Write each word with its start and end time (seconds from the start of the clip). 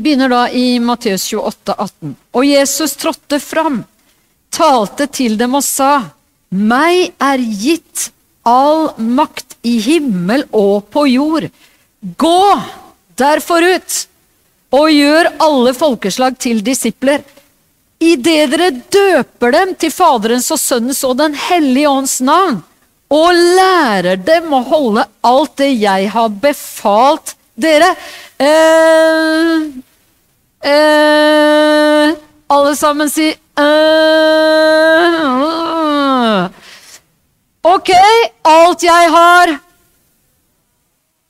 Vi 0.00 0.04
begynner 0.04 0.30
da 0.32 0.50
i 0.50 0.78
Matteus 0.80 1.26
28, 1.28 1.74
18. 1.76 2.12
Og 2.32 2.44
Jesus 2.46 2.94
trådte 2.96 3.36
fram, 3.36 3.82
talte 4.48 5.04
til 5.12 5.34
dem 5.36 5.58
og 5.58 5.60
sa, 5.60 5.90
Meg 6.48 7.10
er 7.20 7.42
gitt 7.44 8.06
all 8.48 8.94
makt 8.96 9.58
i 9.60 9.74
himmel 9.84 10.46
og 10.56 10.86
på 10.88 11.02
jord. 11.04 11.50
Gå 12.00 12.46
derfor 13.20 13.66
ut 13.74 13.98
og 14.78 14.86
gjør 14.88 15.28
alle 15.36 15.76
folkeslag 15.76 16.40
til 16.40 16.64
disipler. 16.64 17.20
Idet 18.00 18.56
dere 18.56 18.70
døper 18.72 19.52
dem 19.58 19.76
til 19.84 19.92
Faderens 19.92 20.48
og 20.48 20.62
Sønnens 20.64 21.02
og 21.04 21.18
Den 21.20 21.36
hellige 21.36 21.92
ånds 21.92 22.16
navn, 22.24 22.62
og 23.12 23.44
lærer 23.60 24.16
dem 24.16 24.48
å 24.48 24.64
holde 24.72 25.04
alt 25.20 25.60
det 25.60 25.74
jeg 25.74 26.08
har 26.16 26.32
befalt 26.48 27.36
dere. 27.52 27.92
Eh, 28.40 29.68
eh, 30.64 32.14
alle 32.50 32.76
sammen 32.76 33.10
si 33.10 33.28
eh, 33.30 33.36
Ok, 37.62 37.90
alt 38.42 38.82
jeg 38.82 39.10
har 39.12 39.58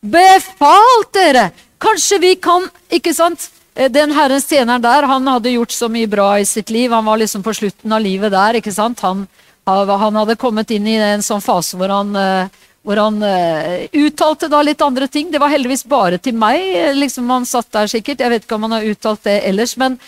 befalt 0.01 1.13
dere. 1.13 1.51
Kanskje 1.81 2.19
vi 2.23 2.35
kan 2.41 2.69
Ikke 2.91 3.13
sant? 3.15 3.51
Eh, 3.75 3.91
den 3.91 4.13
herrens 4.13 4.49
tjeneren 4.49 4.83
der, 4.83 5.07
han 5.07 5.27
hadde 5.27 5.53
gjort 5.55 5.73
så 5.75 5.89
mye 5.89 6.09
bra 6.11 6.33
i 6.39 6.47
sitt 6.47 6.71
liv. 6.71 6.93
Han 6.93 7.05
var 7.05 7.21
liksom 7.21 7.43
på 7.43 7.55
slutten 7.55 7.93
av 7.93 8.01
livet 8.03 8.33
der. 8.33 8.59
ikke 8.59 8.73
sant? 8.73 9.01
Han, 9.01 9.27
han 9.67 10.17
hadde 10.17 10.37
kommet 10.37 10.71
inn 10.71 10.87
i 10.87 10.97
en 10.97 11.23
sånn 11.23 11.43
fase 11.45 11.79
hvor 11.79 11.89
han, 11.93 12.15
eh, 12.17 12.49
hvor 12.87 12.97
han 12.97 13.21
uh, 13.23 13.87
uttalte 13.93 14.49
da 14.49 14.63
litt 14.65 14.81
andre 14.83 15.09
ting. 15.09 15.31
Det 15.31 15.41
var 15.41 15.53
heldigvis 15.53 15.85
bare 15.89 16.19
til 16.19 16.37
meg. 16.39 16.63
liksom 16.97 17.29
Han 17.31 17.49
satt 17.49 17.71
der 17.77 17.91
sikkert. 17.93 18.21
Jeg 18.21 18.33
vet 18.33 18.47
ikke 18.47 18.57
om 18.57 18.69
han 18.69 18.79
har 18.79 18.89
uttalt 18.89 19.25
det 19.29 19.41
ellers. 19.49 19.77
Men, 19.81 19.99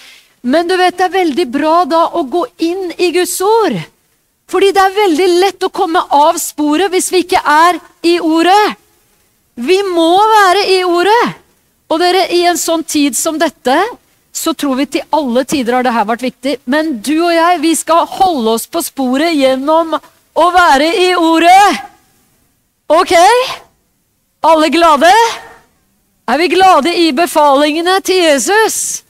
men 0.40 0.68
du 0.68 0.76
vet, 0.80 0.96
det 0.96 1.08
er 1.08 1.18
veldig 1.18 1.48
bra 1.52 1.74
da 1.84 2.04
å 2.16 2.24
gå 2.24 2.46
inn 2.64 2.92
i 2.96 3.12
Guds 3.12 3.36
ord. 3.44 3.76
Fordi 4.52 4.72
det 4.72 4.82
er 4.82 4.96
veldig 4.96 5.28
lett 5.40 5.64
å 5.64 5.72
komme 5.72 6.00
av 6.12 6.40
sporet 6.40 6.92
hvis 6.92 7.12
vi 7.12 7.22
ikke 7.24 7.40
er 7.40 7.78
i 8.08 8.18
ordet. 8.20 8.76
Vi 9.54 9.78
må 9.92 10.16
være 10.16 10.66
i 10.72 10.82
ordet. 10.84 11.22
Og 11.92 12.00
dere, 12.00 12.24
i 12.32 12.44
en 12.48 12.56
sånn 12.56 12.84
tid 12.88 13.16
som 13.16 13.36
dette, 13.40 13.76
så 14.32 14.54
tror 14.56 14.78
vi 14.80 14.88
til 14.88 15.04
alle 15.12 15.44
tider 15.44 15.76
har 15.76 15.84
dette 15.84 16.08
vært 16.08 16.24
viktig. 16.24 16.58
Men 16.64 16.96
du 17.04 17.18
og 17.18 17.34
jeg, 17.36 17.60
vi 17.60 17.74
skal 17.76 18.08
holde 18.08 18.56
oss 18.56 18.64
på 18.64 18.80
sporet 18.84 19.36
gjennom 19.36 19.92
å 19.92 20.46
være 20.56 20.88
i 21.04 21.10
ordet. 21.20 21.91
Ok? 22.86 23.12
Alle 24.40 24.68
glade? 24.68 25.12
Er 26.26 26.38
vi 26.38 26.48
glade 26.48 26.92
i 26.96 27.12
befalingene 27.12 28.00
til 28.00 28.22
Jesus? 28.24 29.02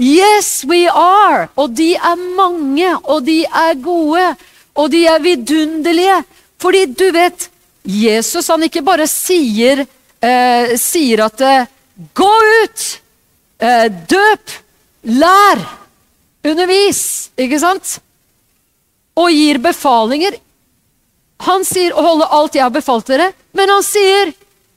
Yes, 0.00 0.64
we 0.68 0.84
are. 0.88 1.48
Og 1.56 1.72
de 1.76 1.94
er 1.94 2.16
mange, 2.36 2.88
og 3.04 3.24
de 3.26 3.42
er 3.44 3.76
gode, 3.80 4.24
og 4.76 4.90
de 4.92 5.06
er 5.06 5.22
vidunderlige. 5.24 6.18
Fordi 6.60 6.84
du 6.92 7.06
vet, 7.12 7.48
Jesus 7.84 8.48
han 8.48 8.66
ikke 8.66 8.84
bare 8.84 9.06
sier, 9.08 9.86
eh, 10.20 10.76
sier 10.80 11.24
at 11.26 11.40
eh, 11.40 11.72
Gå 12.12 12.32
ut! 12.62 12.82
Eh, 13.58 13.86
døp! 13.88 14.52
Lær! 15.16 15.62
Undervis! 16.44 17.30
Ikke 17.40 17.60
sant? 17.60 17.98
Og 19.16 19.30
gir 19.32 19.62
befalinger. 19.64 20.36
Han 21.44 21.64
sier 21.64 21.92
'å 21.92 22.02
holde 22.02 22.26
alt 22.32 22.54
jeg 22.54 22.62
har 22.62 22.70
befalt 22.70 23.06
dere', 23.06 23.32
men 23.52 23.68
han 23.68 23.82
sier 23.82 24.32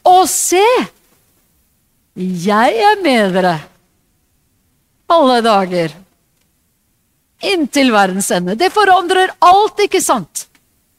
'å 0.05 0.27
se'. 0.27 0.87
Jeg 2.15 2.75
er 2.75 3.01
med 3.01 3.33
dere 3.33 3.59
alle 5.09 5.41
dager. 5.41 5.95
Inntil 7.41 7.91
verdens 7.91 8.31
ende. 8.31 8.55
Det 8.55 8.69
forandrer 8.69 9.31
alt, 9.39 9.79
ikke 9.79 10.01
sant? 10.01 10.47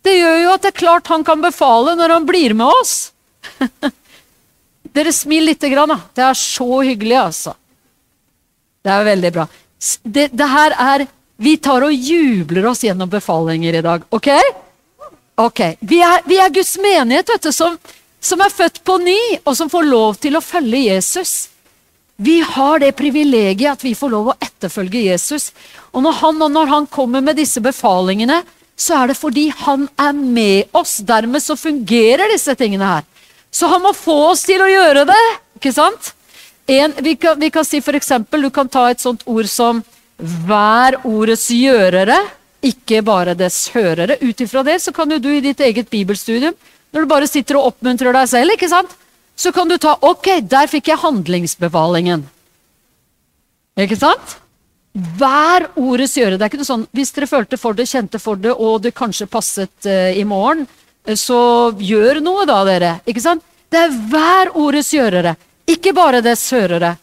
Det 0.02 0.16
gjør 0.16 0.38
jo 0.42 0.52
at 0.54 0.62
det 0.64 0.72
er 0.72 0.80
klart 0.80 1.10
han 1.12 1.24
kan 1.24 1.42
befale 1.44 1.94
når 1.98 2.14
han 2.16 2.26
blir 2.28 2.54
med 2.56 2.66
oss. 2.66 3.12
Dere 4.96 5.12
smil 5.12 5.44
lite 5.50 5.68
grann, 5.70 5.92
da. 5.92 6.00
Det 6.16 6.24
er 6.24 6.38
så 6.38 6.80
hyggelig, 6.80 7.18
altså. 7.20 7.54
Det 8.80 8.94
er 8.94 9.04
veldig 9.10 9.32
bra. 9.36 9.46
Det, 10.02 10.30
det, 10.32 10.48
her 10.48 10.74
er 10.76 11.06
Vi 11.40 11.54
tar 11.56 11.84
og 11.84 11.92
jubler 11.92 12.66
oss 12.68 12.82
gjennom 12.84 13.08
befalinger 13.12 13.76
i 13.78 13.84
dag, 13.84 14.02
OK? 14.12 14.28
Ok. 15.40 15.60
Vi 15.80 16.00
er, 16.04 16.20
vi 16.28 16.36
er 16.36 16.52
Guds 16.52 16.74
menighet, 16.78 17.30
vet 17.32 17.48
du, 17.48 17.52
som, 17.54 17.78
som 18.20 18.42
er 18.44 18.52
født 18.52 18.82
på 18.84 18.98
ny, 19.00 19.20
og 19.44 19.56
som 19.56 19.70
får 19.72 19.88
lov 19.88 20.18
til 20.20 20.36
å 20.36 20.44
følge 20.44 20.82
Jesus. 20.90 21.48
Vi 22.20 22.40
har 22.44 22.82
det 22.82 22.92
privilegiet 22.98 23.72
at 23.72 23.84
vi 23.84 23.94
får 23.96 24.12
lov 24.12 24.26
å 24.28 24.36
etterfølge 24.36 25.06
Jesus. 25.06 25.50
Og 25.96 26.04
når 26.04 26.18
han, 26.20 26.42
når 26.52 26.72
han 26.74 26.88
kommer 26.92 27.24
med 27.24 27.40
disse 27.40 27.62
befalingene, 27.64 28.42
så 28.76 28.98
er 28.98 29.10
det 29.10 29.16
fordi 29.16 29.46
han 29.62 29.86
er 30.00 30.12
med 30.16 30.76
oss. 30.76 30.98
Dermed 31.08 31.40
så 31.40 31.56
fungerer 31.56 32.28
disse 32.32 32.52
tingene 32.60 32.90
her. 32.90 33.06
Så 33.50 33.70
han 33.72 33.80
må 33.80 33.94
få 33.96 34.18
oss 34.34 34.44
til 34.48 34.60
å 34.60 34.68
gjøre 34.68 35.06
det. 35.08 35.22
ikke 35.56 35.72
sant? 35.72 36.12
En, 36.68 36.92
vi, 37.00 37.16
kan, 37.16 37.40
vi 37.40 37.48
kan 37.50 37.64
si 37.64 37.80
for 37.80 37.96
eksempel, 37.96 38.44
Du 38.44 38.50
kan 38.52 38.68
ta 38.68 38.90
et 38.90 39.00
sånt 39.00 39.24
ord 39.26 39.48
som 39.48 39.80
'vær 40.20 41.00
ordets 41.08 41.48
gjørere', 41.48 42.20
ikke 42.62 43.02
bare 43.06 43.34
dets 43.38 43.68
hørere. 43.74 44.18
Ut 44.20 44.40
ifra 44.40 44.62
det 44.66 44.80
så 44.84 44.92
kan 44.92 45.10
jo 45.10 45.18
du 45.18 45.30
i 45.32 45.44
ditt 45.44 45.60
eget 45.60 45.90
bibelstudium, 45.90 46.56
når 46.92 47.06
du 47.06 47.10
bare 47.10 47.28
sitter 47.30 47.56
og 47.56 47.72
oppmuntrer 47.72 48.12
deg 48.16 48.28
selv, 48.28 48.56
ikke 48.56 48.68
sant? 48.68 48.96
så 49.40 49.52
kan 49.52 49.68
du 49.68 49.78
ta 49.78 49.96
'ok, 50.00 50.40
der 50.44 50.68
fikk 50.68 50.88
jeg 50.88 51.00
handlingsbefalingen'. 51.00 52.26
Ikke 53.80 53.96
sant? 53.96 54.36
Hver 54.92 55.70
ordets 55.76 56.16
gjøre. 56.18 56.36
Det 56.36 56.44
er 56.44 56.50
ikke 56.50 56.60
noe 56.60 56.72
sånn 56.72 56.88
hvis 56.92 57.12
dere 57.16 57.30
følte 57.30 57.56
for 57.56 57.72
det, 57.72 57.88
kjente 57.88 58.18
for 58.20 58.36
det, 58.36 58.52
og 58.52 58.82
det 58.82 58.92
kanskje 58.92 59.30
passet 59.30 59.86
uh, 59.86 60.10
i 60.12 60.24
morgen, 60.24 60.66
så 61.16 61.72
gjør 61.78 62.20
noe, 62.20 62.44
da, 62.44 62.58
dere. 62.68 62.92
Ikke 63.06 63.22
sant? 63.24 63.46
Det 63.70 63.78
er 63.78 63.94
hver 64.10 64.50
ordets 64.58 64.90
gjørere, 64.92 65.36
ikke 65.70 65.94
bare 65.94 66.20
dets 66.20 66.44
hørere. 66.52 66.96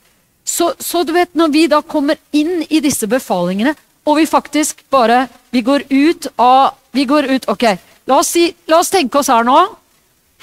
Så, 0.43 0.73
så, 0.79 1.03
du 1.03 1.13
vet, 1.15 1.33
når 1.33 1.49
vi 1.51 1.65
da 1.71 1.81
kommer 1.81 2.19
inn 2.31 2.61
i 2.69 2.83
disse 2.83 3.07
befalingene, 3.07 3.73
og 4.07 4.17
vi 4.19 4.27
faktisk 4.29 4.85
bare 4.91 5.27
Vi 5.51 5.61
går 5.61 5.87
ut 5.89 6.29
av 6.39 6.77
Vi 6.95 7.05
går 7.05 7.27
ut 7.35 7.49
Ok, 7.51 7.65
la 8.07 8.21
oss, 8.21 8.31
si, 8.35 8.47
la 8.67 8.79
oss 8.79 8.89
tenke 8.93 9.19
oss 9.19 9.29
her 9.29 9.43
nå. 9.43 9.57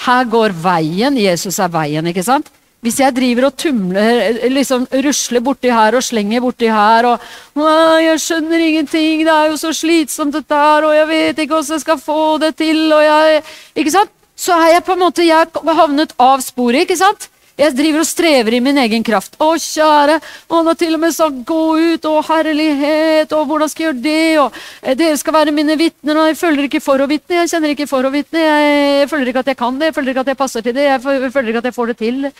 Her 0.04 0.26
går 0.28 0.52
veien. 0.58 1.16
Jesus 1.16 1.58
er 1.62 1.70
veien, 1.72 2.06
ikke 2.10 2.24
sant? 2.26 2.50
Hvis 2.84 2.98
jeg 3.00 3.14
driver 3.16 3.46
og 3.48 3.54
tumler, 3.56 4.42
liksom 4.52 4.84
rusler 5.06 5.40
borti 5.40 5.70
her 5.72 5.96
og 5.96 6.04
slenger 6.04 6.42
borti 6.44 6.68
her 6.68 7.06
og 7.08 7.20
'Jeg 7.56 8.20
skjønner 8.20 8.60
ingenting, 8.60 9.24
det 9.24 9.32
er 9.32 9.46
jo 9.50 9.56
så 9.56 9.72
slitsomt 9.72 10.34
dette 10.34 10.54
her, 10.54 10.84
og 10.84 10.92
jeg 10.92 11.08
vet 11.08 11.38
ikke 11.38 11.54
hvordan 11.54 11.72
jeg 11.72 11.80
skal 11.80 11.98
få 11.98 12.38
det 12.38 12.56
til', 12.56 12.92
og 12.92 13.02
jeg 13.02 13.42
Ikke 13.76 13.90
sant? 13.90 14.10
Så 14.36 14.52
er 14.52 14.74
jeg 14.74 14.84
på 14.84 14.92
en 14.92 14.98
måte 14.98 15.24
jeg 15.24 15.46
havnet 15.64 16.12
av 16.18 16.40
sporet, 16.40 16.80
ikke 16.82 16.96
sant? 16.96 17.28
Jeg 17.54 17.70
driver 17.78 18.02
og 18.02 18.08
strever 18.08 18.56
i 18.56 18.60
min 18.62 18.78
egen 18.82 19.04
kraft. 19.06 19.36
Å, 19.38 19.52
kjære, 19.62 20.16
han 20.50 20.66
har 20.66 20.78
til 20.78 20.96
og 20.96 21.00
med 21.04 21.14
sagt 21.14 21.44
'gå 21.46 21.62
ut', 21.94 22.08
og 22.10 22.24
herlighet, 22.26 23.32
og 23.32 23.46
hvordan 23.46 23.68
skal 23.70 23.84
jeg 23.84 23.92
gjøre 23.92 24.02
det', 24.02 24.40
og 24.42 24.52
eh, 24.82 24.94
'dere 24.94 25.16
skal 25.16 25.32
være 25.34 25.54
mine 25.54 25.78
vitner', 25.78 26.18
og 26.18 26.26
jeg 26.26 26.36
føler 26.36 26.66
ikke 26.66 26.82
for 26.82 26.98
å 26.98 27.06
vitne, 27.06 27.36
jeg 27.44 27.50
kjenner 27.50 27.70
ikke 27.70 27.86
for 27.86 28.02
å 28.02 28.10
vitne, 28.10 28.40
jeg 28.42 29.08
føler 29.08 29.28
ikke 29.28 29.44
at 29.46 29.52
jeg 29.52 29.56
kan 29.56 29.78
det, 29.78 29.86
jeg 29.86 29.94
føler 29.94 30.10
ikke 30.10 30.20
at 30.26 30.32
jeg 30.32 30.42
passer 30.42 30.60
til 30.62 30.74
det, 30.74 30.82
jeg 30.82 31.00
føler 31.02 31.48
ikke 31.48 31.62
at 31.62 31.70
jeg 31.70 31.78
får 31.78 31.86
det 31.86 31.96
til. 31.96 32.32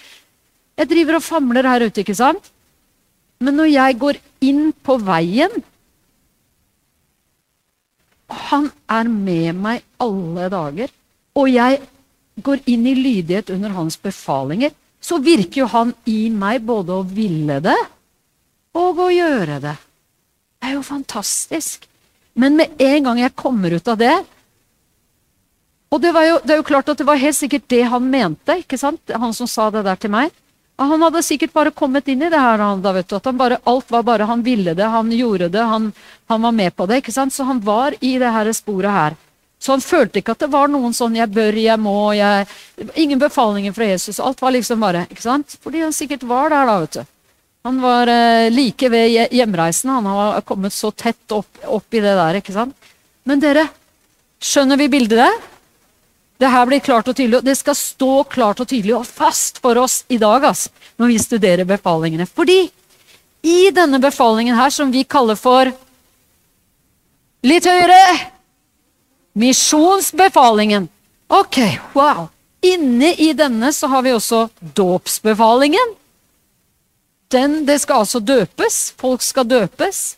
Jeg 0.77 0.89
driver 0.91 1.15
og 1.15 1.23
famler 1.23 1.63
her 1.63 1.87
ute, 1.87 2.01
ikke 2.03 2.19
sant? 2.19 2.51
Men 3.39 3.55
når 3.55 3.71
jeg 3.71 3.99
går 3.99 4.19
inn 4.41 4.73
på 4.83 4.99
veien 4.99 5.63
Han 8.51 8.71
er 8.91 9.05
med 9.05 9.55
meg 9.55 9.83
alle 10.01 10.49
dager. 10.51 10.89
Og 11.39 11.51
jeg 11.53 11.79
går 12.43 12.63
inn 12.67 12.87
i 12.87 12.95
lydighet 12.95 13.51
under 13.55 13.71
hans 13.77 13.97
befalinger. 14.01 14.73
Så 15.05 15.19
virker 15.21 15.65
jo 15.65 15.71
han 15.73 15.93
i 16.09 16.31
meg 16.33 16.63
både 16.65 17.01
å 17.01 17.05
ville 17.05 17.59
det 17.65 17.77
og 18.75 19.03
å 19.05 19.11
gjøre 19.13 19.59
det. 19.63 19.75
Det 20.59 20.71
er 20.71 20.79
jo 20.79 20.85
fantastisk. 20.87 21.85
Men 22.35 22.57
med 22.59 22.81
en 22.83 23.11
gang 23.11 23.21
jeg 23.21 23.37
kommer 23.39 23.77
ut 23.77 23.89
av 23.89 23.99
det 24.01 24.15
Og 25.93 26.01
det, 26.03 26.11
jo, 26.11 26.39
det 26.43 26.51
er 26.51 26.59
jo 26.59 26.67
klart 26.67 26.89
at 26.91 26.99
det 26.99 27.07
var 27.07 27.21
helt 27.21 27.37
sikkert 27.39 27.69
det 27.71 27.85
han 27.87 28.09
mente, 28.11 28.57
ikke 28.65 28.79
sant? 28.81 29.13
han 29.15 29.35
som 29.37 29.47
sa 29.47 29.69
det 29.71 29.85
der 29.87 30.01
til 30.01 30.11
meg. 30.11 30.33
Han 30.81 31.03
hadde 31.07 31.23
sikkert 31.23 31.53
bare 31.55 31.71
kommet 31.71 32.09
inn 32.11 32.25
i 32.27 32.31
det 32.33 32.41
her. 32.41 32.59
Da, 32.83 32.93
vet 32.97 33.07
du, 33.07 33.15
at 33.15 33.29
bare, 33.39 33.61
alt 33.63 33.93
var 33.95 34.03
bare 34.03 34.27
Han 34.27 34.43
ville 34.43 34.75
det, 34.75 34.89
han 34.91 35.13
gjorde 35.13 35.49
det, 35.49 35.63
han, 35.63 35.93
han, 36.27 36.43
var 36.43 36.53
med 36.53 36.75
på 36.75 36.87
det. 36.87 36.99
ikke 36.99 37.15
sant? 37.15 37.33
Så 37.33 37.47
han 37.47 37.61
var 37.63 37.95
i 38.01 38.17
det 38.19 38.33
her 38.35 38.51
sporet 38.53 38.91
her. 38.91 39.17
Så 39.65 39.73
han 39.73 39.81
følte 39.81 40.21
ikke 40.21 40.35
at 40.35 40.43
det 40.45 40.51
var 40.53 40.69
noen 40.69 40.93
sånn 40.93 41.15
'jeg 41.17 41.31
bør, 41.33 41.57
jeg 41.57 41.81
må', 41.81 42.13
jeg, 42.13 42.47
Ingen 43.01 43.19
befalinger 43.19 43.73
fra 43.73 43.87
Jesus. 43.89 44.21
Alt 44.21 44.43
var 44.43 44.53
liksom 44.53 44.81
bare 44.81 45.07
ikke 45.09 45.23
sant? 45.23 45.57
Fordi 45.63 45.81
han 45.81 45.93
sikkert 45.93 46.27
var 46.29 46.51
der, 46.51 46.67
da, 46.67 46.81
vet 46.81 46.93
du. 46.93 47.07
Han 47.65 47.81
var 47.81 48.07
eh, 48.09 48.51
like 48.51 48.89
ved 48.91 49.33
hjemreisen. 49.33 49.91
Han 49.91 50.05
har 50.05 50.41
kommet 50.43 50.73
så 50.73 50.91
tett 50.91 51.33
opp, 51.33 51.49
opp 51.65 51.95
i 51.95 52.01
det 52.01 52.13
der. 52.13 52.35
ikke 52.35 52.53
sant? 52.53 52.77
Men 53.25 53.41
dere, 53.41 53.69
skjønner 54.43 54.77
vi 54.77 54.91
bildet 54.93 55.23
der? 55.23 55.39
Det 56.43 56.51
her 56.51 56.67
blir 56.67 56.83
klart 56.85 57.09
og 57.09 57.17
tydelig, 57.17 57.39
og 57.39 57.47
det 57.47 57.57
skal 57.57 57.79
stå 57.79 58.25
klart 58.29 58.61
og 58.61 58.69
tydelig 58.69 58.97
og 58.99 59.07
fast 59.07 59.63
for 59.65 59.79
oss 59.81 60.03
i 60.13 60.19
dag 60.19 60.45
ass, 60.45 60.69
når 60.99 61.15
vi 61.15 61.19
studerer 61.23 61.65
befalingene. 61.65 62.27
Fordi 62.27 62.69
i 63.45 63.71
denne 63.73 64.03
befalingen 64.03 64.59
her, 64.59 64.69
som 64.69 64.93
vi 64.93 65.05
kaller 65.05 65.41
for 65.41 65.73
Litt 67.45 67.67
høyere! 67.69 68.34
Misjonsbefalingen. 69.35 70.89
Ok, 71.29 71.59
wow. 71.93 72.29
Inne 72.65 73.13
i 73.15 73.33
denne 73.37 73.73
så 73.73 73.91
har 73.93 74.03
vi 74.07 74.13
også 74.15 74.47
dåpsbefalingen. 74.59 75.95
Den, 77.35 77.65
det 77.67 77.81
skal 77.83 78.05
altså 78.05 78.21
døpes. 78.23 78.95
Folk 79.01 79.23
skal 79.23 79.49
døpes. 79.49 80.17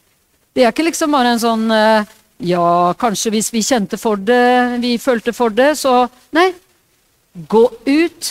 Det 0.53 0.65
er 0.65 0.75
ikke 0.75 0.87
liksom 0.91 1.17
bare 1.17 1.35
en 1.35 1.43
sånn 1.43 1.67
eh, 1.73 2.15
Ja, 2.45 2.93
kanskje 3.01 3.33
hvis 3.33 3.49
vi 3.53 3.65
kjente 3.65 3.97
for 3.97 4.21
det, 4.21 4.77
vi 4.83 4.99
følte 5.01 5.33
for 5.33 5.53
det, 5.53 5.73
så 5.81 6.07
Nei. 6.37 6.51
Gå 7.49 7.65
ut, 7.85 8.31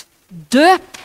døp. 0.54 1.02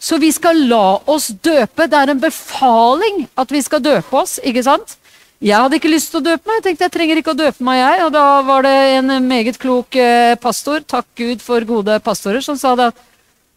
Så 0.00 0.18
vi 0.20 0.28
skal 0.32 0.58
la 0.68 0.98
oss 1.08 1.28
døpe. 1.44 1.86
Det 1.88 1.96
er 2.00 2.12
en 2.12 2.20
befaling 2.20 3.26
at 3.36 3.52
vi 3.52 3.62
skal 3.64 3.84
døpe 3.84 4.16
oss, 4.16 4.36
ikke 4.44 4.64
sant? 4.64 4.96
Jeg 5.44 5.60
hadde 5.60 5.76
ikke 5.76 5.90
lyst 5.92 6.08
til 6.12 6.22
å 6.22 6.24
døpe 6.24 6.48
meg. 6.48 6.58
Jeg 6.58 6.64
tenkte 6.64 6.86
jeg 6.86 6.94
trenger 6.94 7.20
ikke 7.20 7.34
å 7.34 7.38
døpe 7.38 7.64
meg, 7.66 7.80
jeg. 7.82 8.04
Og 8.06 8.12
da 8.14 8.24
var 8.46 8.64
det 8.64 8.76
en 8.96 9.12
meget 9.26 9.58
klok 9.60 9.98
eh, 10.00 10.32
pastor, 10.40 10.80
takk 10.80 11.08
Gud 11.18 11.44
for 11.44 11.66
gode 11.68 11.98
pastorer, 12.04 12.40
som 12.44 12.56
sa 12.60 12.72
det 12.78 12.88
at 12.92 13.04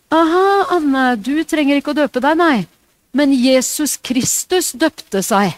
Aha, 0.09 0.73
Anne, 0.73 1.03
du 1.21 1.43
trenger 1.45 1.77
ikke 1.77 1.93
å 1.93 1.99
døpe 1.99 2.21
deg, 2.23 2.37
nei. 2.39 2.65
Men 3.13 3.33
Jesus 3.33 3.93
Kristus 4.01 4.71
døpte 4.73 5.21
seg. 5.25 5.53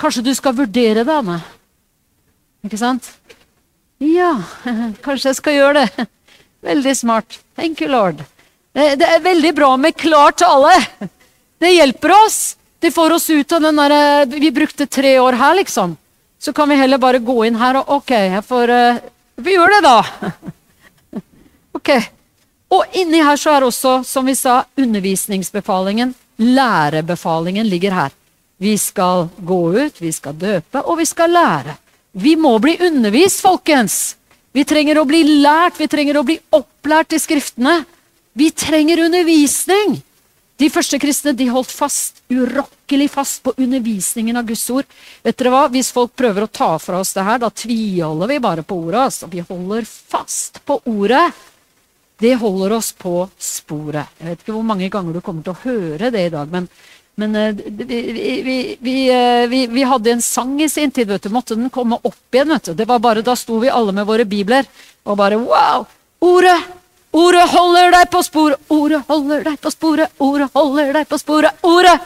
Kanskje 0.00 0.24
du 0.24 0.32
skal 0.36 0.56
vurdere 0.56 1.04
det, 1.04 1.12
Anne? 1.12 1.38
Ikke 2.64 2.80
sant? 2.80 3.10
Ja, 4.02 4.32
kanskje 5.04 5.30
jeg 5.30 5.38
skal 5.38 5.58
gjøre 5.58 5.84
det. 5.84 6.06
Veldig 6.72 6.96
smart. 6.96 7.38
Thank 7.56 7.84
you, 7.84 7.92
Lord. 7.92 8.24
Det 8.76 9.06
er 9.06 9.22
veldig 9.24 9.54
bra 9.56 9.70
med 9.80 9.96
klar 9.96 10.34
tale. 10.36 10.74
Det 11.62 11.70
hjelper 11.72 12.12
oss. 12.12 12.56
Det 12.80 12.90
får 12.92 13.14
oss 13.16 13.30
ut 13.30 13.52
av 13.52 13.62
den 13.64 13.78
derre 13.80 14.26
Vi 14.26 14.50
brukte 14.50 14.86
tre 14.86 15.18
år 15.18 15.32
her, 15.32 15.54
liksom. 15.54 15.96
Så 16.38 16.52
kan 16.52 16.68
vi 16.68 16.76
heller 16.76 16.98
bare 16.98 17.18
gå 17.18 17.44
inn 17.46 17.56
her 17.56 17.80
og 17.80 17.96
OK, 18.00 18.12
jeg 18.12 18.44
får 18.44 18.72
uh, 18.72 19.00
Vi 19.36 19.56
gjør 19.56 19.72
det, 19.76 19.80
da. 19.86 20.30
ok. 21.78 21.90
Og 22.76 22.98
inni 22.98 23.22
her 23.22 23.38
så 23.40 23.56
er 23.56 23.66
også, 23.66 24.00
som 24.04 24.26
vi 24.26 24.34
sa, 24.36 24.64
undervisningsbefalingen. 24.76 26.14
Lærebefalingen 26.36 27.66
ligger 27.68 27.94
her. 27.94 28.14
Vi 28.58 28.76
skal 28.80 29.28
gå 29.36 29.60
ut, 29.76 30.00
vi 30.00 30.12
skal 30.12 30.36
døpe, 30.36 30.82
og 30.82 30.98
vi 30.98 31.04
skal 31.08 31.32
lære. 31.32 31.76
Vi 32.16 32.34
må 32.40 32.56
bli 32.58 32.76
undervist, 32.80 33.42
folkens. 33.44 34.16
Vi 34.56 34.64
trenger 34.64 34.98
å 34.98 35.04
bli 35.08 35.22
lært, 35.44 35.76
vi 35.76 35.88
trenger 35.88 36.16
å 36.16 36.24
bli 36.24 36.38
opplært 36.56 37.12
i 37.12 37.20
Skriftene. 37.20 37.82
Vi 38.36 38.50
trenger 38.56 39.04
undervisning! 39.04 39.98
De 40.56 40.68
første 40.72 40.96
kristne 41.00 41.34
de 41.36 41.50
holdt 41.52 41.72
fast, 41.74 42.22
urokkelig 42.32 43.10
fast 43.12 43.42
på 43.44 43.52
undervisningen 43.60 44.38
av 44.40 44.46
Guds 44.48 44.64
ord. 44.72 44.86
Vet 45.24 45.36
dere 45.36 45.52
hva? 45.52 45.66
Hvis 45.72 45.90
folk 45.92 46.14
prøver 46.16 46.46
å 46.46 46.52
ta 46.52 46.70
fra 46.80 47.02
oss 47.02 47.12
det 47.12 47.26
her, 47.26 47.42
da 47.42 47.50
tviholder 47.52 48.30
vi 48.30 48.38
bare 48.40 48.64
på 48.64 48.78
ordet. 48.86 49.02
Altså. 49.02 49.28
Vi 49.32 49.44
holder 49.44 49.84
fast 49.84 50.62
på 50.64 50.78
ordet. 50.88 51.26
Det 52.16 52.32
holder 52.40 52.72
oss 52.78 52.94
på 52.96 53.26
sporet. 53.36 54.14
Jeg 54.16 54.30
vet 54.30 54.44
ikke 54.44 54.54
hvor 54.56 54.64
mange 54.64 54.88
ganger 54.92 55.18
du 55.18 55.20
kommer 55.20 55.44
til 55.44 55.52
å 55.52 55.64
høre 55.66 56.08
det 56.14 56.22
i 56.24 56.32
dag, 56.32 56.48
men, 56.48 56.70
men 57.20 57.36
uh, 57.36 57.50
vi, 57.52 58.00
vi, 58.46 58.56
vi, 58.80 58.96
uh, 59.12 59.44
vi, 59.52 59.84
hadde 59.84 60.14
en 60.14 60.24
sang 60.24 60.56
i 60.64 60.70
sin 60.72 60.88
tid. 60.88 61.12
vet 61.12 61.28
du. 61.28 61.34
Måtte 61.36 61.58
den 61.58 61.68
komme 61.68 62.00
opp 62.00 62.32
igjen? 62.32 62.56
vet 62.56 62.72
du. 62.72 62.74
Det 62.80 62.88
var 62.88 63.04
bare, 63.04 63.26
Da 63.26 63.36
sto 63.36 63.60
vi 63.60 63.68
alle 63.68 63.92
med 63.92 64.08
våre 64.08 64.24
bibler 64.24 64.64
og 65.04 65.20
bare 65.20 65.36
Wow! 65.36 65.84
Ordet! 66.24 66.56
Ordet 67.16 67.48
holder 67.48 67.94
deg 67.94 68.10
på 68.12 68.20
sporet, 68.26 68.60
ordet 68.68 69.00
holder 69.08 69.44
deg 69.46 69.56
på 69.62 69.70
sporet, 69.72 70.12
ordet 70.20 70.50
holder 70.52 70.92
deg 70.98 71.08
på 71.08 71.18
sporet, 71.20 71.64
ordet! 71.64 71.96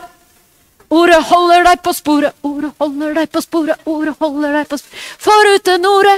Ordet 0.91 1.21
holder 1.23 1.65
deg 1.67 1.83
på 1.87 1.93
sporet, 1.95 2.35
ordet 2.47 2.71
holder 2.83 3.15
deg 3.15 3.31
på 3.31 3.43
sporet, 3.43 3.83
ordet 3.87 4.15
holder 4.19 4.55
deg 4.59 4.71
på 4.71 4.79
sporet. 4.79 5.03
For 5.23 5.51
uten 5.55 5.87
ordet 5.87 6.17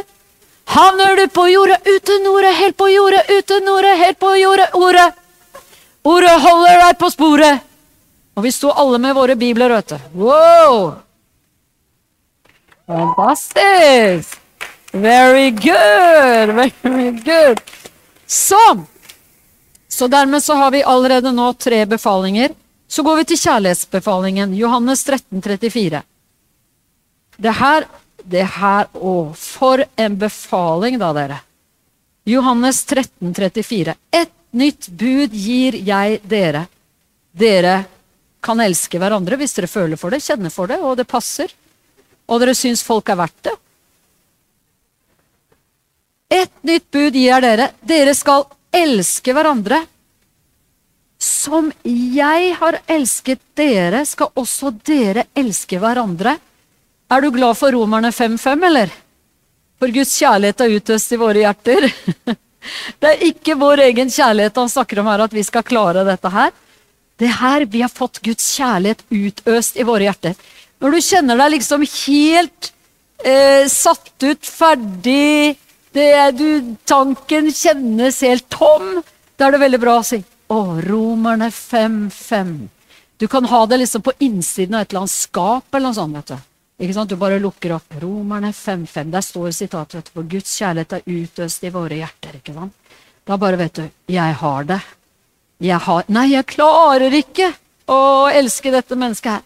havner 0.73 1.17
du 1.21 1.27
på 1.29 1.45
jordet, 1.49 1.81
uten 1.89 2.29
ordet, 2.31 2.53
helt 2.61 2.77
på 2.81 2.89
jordet, 2.89 3.25
uten 3.29 3.69
ordet, 3.69 3.97
helt 4.01 4.19
på 4.21 4.33
jordet, 4.41 4.69
ordet. 4.77 5.09
Ordet 6.05 6.37
holder 6.47 6.81
deg 6.87 6.99
på 7.01 7.11
sporet. 7.13 7.69
Og 8.37 8.47
vi 8.47 8.53
sto 8.53 8.73
alle 8.73 9.01
med 9.01 9.17
våre 9.17 9.37
bibler, 9.37 9.73
vet 9.77 9.93
du. 9.93 9.99
Wow! 10.25 10.95
Fantastisk! 12.89 14.41
Very 14.93 15.51
good! 15.51 16.57
Very 16.57 17.13
good! 17.21 17.61
Sånn! 18.33 18.87
Så 19.93 20.09
dermed 20.09 20.41
så 20.41 20.57
har 20.57 20.71
vi 20.73 20.81
allerede 20.89 21.35
nå 21.37 21.51
tre 21.61 21.83
befalinger. 21.87 22.55
Så 22.89 23.05
går 23.05 23.21
vi 23.21 23.25
til 23.33 23.41
kjærlighetsbefalingen. 23.43 24.55
Johannes 24.57 25.05
13, 25.05 25.43
34. 25.45 26.01
Det 27.37 27.53
her 27.59 27.89
det 28.25 28.45
her 28.57 28.87
Å, 28.95 29.15
for 29.37 29.83
en 29.97 30.19
befaling, 30.19 30.99
da, 31.01 31.11
dere. 31.17 31.41
Johannes 32.29 32.85
13, 32.87 33.33
34. 33.35 33.97
Et 34.15 34.31
nytt 34.55 34.89
bud 34.89 35.35
gir 35.35 35.79
jeg 35.83 36.21
dere. 36.29 36.67
Dere 37.33 37.83
kan 38.43 38.61
elske 38.63 39.01
hverandre 39.01 39.39
hvis 39.41 39.57
dere 39.57 39.71
føler 39.71 39.99
for 39.99 40.15
det, 40.15 40.23
kjenner 40.23 40.55
for 40.55 40.71
det, 40.71 40.79
og 40.83 40.97
det 41.01 41.09
passer. 41.11 41.51
Og 42.31 42.43
dere 42.43 42.55
syns 42.57 42.85
folk 42.87 43.11
er 43.11 43.19
verdt 43.19 43.49
det. 43.49 43.57
Et 46.33 46.53
nytt 46.65 46.89
bud 46.91 47.13
gir 47.13 47.29
jeg 47.29 47.45
dere. 47.45 47.71
Dere 47.85 48.15
skal 48.17 48.47
elske 48.73 49.35
hverandre. 49.37 49.83
Som 51.23 51.69
jeg 51.85 52.55
har 52.59 52.81
elsket 52.91 53.43
dere, 53.59 54.03
skal 54.09 54.33
også 54.39 54.73
dere 54.87 55.27
elske 55.39 55.79
hverandre. 55.83 56.39
Er 57.13 57.21
du 57.21 57.29
glad 57.35 57.59
for 57.59 57.75
Romerne 57.75 58.11
5.5, 58.15 58.65
eller? 58.71 58.95
For 59.83 59.93
Guds 59.93 60.15
kjærlighet 60.17 60.65
er 60.65 60.75
utøst 60.79 61.13
i 61.13 61.21
våre 61.21 61.45
hjerter. 61.45 61.89
Det 63.03 63.09
er 63.11 63.25
ikke 63.27 63.57
vår 63.59 63.81
egen 63.89 64.11
kjærlighet 64.15 64.59
han 64.61 64.71
snakker 64.71 65.01
om 65.03 65.09
her, 65.11 65.25
at 65.25 65.33
vi 65.35 65.43
skal 65.43 65.65
klare 65.67 66.05
dette 66.07 66.31
her. 66.31 66.53
Det 67.19 67.27
er 67.27 67.41
her 67.41 67.65
vi 67.71 67.83
har 67.83 67.91
fått 67.91 68.21
Guds 68.23 68.47
kjærlighet 68.55 69.03
utøst 69.11 69.81
i 69.83 69.87
våre 69.87 70.07
hjerter. 70.07 70.39
Når 70.83 70.95
du 70.95 71.01
kjenner 71.03 71.43
deg 71.43 71.53
liksom 71.57 71.83
helt 71.87 72.71
eh, 73.27 73.67
satt 73.71 74.15
ut, 74.23 74.47
ferdig, 74.47 75.59
det, 75.93 76.31
du, 76.39 76.77
tanken 76.89 77.51
kjennes 77.53 78.21
helt 78.25 78.49
tom. 78.53 79.03
Da 79.37 79.49
er 79.49 79.57
det 79.57 79.65
veldig 79.65 79.81
bra 79.83 79.99
å 80.01 80.07
si 80.07 80.23
å, 80.53 80.61
Romerne 80.85 81.49
5.5. 81.51 82.55
Du 83.17 83.29
kan 83.29 83.45
ha 83.45 83.67
det 83.67 83.77
liksom 83.77 84.03
på 84.03 84.13
innsiden 84.19 84.75
av 84.75 84.83
et 84.83 84.91
eller 84.91 85.05
annet 85.05 85.15
skap. 85.15 85.69
eller 85.73 85.89
noe 85.89 85.95
sånt, 85.95 86.17
vet 86.17 86.27
Du 86.27 86.85
Ikke 86.85 86.95
sant? 86.95 87.11
Du 87.11 87.17
bare 87.17 87.39
lukker 87.39 87.73
opp. 87.77 87.95
Romerne 88.03 88.53
5.5. 88.53 89.11
Der 89.11 89.21
står 89.21 89.51
sitatet 89.51 89.95
vet 89.95 90.11
du, 90.11 90.13
for 90.13 90.29
Guds 90.29 90.57
kjærlighet 90.59 90.93
er 90.93 91.07
utøst 91.07 91.65
i 91.65 91.71
våre 91.71 92.01
hjerter. 92.03 92.37
ikke 92.41 92.55
sant? 92.55 92.75
Da 93.25 93.39
bare 93.39 93.57
vet 93.57 93.75
du 93.79 93.89
jeg 94.11 94.35
har 94.43 94.65
det. 94.65 94.81
Jeg 95.63 95.79
har 95.79 96.05
Nei, 96.09 96.27
jeg 96.33 96.47
klarer 96.51 97.15
ikke 97.15 97.53
å 97.87 98.29
elske 98.29 98.73
dette 98.75 98.99
mennesket 98.99 99.33
her. 99.33 99.43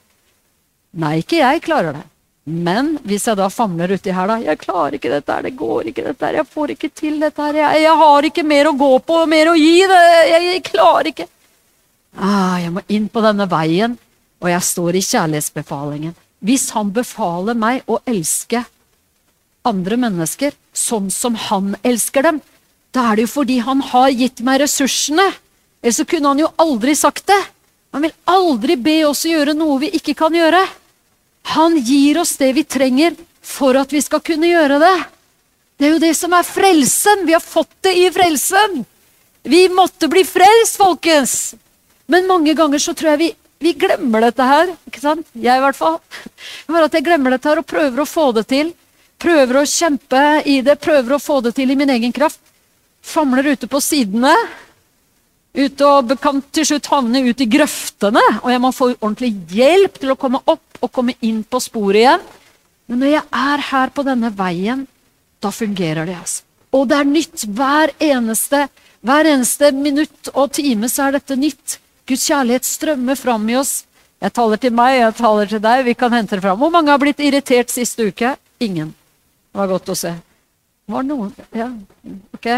Nei, 0.96 1.18
ikke 1.20 1.42
jeg 1.42 1.62
klarer 1.62 1.98
det. 1.98 2.04
Men 2.46 2.92
hvis 3.02 3.24
jeg 3.26 3.38
da 3.40 3.48
famler 3.50 3.90
uti 3.90 4.12
her, 4.14 4.28
da 4.30 4.36
Jeg 4.38 4.60
klarer 4.62 4.94
ikke 4.94 5.10
dette 5.10 5.34
her, 5.34 5.42
det 5.42 5.56
går 5.58 5.88
ikke 5.90 6.04
dette 6.06 6.26
her, 6.26 6.36
jeg 6.38 6.46
får 6.46 6.72
ikke 6.76 6.90
til 6.94 7.16
dette 7.18 7.42
her, 7.42 7.58
jeg, 7.58 7.80
jeg 7.82 7.96
har 8.02 8.28
ikke 8.28 8.44
mer 8.46 8.70
å 8.70 8.76
gå 8.78 8.90
på, 9.02 9.16
mer 9.26 9.50
å 9.50 9.56
gi, 9.58 9.80
det, 9.90 10.02
jeg, 10.30 10.44
jeg 10.52 10.62
klarer 10.68 11.10
ikke 11.10 11.26
ah, 12.14 12.60
Jeg 12.62 12.70
må 12.76 12.84
inn 12.86 13.08
på 13.10 13.24
denne 13.24 13.48
veien, 13.50 13.98
og 14.38 14.52
jeg 14.52 14.68
står 14.68 15.00
i 15.00 15.02
kjærlighetsbefalingen. 15.08 16.14
Hvis 16.46 16.68
han 16.76 16.92
befaler 16.94 17.58
meg 17.58 17.82
å 17.90 17.98
elske 18.06 18.62
andre 19.66 19.98
mennesker 19.98 20.54
sånn 20.76 21.10
som 21.10 21.34
han 21.48 21.74
elsker 21.82 22.28
dem, 22.28 22.40
da 22.94 23.10
er 23.10 23.18
det 23.18 23.26
jo 23.26 23.34
fordi 23.40 23.58
han 23.64 23.82
har 23.90 24.12
gitt 24.14 24.44
meg 24.46 24.62
ressursene. 24.62 25.26
Ellers 25.82 25.98
så 25.98 26.06
kunne 26.08 26.30
han 26.30 26.44
jo 26.44 26.52
aldri 26.62 26.94
sagt 26.96 27.26
det. 27.26 27.42
Han 27.92 28.06
vil 28.06 28.14
aldri 28.30 28.76
be 28.78 29.00
oss 29.08 29.24
gjøre 29.26 29.56
noe 29.56 29.80
vi 29.82 29.90
ikke 29.98 30.14
kan 30.16 30.34
gjøre. 30.36 30.62
Han 31.54 31.78
gir 31.78 32.18
oss 32.18 32.36
det 32.40 32.52
vi 32.56 32.64
trenger 32.64 33.14
for 33.42 33.78
at 33.78 33.92
vi 33.92 34.02
skal 34.02 34.22
kunne 34.24 34.48
gjøre 34.50 34.80
det. 34.82 34.96
Det 35.78 35.86
er 35.86 35.94
jo 35.94 36.02
det 36.02 36.14
som 36.18 36.32
er 36.34 36.46
frelsen. 36.46 37.26
Vi 37.28 37.36
har 37.36 37.44
fått 37.44 37.72
det 37.86 37.92
i 38.00 38.08
frelsen. 38.10 38.82
Vi 39.46 39.68
måtte 39.70 40.08
bli 40.10 40.24
frelst, 40.26 40.80
folkens! 40.80 41.54
Men 42.06 42.26
mange 42.26 42.54
ganger 42.54 42.82
så 42.82 42.94
tror 42.94 43.12
jeg 43.12 43.20
vi, 43.20 43.28
vi 43.62 43.72
glemmer 43.78 44.26
dette 44.26 44.46
her. 44.46 44.72
ikke 44.88 45.02
sant? 45.02 45.28
Jeg 45.34 45.58
i 45.58 45.62
hvert 45.62 45.78
fall. 45.78 46.00
Bare 46.70 46.88
at 46.88 46.98
jeg 46.98 47.06
glemmer 47.06 47.34
dette 47.34 47.50
her 47.50 47.62
og 47.62 47.68
prøver 47.68 48.02
å 48.02 48.08
få 48.10 48.30
det 48.34 48.46
til. 48.50 48.72
Prøver 49.22 49.60
å 49.60 49.68
kjempe 49.70 50.22
i 50.44 50.60
det, 50.66 50.78
prøver 50.82 51.16
å 51.16 51.22
få 51.22 51.40
det 51.46 51.54
til 51.56 51.70
i 51.72 51.78
min 51.78 51.92
egen 51.94 52.14
kraft. 52.14 52.40
Famler 53.06 53.52
ute 53.54 53.70
på 53.70 53.80
sidene. 53.80 54.34
Ute 55.56 55.88
og 55.88 56.10
kan 56.20 56.42
til 56.52 56.66
slutt 56.68 56.90
havne 56.92 57.22
ut 57.24 57.40
i 57.40 57.48
grøftene, 57.48 58.22
og 58.42 58.50
jeg 58.52 58.60
må 58.60 58.72
få 58.76 58.90
ordentlig 58.98 59.32
hjelp 59.56 59.96
til 60.02 60.12
å 60.12 60.18
komme 60.20 60.42
opp 60.44 60.82
og 60.84 60.92
komme 60.92 61.14
inn 61.24 61.40
på 61.48 61.60
sporet 61.64 62.02
igjen. 62.02 62.26
Men 62.86 63.00
når 63.02 63.14
jeg 63.14 63.24
er 63.40 63.64
her 63.70 63.94
på 63.94 64.04
denne 64.06 64.30
veien, 64.36 64.84
da 65.40 65.50
fungerer 65.50 66.06
det. 66.06 66.18
altså. 66.20 66.44
Og 66.76 66.84
det 66.90 66.98
er 66.98 67.08
nytt 67.08 67.46
hver 67.56 67.92
eneste, 68.02 68.66
hver 69.00 69.28
eneste 69.32 69.72
minutt 69.72 70.30
og 70.34 70.52
time 70.58 70.90
så 70.92 71.08
er 71.08 71.16
dette 71.16 71.38
nytt. 71.40 71.78
Guds 72.06 72.28
kjærlighet 72.28 72.68
strømmer 72.68 73.18
fram 73.18 73.48
i 73.50 73.56
oss 73.58 73.80
Jeg 74.22 74.32
taler 74.32 74.56
til 74.56 74.72
meg, 74.72 74.94
jeg 74.96 75.14
taler 75.18 75.50
til 75.50 75.60
deg. 75.60 75.82
Vi 75.84 75.92
kan 75.98 76.14
hente 76.14 76.38
det 76.38 76.42
fram. 76.44 76.56
Hvor 76.56 76.70
mange 76.72 76.88
har 76.88 77.00
blitt 77.02 77.18
irritert 77.20 77.68
siste 77.68 78.06
uke? 78.08 78.30
Ingen. 78.64 78.94
Det 79.52 79.60
var 79.60 79.68
godt 79.68 79.90
å 79.92 79.96
se. 79.98 80.14
Var 80.88 81.04
det 81.04 81.10
noen 81.10 81.34
Ja, 81.52 81.66
ok. 82.32 82.48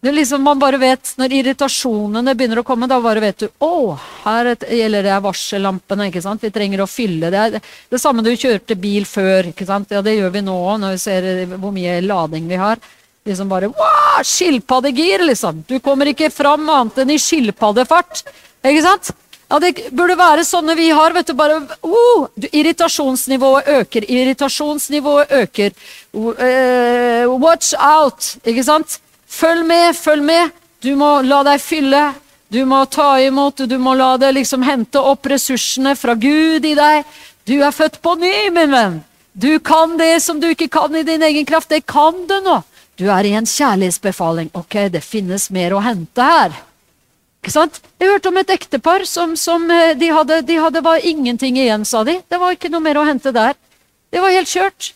Det 0.00 0.08
er 0.08 0.14
liksom, 0.16 0.40
man 0.40 0.60
bare 0.60 0.78
vet, 0.80 1.10
Når 1.20 1.32
irritasjonene 1.36 2.32
begynner 2.34 2.62
å 2.62 2.64
komme, 2.64 2.88
da 2.88 2.96
bare 3.04 3.20
vet 3.20 3.42
du 3.42 3.48
å, 3.60 3.98
her 4.24 4.54
gjelder 4.56 5.04
det 5.04 5.18
varsellampene. 5.26 6.06
ikke 6.08 6.22
sant? 6.24 6.40
Vi 6.40 6.50
trenger 6.54 6.80
å 6.80 6.88
fylle 6.88 7.28
det. 7.32 7.42
Det, 7.56 7.60
det 7.92 8.00
samme 8.00 8.24
du 8.24 8.30
kjørte 8.32 8.78
bil 8.80 9.04
før. 9.04 9.50
ikke 9.52 9.66
sant? 9.68 9.92
Ja, 9.92 10.00
Det 10.00 10.16
gjør 10.16 10.32
vi 10.38 10.42
nå 10.46 10.56
òg, 10.56 10.78
når 10.80 10.96
vi 10.96 11.02
ser 11.04 11.28
hvor 11.56 11.74
mye 11.76 11.98
lading 12.00 12.48
vi 12.48 12.60
har. 12.60 12.80
Liksom 13.28 13.50
bare 13.52 13.68
wow, 13.68 14.22
Skilpaddegir, 14.24 15.26
liksom. 15.28 15.64
Du 15.68 15.76
kommer 15.84 16.08
ikke 16.08 16.30
fram 16.32 16.64
annet 16.72 17.02
enn 17.04 17.12
i 17.12 17.18
skilpaddefart. 17.20 18.24
Ikke 18.64 18.86
sant? 18.86 19.12
Ja, 19.50 19.58
Det 19.60 19.90
burde 19.92 20.16
være 20.16 20.46
sånne 20.48 20.78
vi 20.80 20.88
har. 20.96 21.12
vet 21.12 21.28
du, 21.28 21.34
bare, 21.36 21.60
oh, 21.82 22.24
Irritasjonsnivået 22.48 23.68
øker, 23.68 24.08
irritasjonsnivået 24.08 25.36
øker. 25.42 25.76
Uh, 26.16 27.28
watch 27.36 27.74
out! 27.76 28.38
Ikke 28.46 28.64
sant? 28.64 28.96
Følg 29.30 29.66
med, 29.66 29.94
følg 29.96 30.26
med. 30.26 30.50
Du 30.82 30.94
må 30.98 31.20
la 31.22 31.42
deg 31.46 31.62
fylle. 31.62 32.02
Du 32.50 32.64
må 32.66 32.82
ta 32.90 33.12
imot, 33.22 33.62
du 33.70 33.76
må 33.78 33.94
la 33.94 34.16
det 34.18 34.32
liksom 34.34 34.64
hente 34.66 34.98
opp 34.98 35.28
ressursene 35.30 35.94
fra 35.94 36.16
Gud 36.18 36.66
i 36.66 36.74
deg. 36.74 37.06
Du 37.46 37.60
er 37.62 37.74
født 37.74 38.00
på 38.02 38.16
ny, 38.18 38.32
min 38.50 38.74
venn. 38.74 38.96
Du 39.32 39.52
kan 39.62 39.94
det 40.00 40.16
som 40.24 40.40
du 40.42 40.48
ikke 40.50 40.68
kan 40.68 40.96
i 40.98 41.04
din 41.06 41.22
egen 41.22 41.46
kraft. 41.46 41.70
Det 41.70 41.84
kan 41.86 42.26
du 42.26 42.34
nå. 42.42 42.56
Du 42.98 43.06
er 43.08 43.24
i 43.24 43.36
en 43.38 43.46
kjærlighetsbefaling. 43.46 44.50
Ok, 44.58 44.76
det 44.90 45.04
finnes 45.06 45.46
mer 45.54 45.76
å 45.76 45.84
hente 45.84 46.26
her. 46.26 46.58
Ikke 47.40 47.54
sant? 47.54 47.78
Jeg 48.02 48.10
hørte 48.10 48.28
om 48.28 48.40
et 48.42 48.50
ektepar 48.52 49.06
som, 49.08 49.32
som 49.38 49.62
eh, 49.72 49.94
de 49.96 50.10
hadde, 50.12 50.42
de 50.44 50.58
hadde 50.60 50.82
var 50.84 51.06
ingenting 51.06 51.56
igjen, 51.56 51.86
sa 51.88 52.02
de. 52.04 52.18
Det 52.28 52.40
var 52.42 52.52
ikke 52.52 52.68
noe 52.72 52.84
mer 52.84 53.00
å 53.00 53.06
hente 53.06 53.32
der. 53.32 53.54
Det 54.12 54.20
var 54.20 54.34
helt 54.34 54.50
kjørt. 54.50 54.90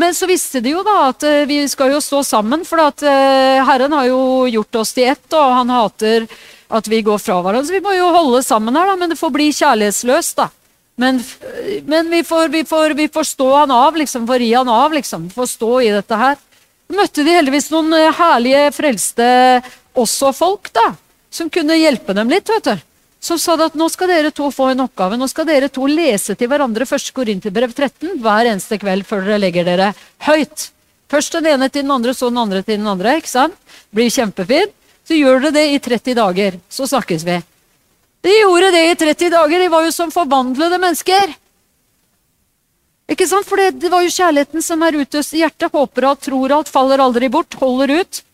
Men 0.00 0.14
så 0.16 0.28
visste 0.30 0.62
de 0.64 0.72
jo 0.72 0.84
da 0.86 0.96
at 1.10 1.26
uh, 1.26 1.42
vi 1.48 1.62
skal 1.68 1.92
jo 1.94 2.00
stå 2.04 2.22
sammen, 2.26 2.64
for 2.68 2.82
at 2.82 3.04
uh, 3.04 3.60
Herren 3.68 3.92
har 3.96 4.08
jo 4.08 4.20
gjort 4.50 4.80
oss 4.82 4.94
til 4.96 5.10
ett, 5.12 5.26
og 5.36 5.56
han 5.58 5.72
hater 5.74 6.28
at 6.70 6.88
vi 6.88 7.02
går 7.04 7.20
fra 7.20 7.40
hverandre. 7.42 7.66
Så 7.68 7.76
vi 7.76 7.82
må 7.84 7.92
jo 7.96 8.08
holde 8.14 8.40
sammen 8.46 8.78
her, 8.78 8.92
da, 8.92 8.96
men 9.00 9.12
det 9.12 9.18
får 9.20 9.34
bli 9.34 9.50
kjærlighetsløst, 9.58 10.38
da. 10.40 10.48
Men, 11.00 11.20
men 11.88 12.10
vi, 12.12 12.22
får, 12.26 12.50
vi, 12.52 12.64
får, 12.68 12.94
vi, 12.96 13.06
får, 13.12 13.28
stå 13.32 13.50
han 13.62 13.70
av, 13.72 13.96
liksom. 13.96 14.26
Får 14.28 14.42
ri 14.42 14.50
han 14.52 14.68
av, 14.68 14.92
liksom. 14.92 15.30
Får 15.32 15.52
stå 15.56 15.70
i 15.86 15.92
dette 15.94 16.18
her. 16.20 16.40
Så 16.90 16.96
møtte 16.98 17.24
de 17.24 17.36
heldigvis 17.38 17.70
noen 17.72 17.94
herlige, 18.18 18.66
frelste 18.76 19.30
også 20.00 20.34
folk, 20.36 20.72
da 20.76 20.90
som 21.30 21.50
kunne 21.50 21.78
hjelpe 21.78 22.14
dem 22.14 22.30
litt. 22.30 22.48
vet 22.48 22.64
du. 22.64 22.89
Som 23.20 23.36
sa 23.36 23.54
at 23.60 23.76
nå 23.76 23.86
skal 23.92 24.08
dere 24.08 24.32
to 24.32 24.48
få 24.48 24.70
en 24.72 24.86
oppgave. 24.86 25.18
Nå 25.20 25.28
skal 25.28 25.44
dere 25.48 25.68
to 25.68 25.84
lese 25.90 26.34
til 26.40 26.48
hverandre 26.48 26.86
1. 26.88 27.10
Korinterbrev 27.12 27.74
13 27.76 28.16
hver 28.22 28.48
eneste 28.48 28.78
kveld 28.80 29.04
før 29.04 29.26
dere 29.26 29.42
legger 29.42 29.68
dere 29.68 29.90
høyt. 30.24 30.70
Først 31.10 31.36
den 31.36 31.50
ene 31.52 31.68
til 31.68 31.84
den 31.84 31.92
andre, 31.92 32.14
så 32.16 32.30
den 32.30 32.40
andre 32.40 32.62
til 32.64 32.78
den 32.78 32.88
andre. 32.88 33.18
ikke 33.20 33.28
sant? 33.28 33.56
Blir 33.92 34.08
kjempefint. 34.08 34.72
Så 35.04 35.18
gjør 35.18 35.40
dere 35.42 35.52
det 35.58 35.66
i 35.74 35.78
30 35.82 36.16
dager. 36.16 36.56
Så 36.70 36.88
snakkes 36.88 37.26
vi. 37.26 37.36
De 38.24 38.32
gjorde 38.40 38.72
det 38.72 38.82
i 38.88 38.96
30 39.04 39.30
dager. 39.36 39.58
De 39.58 39.68
var 39.68 39.84
jo 39.84 39.92
som 39.92 40.12
forvandlede 40.14 40.80
mennesker. 40.80 41.36
Ikke 43.10 43.28
sant? 43.28 43.44
For 43.44 43.60
det 43.60 43.92
var 43.92 44.06
jo 44.06 44.16
kjærligheten 44.16 44.64
som 44.64 44.80
er 44.86 44.96
utøst 45.02 45.36
i 45.36 45.44
hjertet. 45.44 45.72
Håper 45.74 46.08
alt, 46.08 46.24
tror 46.24 46.56
alt, 46.56 46.72
faller 46.72 47.04
aldri 47.04 47.28
bort, 47.28 47.58
holder 47.60 48.00
ut. 48.00 48.24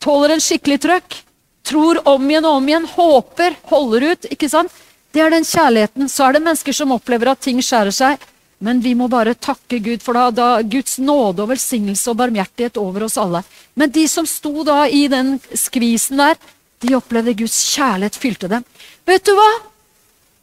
Tåler 0.00 0.38
en 0.38 0.44
skikkelig 0.44 0.80
trøkk 0.80 1.24
tror 1.68 2.00
om 2.08 2.24
igjen 2.30 2.46
og 2.48 2.58
om 2.58 2.68
igjen, 2.68 2.88
håper, 2.96 3.56
holder 3.70 4.10
ut. 4.12 4.28
ikke 4.32 4.50
sant? 4.50 4.72
Det 5.12 5.22
er 5.24 5.32
den 5.32 5.46
kjærligheten. 5.46 6.08
Så 6.08 6.26
er 6.26 6.36
det 6.36 6.44
mennesker 6.44 6.76
som 6.76 6.92
opplever 6.96 7.32
at 7.32 7.44
ting 7.44 7.60
skjærer 7.64 7.94
seg. 7.94 8.28
Men 8.58 8.80
vi 8.82 8.94
må 8.98 9.06
bare 9.10 9.36
takke 9.38 9.78
Gud 9.78 10.02
for 10.02 10.18
da, 10.18 10.30
da 10.34 10.48
Guds 10.66 10.96
nåde 10.98 11.44
og 11.44 11.52
velsignelse 11.52 12.10
og 12.10 12.18
barmhjertighet 12.18 12.80
over 12.82 13.06
oss 13.06 13.18
alle. 13.20 13.44
Men 13.78 13.92
de 13.94 14.06
som 14.10 14.26
sto 14.26 14.64
da 14.66 14.82
i 14.90 15.06
den 15.10 15.36
skvisen 15.54 16.18
der, 16.18 16.38
de 16.82 16.94
opplevde 16.98 17.36
Guds 17.38 17.58
kjærlighet 17.74 18.18
fylte 18.18 18.50
dem. 18.50 18.66
Vet 19.06 19.26
du 19.26 19.34
hva? 19.38 19.50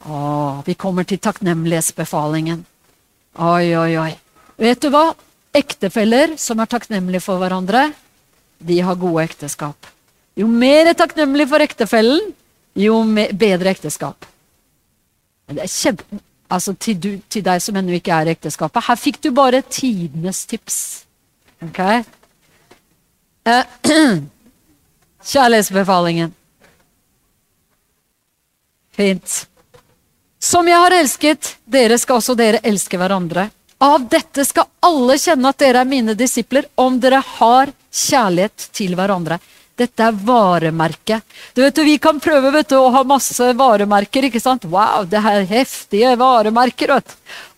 Å, 0.06 0.20
vi 0.68 0.78
kommer 0.80 1.08
til 1.08 1.20
takknemlighetsbefalingen. 1.24 2.64
Oi, 3.36 3.68
oi, 3.76 3.92
oi. 4.00 4.12
Vet 4.64 4.84
du 4.84 4.92
hva? 4.94 5.10
Ektefeller 5.56 6.36
som 6.40 6.60
er 6.60 6.72
takknemlige 6.72 7.24
for 7.24 7.40
hverandre, 7.40 7.90
de 8.60 8.80
har 8.84 9.00
gode 9.00 9.24
ekteskap. 9.28 9.95
Jo 10.36 10.48
mer 10.52 10.92
er 10.92 10.98
takknemlig 10.98 11.48
for 11.48 11.64
ektefellen, 11.64 12.34
jo 12.76 13.00
bedre 13.40 13.72
ekteskap. 13.76 14.28
Det 15.52 15.64
er 15.64 15.72
kjempe... 15.72 16.24
Altså 16.46 16.76
til, 16.78 16.98
du, 17.02 17.08
til 17.26 17.42
deg 17.42 17.58
som 17.64 17.74
ennå 17.80 17.96
ikke 17.98 18.14
er 18.14 18.30
i 18.30 18.34
ekteskapet. 18.36 18.84
Her 18.86 18.98
fikk 19.02 19.18
du 19.24 19.32
bare 19.34 19.64
tidenes 19.66 20.44
tips. 20.46 20.78
Ok? 21.66 21.80
Eh, 23.50 23.64
kjærlighetsbefalingen. 25.32 26.36
Fint. 28.94 29.40
Som 30.38 30.70
jeg 30.70 30.78
har 30.78 30.94
elsket, 31.00 31.56
dere 31.66 31.98
skal 31.98 32.22
også 32.22 32.38
dere 32.38 32.62
elske 32.62 33.02
hverandre. 33.02 33.50
Av 33.82 34.06
dette 34.08 34.46
skal 34.46 34.70
alle 34.86 35.18
kjenne 35.20 35.50
at 35.50 35.60
dere 35.66 35.82
er 35.82 35.90
mine 35.90 36.14
disipler, 36.18 36.70
om 36.78 37.02
dere 37.02 37.24
har 37.40 37.74
kjærlighet 37.90 38.70
til 38.76 38.94
hverandre. 38.96 39.42
Dette 39.76 40.06
er 40.08 40.16
varemerket. 40.16 41.24
Du 41.54 41.62
vet, 41.62 41.78
Vi 41.78 41.98
kan 42.00 42.20
prøve 42.20 42.52
vet 42.52 42.70
du, 42.70 42.78
å 42.80 42.92
ha 42.94 43.04
masse 43.04 43.54
varemerker. 43.54 44.24
ikke 44.24 44.40
sant? 44.40 44.64
Wow, 44.66 45.04
det 45.04 45.20
er 45.20 45.44
heftige 45.50 46.16
varemerker. 46.16 46.94
vet 46.96 47.08
du. 47.12 47.16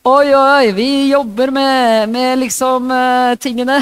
Oi, 0.07 0.33
oi, 0.33 0.71
vi 0.71 1.09
jobber 1.09 1.51
med, 1.51 2.09
med 2.09 2.39
liksom 2.39 2.91
uh, 2.91 3.35
tingene. 3.35 3.81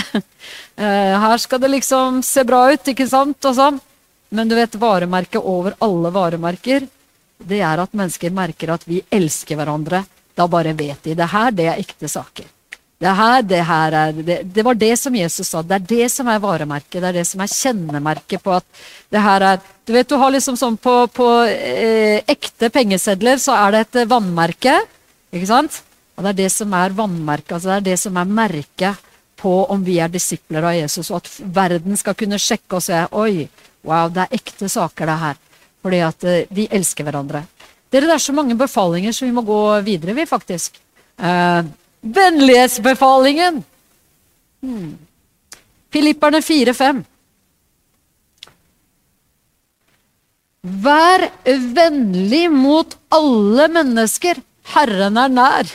Uh, 0.76 1.16
her 1.26 1.38
skal 1.38 1.62
det 1.62 1.70
liksom 1.70 2.24
se 2.24 2.44
bra 2.44 2.72
ut, 2.74 2.88
ikke 2.92 3.08
sant? 3.08 3.38
Og 3.46 3.56
sånn. 3.56 3.80
Men 4.36 4.50
du 4.50 4.56
vet, 4.58 4.76
varemerket 4.76 5.40
over 5.40 5.78
alle 5.80 6.12
varemerker, 6.12 6.90
det 7.38 7.62
er 7.62 7.80
at 7.84 7.94
mennesker 7.96 8.34
merker 8.36 8.74
at 8.74 8.84
vi 8.90 9.00
elsker 9.14 9.60
hverandre. 9.60 10.04
Da 10.36 10.48
bare 10.52 10.74
vet 10.76 11.04
de 11.08 11.16
det 11.16 11.32
her, 11.32 11.56
det 11.56 11.70
er 11.72 11.80
ekte 11.80 12.10
saker. 12.12 12.55
Det, 12.96 13.12
her, 13.12 13.42
det, 13.44 13.62
her 13.68 13.96
er, 14.00 14.12
det, 14.16 14.38
det, 14.56 14.64
var 14.64 14.78
det 14.80 14.94
som 15.00 15.16
Jesus 15.16 15.50
sa. 15.52 15.62
Det 15.62 15.76
er 15.76 15.88
det 15.90 16.06
som 16.14 16.30
er 16.32 16.40
varemerket. 16.40 17.02
Det 17.02 17.10
er 17.10 17.18
det 17.18 17.26
som 17.28 17.42
er 17.44 17.52
kjennemerket 17.52 18.44
på 18.44 18.54
at 18.56 18.86
det 19.12 19.24
her 19.24 19.50
er 19.54 19.66
Du 19.86 19.92
vet, 19.94 20.08
du 20.10 20.16
har 20.18 20.32
liksom 20.34 20.56
sånn 20.58 20.80
på, 20.82 20.94
på 21.14 21.26
eh, 21.46 22.24
ekte 22.26 22.72
pengesedler 22.74 23.38
så 23.38 23.54
er 23.60 23.76
det 23.76 23.82
et 23.84 24.10
vannmerke. 24.10 24.80
Ikke 25.36 25.50
sant? 25.52 25.84
Og 26.16 26.24
det 26.24 26.32
er 26.32 26.40
det 26.40 26.48
som 26.56 26.74
er 26.74 26.96
vannmerket. 26.96 27.52
Altså 27.58 27.70
det 27.70 27.76
er 27.76 27.86
det 27.92 28.00
som 28.02 28.18
er 28.18 28.32
merket 28.40 29.04
på 29.38 29.54
om 29.70 29.84
vi 29.86 30.00
er 30.02 30.10
disipler 30.10 30.66
av 30.66 30.74
Jesus, 30.78 31.12
og 31.12 31.20
at 31.20 31.30
verden 31.54 32.00
skal 32.00 32.16
kunne 32.18 32.40
sjekke 32.42 32.80
og 32.80 32.86
se 32.86 33.04
Oi, 33.20 33.46
wow, 33.86 34.10
det 34.10 34.24
er 34.24 34.40
ekte 34.40 34.72
saker, 34.72 35.12
det 35.12 35.22
her. 35.22 35.42
Fordi 35.86 36.02
at 36.08 36.26
eh, 36.32 36.48
vi 36.56 36.70
elsker 36.72 37.06
hverandre. 37.06 37.44
Dere, 37.92 38.08
det 38.08 38.16
er 38.16 38.24
så 38.24 38.34
mange 38.34 38.58
befalinger, 38.58 39.14
så 39.14 39.28
vi 39.28 39.36
må 39.36 39.44
gå 39.46 39.60
videre, 39.86 40.16
vi, 40.18 40.26
faktisk. 40.26 40.80
Eh, 41.20 41.68
Vennlighetsbefalingen. 42.06 43.64
Hmm. 44.62 44.98
Filipperne 45.94 46.42
4-5. 46.42 47.04
Vær 50.86 51.28
vennlig 51.46 52.48
mot 52.52 52.96
alle 53.14 53.68
mennesker. 53.74 54.42
Herren 54.74 55.18
er 55.22 55.34
nær. 55.34 55.72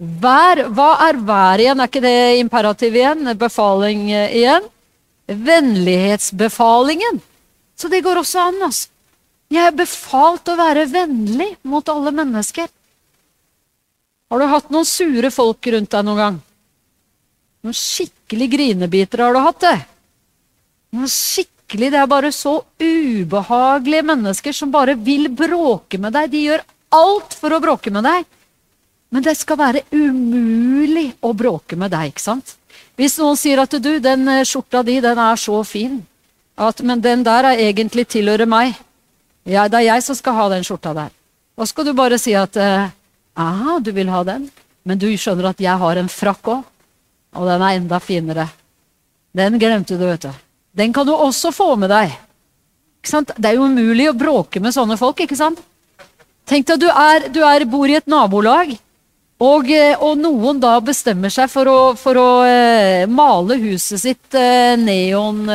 Vær, 0.00 0.62
hva 0.72 0.90
er 1.08 1.18
vær 1.28 1.60
igjen? 1.60 1.80
Er 1.80 1.90
ikke 1.90 2.04
det 2.04 2.40
imperativ 2.40 2.96
igjen? 2.96 3.32
Befaling 3.40 4.06
igjen? 4.12 4.68
Vennlighetsbefalingen. 5.28 7.20
Så 7.76 7.88
det 7.92 8.02
går 8.04 8.22
også 8.22 8.46
an. 8.48 8.62
altså. 8.68 8.88
Jeg 9.50 9.66
er 9.66 9.76
befalt 9.76 10.48
å 10.48 10.56
være 10.56 10.86
vennlig 10.92 11.54
mot 11.66 11.88
alle 11.90 12.12
mennesker. 12.14 12.68
Har 14.30 14.38
du 14.38 14.46
hatt 14.46 14.68
noen 14.70 14.86
sure 14.86 15.30
folk 15.34 15.66
rundt 15.74 15.90
deg 15.90 16.06
noen 16.06 16.20
gang? 16.20 16.36
Noen 17.66 17.76
skikkelig 17.76 18.50
grinebiter 18.52 19.24
har 19.24 19.34
du 19.34 19.40
hatt 19.42 19.64
det. 19.64 19.78
Noen 20.94 21.10
skikkelig, 21.10 21.90
Det 21.90 21.98
er 21.98 22.06
bare 22.10 22.32
så 22.34 22.64
ubehagelige 22.82 24.02
mennesker 24.02 24.52
som 24.52 24.70
bare 24.70 24.94
vil 24.94 25.28
bråke 25.28 25.98
med 25.98 26.12
deg. 26.12 26.30
De 26.30 26.44
gjør 26.46 26.62
alt 26.90 27.34
for 27.34 27.54
å 27.54 27.60
bråke 27.62 27.90
med 27.94 28.02
deg. 28.06 28.24
Men 29.10 29.22
det 29.22 29.36
skal 29.38 29.58
være 29.58 29.82
umulig 29.90 31.12
å 31.22 31.32
bråke 31.34 31.76
med 31.78 31.90
deg, 31.90 32.12
ikke 32.12 32.22
sant? 32.22 32.54
Hvis 32.98 33.18
noen 33.18 33.38
sier 33.38 33.58
at 33.62 33.74
du, 33.82 33.98
den 33.98 34.28
eh, 34.28 34.44
skjorta 34.46 34.82
di, 34.86 35.00
den 35.02 35.18
er 35.18 35.38
så 35.40 35.62
fin, 35.66 36.00
at, 36.54 36.82
men 36.86 37.02
den 37.02 37.24
der 37.26 37.48
er 37.50 37.62
egentlig 37.66 38.06
tilhører 38.12 38.46
meg. 38.46 38.76
Ja, 39.48 39.66
det 39.68 39.80
er 39.80 39.86
jeg 39.94 40.04
som 40.06 40.18
skal 40.18 40.36
ha 40.36 40.48
den 40.52 40.66
skjorta 40.66 40.92
der. 40.94 41.14
Da 41.58 41.66
skal 41.66 41.88
du 41.88 41.94
bare 41.96 42.18
si 42.20 42.34
at 42.38 42.56
eh, 42.60 42.90
Ah, 43.34 43.78
du 43.80 43.92
vil 43.92 44.10
ha 44.10 44.22
den? 44.26 44.48
Men 44.82 44.98
du 44.98 45.08
skjønner 45.12 45.50
at 45.52 45.60
jeg 45.62 45.76
har 45.82 46.00
en 46.00 46.10
frakk 46.10 46.52
òg. 46.54 46.64
Og 47.38 47.46
den 47.46 47.62
er 47.62 47.78
enda 47.78 48.00
finere. 48.02 48.48
Den 49.36 49.58
glemte 49.62 49.98
du, 49.98 50.06
vet 50.08 50.26
du. 50.26 50.30
Den 50.74 50.92
kan 50.94 51.06
du 51.06 51.14
også 51.14 51.52
få 51.54 51.74
med 51.78 51.92
deg. 51.92 52.14
Det 53.00 53.48
er 53.48 53.56
jo 53.56 53.66
umulig 53.70 54.10
å 54.10 54.16
bråke 54.18 54.60
med 54.60 54.74
sånne 54.74 54.98
folk, 55.00 55.22
ikke 55.22 55.38
sant? 55.38 55.60
Tenk 56.50 56.66
deg 56.66 56.82
du, 56.82 56.88
er, 56.90 57.28
du 57.32 57.40
er, 57.46 57.64
bor 57.70 57.88
i 57.88 57.96
et 57.96 58.08
nabolag, 58.10 58.74
og, 59.40 59.70
eh, 59.72 59.94
og, 59.96 60.18
noen 60.20 60.58
da 60.60 60.74
bestemmer 60.84 61.32
seg 61.32 61.48
for 61.48 61.70
å, 61.70 61.78
for 61.96 62.18
å 62.20 62.28
uh, 62.44 63.06
male 63.08 63.56
huset 63.62 64.02
sitt 64.02 64.36
uh, 64.36 64.74
neon, 64.76 65.46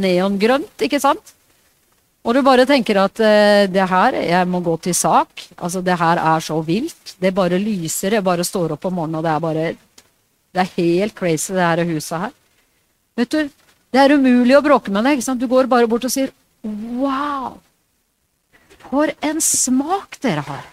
neongrønt, 0.00 0.86
ikke 0.86 1.02
sant? 1.02 1.35
Og 2.26 2.34
du 2.34 2.40
bare 2.42 2.66
tenker 2.66 2.98
at 2.98 3.20
det 3.70 3.84
her, 3.86 4.16
jeg 4.18 4.48
må 4.50 4.58
gå 4.64 4.72
til 4.82 4.96
sak. 4.98 5.44
Altså, 5.56 5.78
det 5.86 5.94
her 5.94 6.18
er 6.18 6.42
så 6.42 6.56
vilt. 6.66 7.14
Det 7.22 7.30
bare 7.34 7.60
lyser. 7.62 8.16
Jeg 8.18 8.26
bare 8.26 8.42
står 8.44 8.74
opp 8.74 8.88
om 8.88 8.96
morgenen, 8.98 9.20
og 9.20 9.22
det 9.22 9.30
er 9.30 9.44
bare 9.44 9.66
Det 10.56 10.62
er 10.64 10.72
helt 10.74 11.14
crazy, 11.14 11.52
det 11.52 11.62
her 11.62 11.84
huset 11.86 12.18
her. 12.24 12.32
Vet 13.16 13.30
du, 13.30 13.50
det 13.92 14.00
er 14.02 14.16
umulig 14.16 14.56
å 14.56 14.64
bråke 14.64 14.90
med 14.90 15.04
det. 15.04 15.16
ikke 15.16 15.26
sant? 15.28 15.40
Du 15.40 15.48
går 15.48 15.68
bare 15.70 15.88
bort 15.88 16.04
og 16.04 16.12
sier 16.12 16.32
Wow! 16.66 17.60
For 18.90 19.12
en 19.24 19.40
smak 19.42 20.18
dere 20.22 20.42
har! 20.46 20.64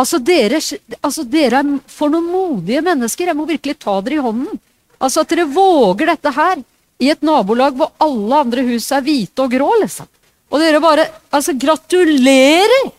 Altså 0.00 0.20
dere, 0.22 0.60
altså 1.02 1.24
dere, 1.26 1.60
er 1.60 1.90
for 1.90 2.12
noen 2.12 2.30
modige 2.30 2.82
mennesker. 2.86 3.30
Jeg 3.30 3.38
må 3.38 3.46
virkelig 3.48 3.76
ta 3.82 3.98
dere 4.00 4.20
i 4.20 4.24
hånden. 4.24 4.60
Altså 5.00 5.24
At 5.24 5.34
dere 5.34 5.48
våger 5.50 6.12
dette 6.12 6.32
her 6.36 6.62
i 7.00 7.10
et 7.10 7.22
nabolag 7.26 7.76
hvor 7.76 7.92
alle 8.00 8.40
andre 8.44 8.64
hus 8.70 8.90
er 8.92 9.04
hvite 9.04 9.44
og 9.44 9.52
grå. 9.52 9.70
liksom. 9.82 10.08
Og 10.50 10.62
dere 10.62 10.82
bare 10.82 11.06
Altså, 11.30 11.54
gratulerer! 11.54 12.90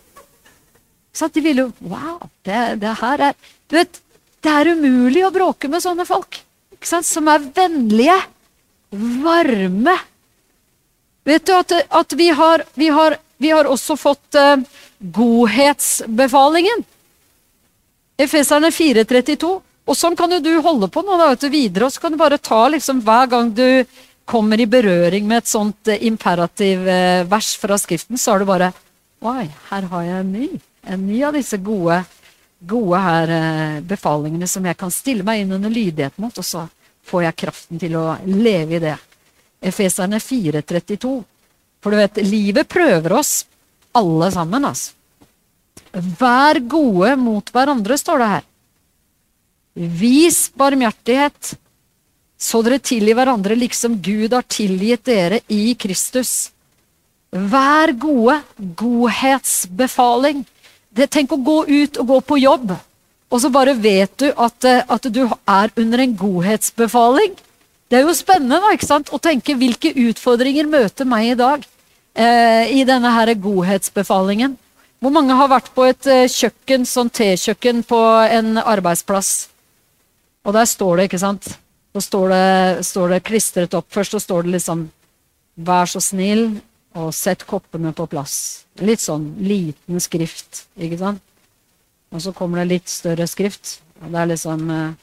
Så 1.12 1.28
at 1.28 1.36
de 1.36 1.44
ville 1.44 1.68
jo 1.68 1.72
Wow, 1.92 2.22
det, 2.48 2.82
det, 2.82 2.94
her 3.02 3.26
er 3.30 3.36
Du 3.68 3.76
vet, 3.76 4.00
det 4.42 4.52
er 4.52 4.72
umulig 4.74 5.26
å 5.28 5.34
bråke 5.34 5.70
med 5.70 5.84
sånne 5.84 6.08
folk. 6.08 6.40
Ikke 6.74 6.90
sant? 6.90 7.06
Som 7.06 7.28
er 7.30 7.44
vennlige, 7.54 8.16
varme. 9.22 9.94
Vet 11.30 11.46
du 11.46 11.52
at, 11.54 11.76
at 11.94 12.16
vi, 12.18 12.32
har, 12.34 12.64
vi, 12.74 12.88
har, 12.90 13.20
vi, 13.38 13.52
har, 13.54 13.70
også 13.70 13.96
fått 14.02 14.40
uh, 14.40 14.58
godhetsbefalingen. 14.98 16.82
Efeserne 18.18 18.72
4.32. 18.74 19.52
Og 19.86 19.98
sånn 19.98 20.18
kan 20.18 20.34
jo 20.34 20.42
du 20.42 20.52
holde 20.66 20.90
på 20.90 21.04
nå 21.06 21.20
da, 21.22 21.30
videre, 21.50 21.86
og 21.86 21.94
så 21.94 22.02
kan 22.02 22.14
du 22.14 22.20
bare 22.22 22.42
ta 22.42 22.64
liksom 22.74 23.02
hver 23.06 23.30
gang 23.30 23.54
du 23.54 23.84
kommer 24.26 24.60
i 24.60 24.70
berøring 24.70 25.28
med 25.28 25.42
et 25.42 25.52
sånt 25.52 25.92
uh, 25.92 25.98
imperativ 26.06 26.86
uh, 26.88 27.28
vers 27.30 27.54
fra 27.60 27.78
Skriften, 27.82 28.20
så 28.20 28.36
er 28.36 28.44
det 28.44 28.50
bare 28.50 28.72
Oi, 29.22 29.46
her 29.70 29.86
har 29.92 30.06
jeg 30.08 30.24
en 30.24 30.32
ny. 30.34 30.48
En 30.90 31.04
ny 31.06 31.20
av 31.28 31.36
disse 31.38 31.60
gode, 31.62 32.00
gode 32.66 33.02
her, 33.04 33.34
uh, 33.34 33.82
befalingene 33.86 34.50
som 34.50 34.66
jeg 34.66 34.80
kan 34.80 34.94
stille 34.94 35.26
meg 35.28 35.44
inn 35.44 35.54
under 35.60 35.74
lydighet 35.74 36.18
mot, 36.22 36.34
og 36.34 36.48
så 36.48 36.66
får 37.06 37.28
jeg 37.28 37.40
kraften 37.44 37.82
til 37.82 37.98
å 38.00 38.06
leve 38.26 38.78
i 38.78 38.82
det. 38.82 38.96
Efeserne 39.62 40.18
4.32. 40.22 41.14
For 41.82 41.94
du 41.94 42.00
vet, 42.02 42.22
livet 42.26 42.70
prøver 42.70 43.14
oss 43.18 43.44
alle 43.98 44.32
sammen, 44.34 44.66
altså. 44.66 44.98
Vær 45.92 46.60
gode 46.72 47.16
mot 47.20 47.50
hverandre, 47.52 47.98
står 48.00 48.22
det 48.22 48.30
her. 48.32 48.46
Vis 50.02 50.40
barmhjertighet, 50.56 51.54
så 52.42 52.64
dere 52.66 52.82
tilgir 52.82 53.18
hverandre 53.18 53.58
liksom 53.58 54.00
Gud 54.02 54.34
har 54.34 54.46
tilgitt 54.50 55.06
dere 55.06 55.42
i 55.52 55.76
Kristus. 55.78 56.50
Vær 57.32 57.94
gode. 58.02 58.40
Godhetsbefaling. 58.58 60.42
Det, 60.92 61.08
tenk 61.14 61.32
å 61.32 61.40
gå 61.40 61.62
ut 61.70 62.00
og 62.02 62.10
gå 62.10 62.18
på 62.34 62.40
jobb, 62.42 62.74
og 63.32 63.40
så 63.40 63.48
bare 63.54 63.78
vet 63.80 64.12
du 64.20 64.26
at, 64.36 64.66
at 64.68 65.06
du 65.08 65.22
er 65.24 65.72
under 65.80 66.04
en 66.04 66.18
godhetsbefaling. 66.20 67.38
Det 67.88 68.00
er 68.00 68.04
jo 68.04 68.16
spennende 68.16 68.74
ikke 68.74 68.90
sant? 68.90 69.14
å 69.16 69.22
tenke 69.22 69.56
hvilke 69.56 69.94
utfordringer 70.10 70.68
møter 70.68 71.08
meg 71.08 71.30
i 71.30 71.38
dag 71.40 71.64
eh, 72.16 72.74
i 72.76 72.84
denne 72.88 73.14
her 73.16 73.32
godhetsbefalingen. 73.40 74.58
Hvor 75.02 75.16
mange 75.16 75.34
har 75.34 75.50
vært 75.50 75.72
på 75.74 75.88
et 75.90 76.08
uh, 76.12 76.28
kjøkken, 76.30 76.84
sånn 76.86 77.10
tekjøkken 77.10 77.82
på 77.90 78.00
en 78.30 78.60
arbeidsplass? 78.62 79.32
Og 80.46 80.54
der 80.54 80.68
står 80.70 81.00
det, 81.00 81.08
ikke 81.10 81.22
sant? 81.24 81.48
Så 81.92 82.02
står 82.06 82.32
det, 82.32 82.86
står 82.88 83.16
det 83.16 83.24
klistret 83.28 83.74
opp. 83.76 83.88
Først 83.92 84.16
så 84.16 84.22
står 84.24 84.48
det 84.48 84.58
liksom 84.58 84.90
Vær 85.62 85.90
så 85.92 86.00
snill 86.00 86.62
og 86.98 87.12
sett 87.14 87.44
koppene 87.48 87.92
på 87.96 88.06
plass. 88.10 88.64
Litt 88.80 89.04
sånn 89.04 89.34
liten 89.44 90.00
skrift, 90.04 90.66
ikke 90.80 90.98
sant? 91.00 91.22
Og 92.12 92.24
så 92.24 92.32
kommer 92.36 92.62
det 92.62 92.72
litt 92.72 92.92
større 92.92 93.28
skrift. 93.30 93.80
Og 94.02 94.12
det 94.12 94.22
er 94.22 94.30
liksom 94.32 94.72
uh, 94.72 94.94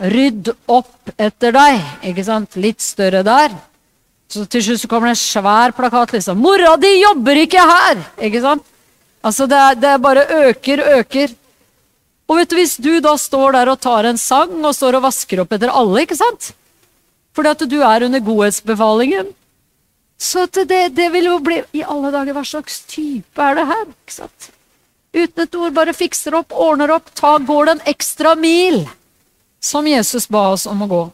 Rydd 0.00 0.48
opp 0.72 1.10
etter 1.20 1.52
deg, 1.52 1.80
ikke 2.10 2.24
sant? 2.24 2.56
Litt 2.56 2.80
større 2.80 3.20
der. 3.26 3.54
Så 4.30 4.46
til 4.48 4.62
slutt 4.64 4.84
så 4.84 4.88
kommer 4.88 5.10
det 5.10 5.16
en 5.18 5.22
svær 5.22 5.74
plakat, 5.76 6.14
liksom. 6.14 6.38
'Mora 6.38 6.76
di 6.80 6.92
jobber 7.02 7.36
ikke 7.42 7.60
her!' 7.60 8.04
Ikke 8.26 8.40
sant? 8.40 8.64
Altså, 9.22 9.46
det, 9.46 9.58
er, 9.58 9.74
det 9.74 10.02
bare 10.02 10.24
øker, 10.48 10.82
øker. 10.98 11.34
Og 12.30 12.38
vet 12.38 12.52
du, 12.52 12.56
hvis 12.60 12.76
du 12.78 12.92
da 13.02 13.16
står 13.18 13.56
der 13.58 13.72
og 13.72 13.80
tar 13.82 14.06
en 14.06 14.20
sang 14.20 14.52
og 14.62 14.76
står 14.76 15.00
og 15.00 15.06
vasker 15.08 15.42
opp 15.42 15.56
etter 15.56 15.72
alle, 15.74 16.04
ikke 16.04 16.18
sant? 16.18 16.52
Fordi 17.34 17.50
at 17.50 17.64
du 17.70 17.80
er 17.82 18.06
under 18.06 18.22
godhetsbefalingen. 18.22 19.32
Så 20.20 20.44
det, 20.46 20.92
det, 20.94 21.08
vil 21.10 21.30
jo 21.30 21.38
bli 21.42 21.62
I 21.74 21.82
alle 21.82 22.12
dager, 22.12 22.36
hva 22.36 22.44
slags 22.46 22.82
type 22.90 23.42
er 23.42 23.58
det 23.58 23.66
her? 23.66 23.84
ikke 23.88 24.14
sant? 24.14 24.50
Uten 25.16 25.42
et 25.42 25.54
ord, 25.58 25.74
bare 25.74 25.94
fikser 25.96 26.36
opp, 26.38 26.54
ordner 26.54 26.92
opp, 26.94 27.10
ta, 27.18 27.38
går 27.42 27.72
den 27.72 27.80
ekstra 27.90 28.36
mil 28.38 28.84
som 29.60 29.88
Jesus 29.88 30.28
ba 30.30 30.48
oss 30.54 30.66
om 30.70 30.82
å 30.84 30.88
gå. 30.90 31.10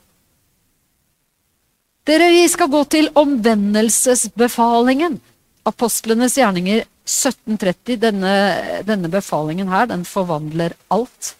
Dere, 2.06 2.28
vi 2.30 2.48
skal 2.50 2.68
gå 2.70 2.84
til 2.92 3.08
omvendelsesbefalingen. 3.18 5.20
Apostlenes 5.66 6.36
gjerninger 6.38 6.84
1730, 7.06 8.00
denne, 8.02 8.32
denne, 8.82 9.08
befalingen 9.08 9.70
her, 9.70 9.86
den 9.86 10.02
forvandler 10.04 10.74
alt. 10.90 11.36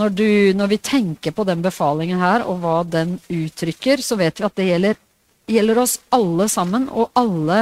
Når, 0.00 0.12
du, 0.16 0.28
når, 0.56 0.70
vi 0.72 0.78
tenker 0.80 1.34
på 1.36 1.44
den 1.44 1.60
befalingen 1.62 2.20
her, 2.22 2.46
og 2.48 2.62
hva 2.62 2.80
den 2.88 3.18
uttrykker, 3.28 4.00
så 4.00 4.16
vet 4.16 4.40
vi 4.40 4.46
at 4.48 4.56
det 4.56 4.68
gjelder, 4.70 5.00
gjelder 5.50 5.82
oss 5.82 5.98
alle 6.16 6.48
sammen, 6.48 6.88
og 6.88 7.10
alle, 7.18 7.60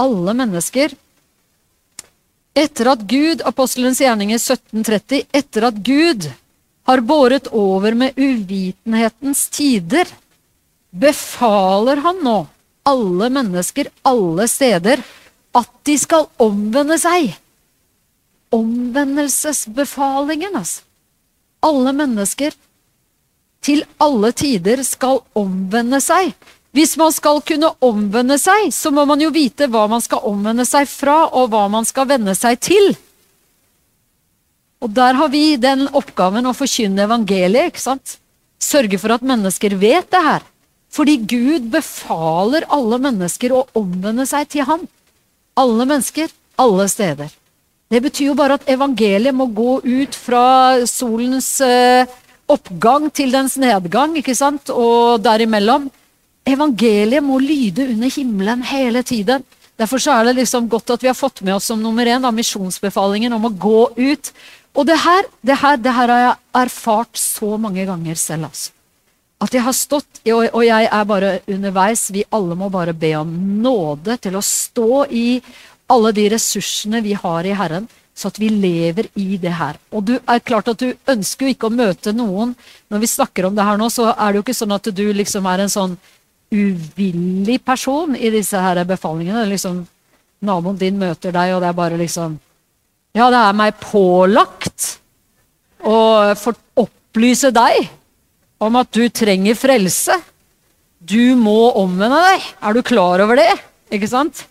alle 0.00 0.36
mennesker. 0.38 0.94
Etter 2.56 2.92
at 2.94 3.04
Gud, 3.10 3.44
apostelens 3.46 4.00
gjerninger 4.00 4.40
1730, 4.40 5.26
etter 5.36 5.68
at 5.68 5.84
Gud 5.84 6.30
har 6.88 7.04
båret 7.04 7.52
over 7.52 7.94
med 7.94 8.16
uvitenhetens 8.16 9.44
tider, 9.52 10.08
befaler 10.90 12.00
han 12.02 12.24
nå 12.24 12.38
alle 12.88 13.28
mennesker 13.30 13.90
alle 14.08 14.48
steder 14.48 15.02
at 15.56 15.68
de 15.86 15.98
skal 15.98 16.26
omvende 16.42 16.98
seg. 17.00 17.38
Omvendelsesbefalingen, 18.54 20.56
altså. 20.56 20.82
Alle 21.60 21.92
mennesker 21.92 22.54
til 23.60 23.84
alle 24.00 24.32
tider 24.32 24.82
skal 24.86 25.20
omvende 25.36 26.00
seg. 26.00 26.32
Hvis 26.72 26.96
man 26.96 27.12
skal 27.12 27.42
kunne 27.44 27.74
omvende 27.82 28.38
seg, 28.40 28.72
så 28.72 28.90
må 28.94 29.04
man 29.08 29.20
jo 29.20 29.30
vite 29.34 29.66
hva 29.70 29.86
man 29.90 30.00
skal 30.04 30.24
omvende 30.30 30.64
seg 30.68 30.88
fra, 30.88 31.28
og 31.34 31.50
hva 31.52 31.68
man 31.72 31.84
skal 31.84 32.08
vende 32.08 32.34
seg 32.38 32.60
til. 32.62 32.94
Og 34.80 34.88
der 34.96 35.18
har 35.18 35.28
vi 35.28 35.56
den 35.60 35.88
oppgaven 35.92 36.46
å 36.48 36.56
forkynne 36.56 37.04
evangeliet. 37.04 37.74
ikke 37.74 37.82
sant? 37.82 38.16
Sørge 38.60 38.98
for 39.02 39.12
at 39.12 39.26
mennesker 39.26 39.76
vet 39.80 40.08
det 40.12 40.22
her. 40.24 40.46
Fordi 40.90 41.18
Gud 41.28 41.68
befaler 41.72 42.66
alle 42.72 42.98
mennesker 43.02 43.52
å 43.54 43.66
omvende 43.78 44.26
seg 44.26 44.48
til 44.54 44.66
ham. 44.66 44.86
Alle 45.60 45.86
mennesker, 45.86 46.32
alle 46.60 46.88
steder. 46.88 47.30
Det 47.90 48.00
betyr 48.04 48.30
jo 48.30 48.38
bare 48.38 48.56
at 48.58 48.68
evangeliet 48.70 49.34
må 49.34 49.48
gå 49.50 49.80
ut 49.82 50.16
fra 50.16 50.78
solens 50.86 51.56
eh, 51.64 52.08
oppgang 52.50 53.08
til 53.14 53.32
dens 53.34 53.56
nedgang, 53.60 54.14
ikke 54.18 54.36
sant, 54.38 54.70
og 54.70 55.20
derimellom. 55.24 55.88
Evangeliet 56.46 57.24
må 57.24 57.40
lyde 57.42 57.88
under 57.90 58.12
himmelen 58.14 58.62
hele 58.70 59.02
tiden. 59.06 59.44
Derfor 59.80 60.02
er 60.12 60.28
det 60.28 60.36
liksom 60.38 60.68
godt 60.68 60.94
at 60.94 61.02
vi 61.02 61.08
har 61.08 61.18
fått 61.18 61.42
med 61.42 61.56
oss 61.56 61.70
som 61.70 61.80
nummer 61.82 62.06
én 62.06 62.22
da, 62.22 62.30
misjonsbefalingen 62.34 63.32
om 63.32 63.48
å 63.48 63.54
gå 63.54 63.88
ut. 63.96 64.32
Og 64.76 64.86
det 64.86 64.98
her, 65.02 65.26
det 65.42 65.56
her, 65.62 65.78
det 65.80 65.94
her 65.96 66.12
har 66.12 66.26
jeg 66.26 66.36
erfart 66.62 67.18
så 67.18 67.56
mange 67.58 67.86
ganger 67.88 68.14
selv. 68.14 68.50
altså. 68.50 68.70
At 69.40 69.54
jeg 69.56 69.64
har 69.64 69.72
stått, 69.76 70.20
og 70.28 70.62
jeg 70.66 70.88
er 70.92 71.04
bare 71.08 71.38
underveis, 71.48 72.10
vi 72.12 72.26
alle 72.36 72.56
må 72.60 72.68
bare 72.72 72.92
be 72.92 73.14
om 73.16 73.30
nåde 73.62 74.18
til 74.20 74.36
å 74.36 74.44
stå 74.44 75.06
i 75.08 75.40
alle 75.90 76.12
de 76.14 76.26
ressursene 76.34 77.00
vi 77.02 77.14
har 77.16 77.48
i 77.48 77.54
Herren, 77.56 77.88
så 78.14 78.28
at 78.28 78.38
vi 78.38 78.50
lever 78.52 79.08
i 79.16 79.38
det 79.40 79.54
her. 79.56 79.78
Og 79.96 80.04
du 80.10 80.12
er 80.18 80.42
klart 80.44 80.68
at 80.68 80.82
du 80.82 80.92
ønsker 81.08 81.46
jo 81.46 81.54
ikke 81.54 81.70
å 81.70 81.72
møte 81.72 82.12
noen 82.12 82.52
Når 82.90 83.00
vi 83.00 83.08
snakker 83.08 83.46
om 83.46 83.54
det 83.56 83.64
her 83.64 83.78
nå, 83.80 83.86
så 83.88 84.10
er 84.10 84.32
det 84.32 84.40
jo 84.40 84.42
ikke 84.44 84.58
sånn 84.58 84.74
at 84.76 84.90
du 84.92 85.04
liksom 85.14 85.46
er 85.46 85.62
en 85.64 85.72
sånn 85.72 85.94
uvillig 86.50 87.60
person 87.64 88.16
i 88.18 88.32
disse 88.34 88.58
her 88.58 88.82
befalingene. 88.84 89.46
Liksom, 89.48 89.84
naboen 90.44 90.76
din 90.76 90.98
møter 91.00 91.32
deg, 91.32 91.54
og 91.54 91.62
det 91.62 91.70
er 91.70 91.78
bare 91.78 92.00
liksom 92.00 92.36
Ja, 93.16 93.30
det 93.30 93.40
er 93.40 93.56
meg 93.56 93.78
pålagt 93.80 94.98
å 95.80 95.96
opplyse 96.82 97.50
deg 97.54 97.88
om 98.60 98.76
at 98.80 98.92
du 98.92 99.08
trenger 99.08 99.56
frelse. 99.58 100.16
Du 101.00 101.34
må 101.40 101.72
omvende 101.80 102.20
deg. 102.20 102.46
Er 102.60 102.76
du 102.76 102.82
klar 102.84 103.22
over 103.24 103.40
det? 103.40 103.50
Ikke 103.90 104.10
sant? 104.10 104.44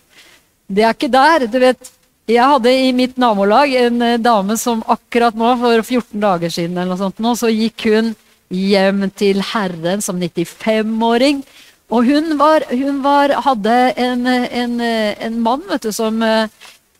Det 0.69 0.85
er 0.85 0.95
ikke 0.95 1.11
der. 1.13 1.47
Du 1.49 1.59
vet, 1.61 1.95
Jeg 2.29 2.45
hadde 2.45 2.69
i 2.69 2.91
mitt 2.93 3.15
nabolag 3.17 3.71
en 3.73 4.01
eh, 4.05 4.19
dame 4.21 4.53
som 4.61 4.83
akkurat 4.85 5.33
nå, 5.33 5.47
for 5.57 5.81
14 5.81 6.19
dager 6.21 6.51
siden, 6.53 6.75
eller 6.77 6.91
noe 6.91 6.99
sånt, 6.99 7.17
nå, 7.25 7.31
så 7.33 7.49
gikk 7.49 7.87
hun 7.89 8.11
hjem 8.53 9.07
til 9.17 9.41
Herren 9.41 10.03
som 10.05 10.21
95-åring. 10.21 11.41
Og 11.89 12.05
hun, 12.05 12.35
var, 12.37 12.67
hun 12.69 13.01
var, 13.01 13.33
hadde 13.47 13.77
en, 13.97 14.27
en, 14.29 14.77
en, 14.77 15.39
mann 15.41 15.65
vet 15.71 15.87
du, 15.87 15.91
som, 15.95 16.21
eh, 16.21 16.45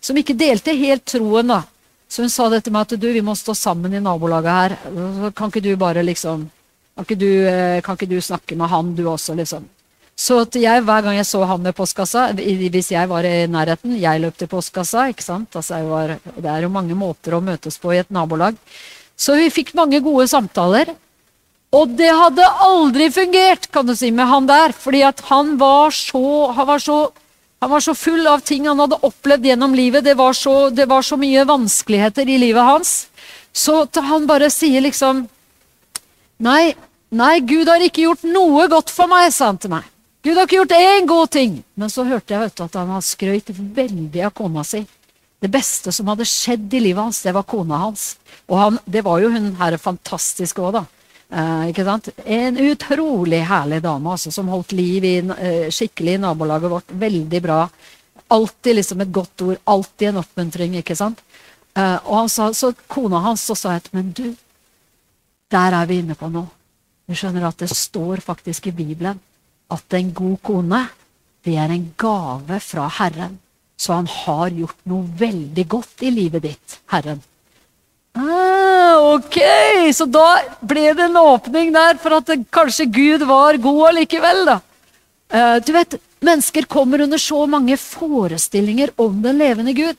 som 0.01 0.17
ikke 0.17 0.33
delte 0.33 0.73
helt 0.73 1.05
troen. 1.05 1.53
da. 1.53 1.61
Så 2.09 2.25
hun 2.25 2.33
sa 2.33 2.49
det 2.49 2.63
til 2.65 2.73
meg 2.73 2.87
at 2.87 2.97
du, 2.97 3.11
vi 3.13 3.21
må 3.21 3.37
stå 3.37 3.53
sammen 3.53 3.93
i 3.93 4.01
nabolaget 4.01 4.49
her. 4.49 4.77
Kan 5.37 5.53
ikke 5.53 5.61
du 5.61 5.75
bare 5.77 6.01
liksom 6.09 6.49
Kan 6.99 7.07
ikke 7.07 7.15
du, 7.15 7.31
eh, 7.47 7.79
kan 7.79 7.95
ikke 7.95 8.09
du 8.12 8.19
snakke 8.19 8.57
med 8.59 8.67
han, 8.67 8.89
du 8.91 9.05
også, 9.07 9.31
liksom? 9.31 9.63
Så 10.19 10.41
jeg, 10.59 10.83
hver 10.83 11.03
gang 11.05 11.15
jeg 11.15 11.27
så 11.29 11.45
han 11.47 11.62
med 11.63 11.71
postkassa, 11.77 12.33
hvis 12.35 12.89
jeg 12.91 13.07
var 13.07 13.23
i 13.23 13.47
nærheten, 13.47 13.93
jeg 13.95 14.19
løp 14.19 14.35
til 14.35 14.49
postkassa. 14.51 15.05
ikke 15.07 15.23
sant? 15.23 15.55
Altså 15.55 15.79
var, 15.88 16.17
det 16.35 16.49
er 16.51 16.65
jo 16.65 16.69
mange 16.73 16.91
måter 16.91 17.38
å 17.38 17.39
møtes 17.39 17.79
på 17.79 17.93
i 17.93 18.01
et 18.01 18.12
nabolag. 18.12 18.57
Så 19.15 19.38
vi 19.39 19.47
fikk 19.47 19.71
mange 19.79 20.01
gode 20.03 20.27
samtaler. 20.27 20.91
Og 21.71 21.95
det 21.95 22.09
hadde 22.12 22.49
aldri 22.65 23.07
fungert 23.15 23.69
kan 23.71 23.88
du 23.88 23.95
si, 23.95 24.12
med 24.12 24.27
han 24.27 24.49
der, 24.49 24.75
fordi 24.75 25.05
at 25.07 25.23
han 25.29 25.55
var 25.62 25.95
så, 25.95 26.51
han 26.51 26.67
var 26.67 26.83
så, 26.83 26.99
han 27.63 27.71
var 27.71 27.88
så 27.88 27.95
full 27.95 28.27
av 28.27 28.43
ting 28.43 28.67
han 28.67 28.83
hadde 28.83 28.99
opplevd 29.07 29.47
gjennom 29.53 29.71
livet. 29.71 30.03
Det 30.03 30.17
var, 30.19 30.35
så, 30.35 30.67
det 30.67 30.89
var 30.91 31.07
så 31.07 31.15
mye 31.15 31.47
vanskeligheter 31.47 32.27
i 32.27 32.41
livet 32.43 32.67
hans. 32.67 32.93
Så 33.55 33.85
han 33.95 34.27
bare 34.27 34.51
sier 34.51 34.83
liksom 34.83 35.29
Nei, 36.39 36.71
nei, 37.09 37.39
Gud 37.41 37.69
har 37.69 37.81
ikke 37.83 38.05
gjort 38.05 38.27
noe 38.27 38.67
godt 38.71 38.93
for 38.93 39.09
meg, 39.11 39.31
sa 39.33 39.49
han 39.51 39.59
til 39.61 39.73
meg. 39.73 39.87
Gud 40.25 40.35
har 40.35 40.47
ikke 40.47 40.59
gjort 40.59 40.75
én 40.75 41.07
god 41.07 41.31
ting! 41.31 41.59
Men 41.79 41.91
så 41.91 42.03
hørte 42.07 42.35
jeg 42.35 42.51
du, 42.51 42.63
at 42.65 42.75
han 42.75 42.89
har 42.91 43.03
skrøyt 43.05 43.51
veldig 43.55 44.25
av 44.27 44.33
kona 44.35 44.65
si. 44.67 44.83
Det 45.39 45.47
beste 45.47 45.93
som 45.95 46.09
hadde 46.11 46.27
skjedd 46.27 46.73
i 46.75 46.81
livet 46.89 46.99
hans, 46.99 47.21
det 47.23 47.31
var 47.35 47.47
kona 47.47 47.79
hans. 47.85 48.17
Og 48.51 48.57
han, 48.59 48.79
det 48.83 49.05
var 49.07 49.21
jo 49.23 49.29
hun 49.31 49.53
her 49.61 49.77
fantastiske 49.79 50.59
òg, 50.59 50.81
da. 50.81 50.83
Eh, 51.29 51.69
ikke 51.71 51.85
sant? 51.87 52.09
En 52.25 52.59
utrolig 52.65 53.39
herlig 53.47 53.79
dame 53.85 54.11
altså, 54.15 54.33
som 54.33 54.49
holdt 54.51 54.75
liv 54.75 55.05
i, 55.07 55.15
eh, 55.21 55.69
skikkelig 55.71 56.17
i 56.17 56.21
nabolaget 56.25 56.73
vårt. 56.73 56.91
Veldig 56.91 57.41
bra. 57.45 57.61
Alltid 58.27 58.75
liksom 58.75 59.01
et 59.01 59.15
godt 59.15 59.45
ord. 59.47 59.63
Alltid 59.63 60.09
en 60.09 60.21
oppmuntring. 60.25 60.75
ikke 60.81 60.97
sant? 60.99 61.23
Eh, 61.75 61.97
og 62.03 62.15
han 62.17 62.29
sa, 62.29 62.51
så 62.53 62.73
kona 62.87 63.23
hans 63.23 63.45
så 63.47 63.55
sa 63.55 63.77
jeg 63.77 63.93
men 63.95 64.11
du, 64.11 64.35
der 65.49 65.73
er 65.79 65.85
vi 65.85 66.01
inne 66.03 66.17
på 66.17 66.27
noe. 66.33 66.58
Du 67.09 67.15
skjønner 67.17 67.47
at 67.47 67.57
det 67.57 67.71
står 67.73 68.21
faktisk 68.21 68.69
i 68.69 68.75
Bibelen 68.75 69.17
at 69.73 69.95
en 69.97 70.11
god 70.13 70.37
kone, 70.45 70.83
det 71.45 71.55
er 71.57 71.71
en 71.73 71.87
gave 71.97 72.59
fra 72.61 72.85
Herren. 72.99 73.39
Så 73.79 73.95
han 73.95 74.09
har 74.11 74.51
gjort 74.53 74.77
noe 74.91 75.07
veldig 75.17 75.65
godt 75.71 76.03
i 76.05 76.11
livet 76.13 76.43
ditt, 76.45 76.75
Herren. 76.93 77.23
Ah, 78.13 78.99
ok, 79.15 79.37
så 79.95 80.05
da 80.09 80.41
ble 80.61 80.89
det 80.97 81.07
en 81.07 81.17
åpning 81.21 81.71
der 81.73 81.97
for 82.01 82.19
at 82.19 82.29
kanskje 82.53 82.89
Gud 82.91 83.25
var 83.29 83.57
god 83.61 83.81
allikevel, 83.93 84.43
da. 84.49 84.59
Uh, 85.29 85.57
du 85.65 85.71
vet, 85.73 85.95
mennesker 86.25 86.67
kommer 86.69 87.05
under 87.05 87.21
så 87.21 87.45
mange 87.49 87.77
forestillinger 87.79 88.93
om 89.01 89.21
den 89.23 89.41
levende 89.41 89.73
Gud. 89.77 89.97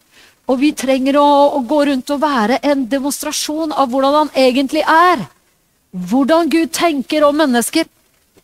Og 0.51 0.59
vi 0.63 0.73
trenger 0.75 1.19
å, 1.19 1.27
å 1.57 1.61
gå 1.67 1.85
rundt 1.91 2.11
og 2.15 2.23
være 2.23 2.59
en 2.67 2.87
demonstrasjon 2.91 3.75
av 3.75 3.91
hvordan 3.91 4.19
han 4.19 4.33
egentlig 4.39 4.83
er. 4.83 5.27
Hvordan 5.91 6.51
Gud 6.51 6.71
tenker 6.73 7.25
om 7.27 7.37
mennesker. 7.37 7.89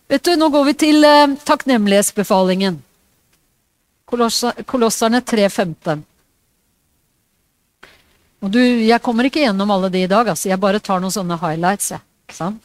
Vet 0.09 0.25
du, 0.25 0.35
Nå 0.39 0.49
går 0.51 0.65
vi 0.71 0.75
til 0.87 1.05
eh, 1.07 1.37
takknemlighetsbefalingen. 1.47 2.81
Kolosserne 4.07 5.21
3.15. 5.21 6.03
Og 8.45 8.53
du, 8.53 8.61
Jeg 8.61 9.03
kommer 9.03 9.27
ikke 9.27 9.43
gjennom 9.43 9.71
alle 9.75 9.91
de 9.91 10.05
i 10.05 10.11
dag, 10.11 10.29
altså. 10.29 10.49
jeg 10.49 10.63
bare 10.63 10.83
tar 10.83 11.03
noen 11.03 11.15
sånne 11.15 11.39
highlights. 11.41 11.91
Ja. 11.95 12.01
Ikke 12.27 12.39
sant? 12.39 12.63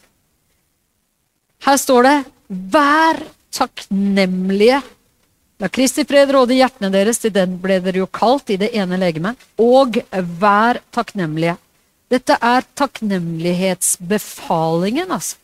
Her 1.62 1.78
står 1.78 2.04
det 2.04 2.18
'Vær 2.50 3.22
takknemlige'. 3.54 4.82
La 5.62 5.70
Kristi 5.70 6.04
fred 6.10 6.32
råde 6.34 6.58
hjertene 6.58 6.90
deres, 6.90 7.20
til 7.22 7.32
den 7.34 7.60
ble 7.62 7.78
dere 7.80 8.02
jo 8.02 8.08
kalt 8.08 8.50
i 8.50 8.58
det 8.58 8.72
ene 8.74 8.98
legemet. 8.98 9.38
Og 9.62 10.02
vær 10.42 10.82
takknemlige. 10.92 11.56
Dette 12.12 12.36
er 12.44 12.62
takknemlighetsbefalingen, 12.76 15.12
altså 15.12 15.38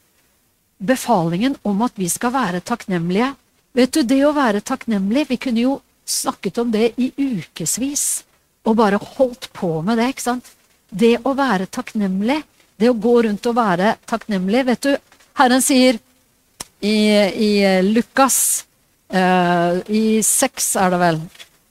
befalingen 0.77 1.55
om 1.65 1.81
at 1.81 1.91
vi 1.97 2.05
skal 2.09 2.33
være 2.35 2.59
takknemlige. 2.61 3.33
Vet 3.77 3.93
du, 3.93 4.01
det 4.05 4.25
å 4.25 4.33
være 4.35 4.61
takknemlig 4.65 5.27
Vi 5.29 5.37
kunne 5.41 5.61
jo 5.63 5.79
snakket 6.07 6.57
om 6.61 6.71
det 6.71 6.93
i 6.97 7.11
ukevis 7.17 8.23
og 8.67 8.75
bare 8.79 8.99
holdt 8.99 9.49
på 9.55 9.81
med 9.81 9.97
det. 9.97 10.09
ikke 10.11 10.21
sant? 10.21 10.45
Det 10.89 11.17
å 11.23 11.33
være 11.35 11.65
takknemlig, 11.71 12.43
det 12.77 12.89
å 12.89 12.93
gå 12.93 13.21
rundt 13.25 13.45
og 13.47 13.55
være 13.57 13.95
takknemlig 14.07 14.65
Vet 14.67 14.81
du, 14.87 14.97
Herren 15.39 15.61
sier 15.63 15.99
i, 16.83 16.97
i 17.47 17.81
Lukas 17.83 18.65
uh, 19.13 19.79
I 19.89 20.21
seks 20.23 20.75
er 20.77 20.89
det 20.93 20.99
vel, 21.01 21.19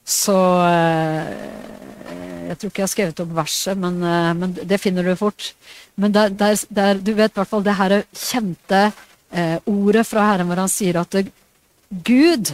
så 0.03 0.37
uh, 0.67 1.76
Jeg 2.47 2.57
tror 2.57 2.71
ikke 2.71 2.81
jeg 2.81 2.87
har 2.87 2.93
skrevet 2.93 3.21
opp 3.23 3.35
verset, 3.35 3.79
men, 3.79 3.99
uh, 4.03 4.31
men 4.37 4.55
det 4.55 4.79
finner 4.79 5.03
du 5.03 5.13
fort. 5.19 5.51
Men 5.99 6.13
der, 6.15 6.31
der, 6.31 6.55
der, 6.69 7.01
du 7.01 7.11
vet 7.17 7.33
i 7.33 7.39
hvert 7.39 7.51
fall 7.51 7.65
det 7.65 7.75
her 7.77 7.99
kjente 8.13 8.81
eh, 9.31 9.57
ordet 9.65 10.05
fra 10.07 10.27
Herren 10.29 10.49
hvor 10.49 10.61
han 10.61 10.71
sier 10.71 10.99
at 11.01 11.15
Gud 11.89 12.51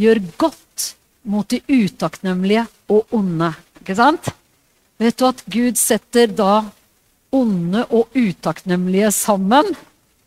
gjør 0.00 0.20
godt 0.40 0.90
mot 1.30 1.48
de 1.50 1.60
utakknemlige 1.66 2.64
og 2.92 3.10
onde. 3.16 3.50
Ikke 3.82 3.96
sant? 3.98 4.30
Vet 5.00 5.18
du 5.18 5.26
at 5.28 5.42
Gud 5.50 5.78
setter 5.80 6.30
da 6.30 6.62
onde 7.34 7.84
og 7.90 8.14
utakknemlige 8.14 9.10
sammen 9.14 9.74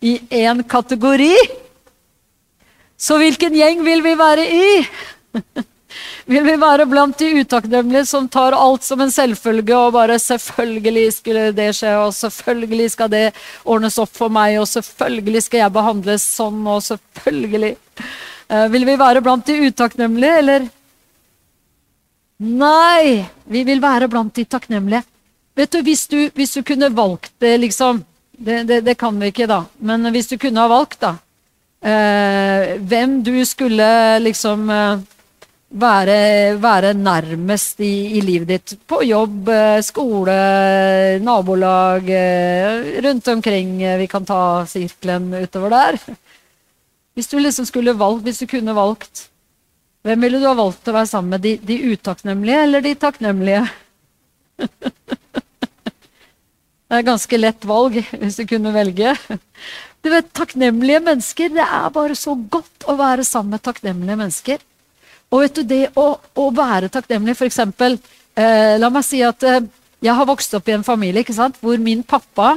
i 0.03 0.17
én 0.29 0.63
kategori? 0.67 1.33
Så 2.97 3.17
hvilken 3.19 3.55
gjeng 3.55 3.83
vil 3.85 4.03
vi 4.05 4.17
være 4.19 4.47
i? 4.47 4.67
Vil 6.25 6.45
vi 6.47 6.55
være 6.59 6.87
blant 6.87 7.17
de 7.19 7.29
utakknemlige 7.43 8.05
som 8.07 8.27
tar 8.31 8.55
alt 8.55 8.83
som 8.83 9.01
en 9.03 9.11
selvfølge 9.11 9.75
og 9.75 9.93
bare 9.93 10.19
'selvfølgelig 10.19 11.13
skulle 11.13 11.51
det 11.51 11.69
skje', 11.75 11.97
og 12.05 12.13
'selvfølgelig 12.13 12.91
skal 12.91 13.09
det 13.09 13.33
ordnes 13.65 13.97
opp 13.97 14.13
for 14.13 14.29
meg', 14.29 14.59
og 14.59 14.67
'selvfølgelig 14.67 15.43
skal 15.43 15.57
jeg 15.59 15.73
behandles 15.73 16.23
sånn', 16.23 16.67
og 16.67 16.81
'selvfølgelig'. 16.81 17.75
Uh, 18.49 18.67
vil 18.71 18.85
vi 18.85 18.99
være 18.99 19.21
blant 19.21 19.45
de 19.47 19.67
utakknemlige, 19.67 20.37
eller? 20.37 20.69
Nei! 22.39 23.25
Vi 23.45 23.63
vil 23.63 23.81
være 23.81 24.07
blant 24.07 24.35
de 24.35 24.45
takknemlige. 24.45 25.03
Vet 25.55 25.71
du, 25.71 25.81
hvis 25.81 26.07
du, 26.07 26.29
hvis 26.33 26.53
du 26.53 26.63
kunne 26.63 26.89
valgt 26.95 27.31
det, 27.39 27.59
liksom 27.59 28.03
det, 28.37 28.63
det, 28.67 28.81
det, 28.85 28.97
kan 28.97 29.19
vi 29.19 29.29
ikke, 29.31 29.47
da. 29.47 29.63
Men 29.79 30.09
hvis 30.11 30.27
du 30.31 30.37
kunne 30.41 30.59
ha 30.59 30.67
valgt, 30.67 30.99
da. 31.03 31.15
Eh, 31.83 32.77
hvem 32.79 33.19
du 33.23 33.35
skulle 33.45 34.19
liksom 34.23 34.69
uh, 34.71 35.01
være, 35.73 36.57
være 36.61 36.93
nærmest 36.93 37.81
i, 37.81 38.17
i, 38.17 38.21
livet 38.21 38.47
ditt. 38.49 38.75
På 38.87 39.01
jobb, 39.05 39.49
eh, 39.49 39.81
skole, 39.85 40.35
nabolag, 41.23 42.09
eh, 42.09 43.01
rundt 43.05 43.27
omkring. 43.27 43.81
Eh, 43.83 43.97
vi 43.97 44.07
kan 44.07 44.25
ta 44.25 44.65
sirkelen 44.69 45.33
utover 45.33 45.69
der. 45.73 45.99
Hvis 47.13 47.29
du 47.29 47.37
liksom 47.39 47.65
skulle 47.65 47.97
valgt, 47.97 48.23
hvis 48.23 48.41
du 48.41 48.47
kunne 48.49 48.75
valgt, 48.75 49.29
hvem 50.03 50.21
ville 50.21 50.39
du 50.41 50.47
ha 50.49 50.55
valgt 50.57 50.87
å 50.89 50.95
være 50.95 51.09
sammen 51.09 51.35
med? 51.35 51.41
De, 51.41 51.57
de 51.57 51.93
utakknemlige 51.93 52.63
eller 52.67 52.81
de 52.81 52.95
takknemlige? 52.95 53.65
Det 56.93 56.99
er 56.99 57.05
ganske 57.07 57.37
lett 57.39 57.63
valg, 57.65 57.95
hvis 58.21 58.35
du 58.37 58.43
kunne 58.45 58.69
velge. 58.69 59.15
Du 60.05 60.11
vet, 60.11 60.27
Takknemlige 60.35 60.99
mennesker, 61.01 61.49
det 61.49 61.63
er 61.63 61.87
bare 61.95 62.13
så 62.13 62.35
godt 62.37 62.85
å 62.85 62.93
være 62.99 63.23
sammen 63.25 63.55
med 63.55 63.63
takknemlige 63.65 64.17
mennesker. 64.19 64.59
Og 65.33 65.41
vet 65.41 65.55
du, 65.57 65.63
det 65.65 65.83
å, 65.97 66.11
å 66.13 66.49
være 66.53 66.91
takknemlig, 66.93 67.33
f.eks. 67.33 67.63
Eh, 68.37 68.75
la 68.77 68.89
meg 68.93 69.05
si 69.05 69.23
at 69.25 69.45
eh, 69.49 69.63
jeg 70.03 70.17
har 70.17 70.29
vokst 70.29 70.53
opp 70.57 70.69
i 70.69 70.75
en 70.75 70.85
familie 70.85 71.23
ikke 71.23 71.35
sant, 71.35 71.57
hvor 71.63 71.79
min 71.81 72.03
pappa 72.05 72.55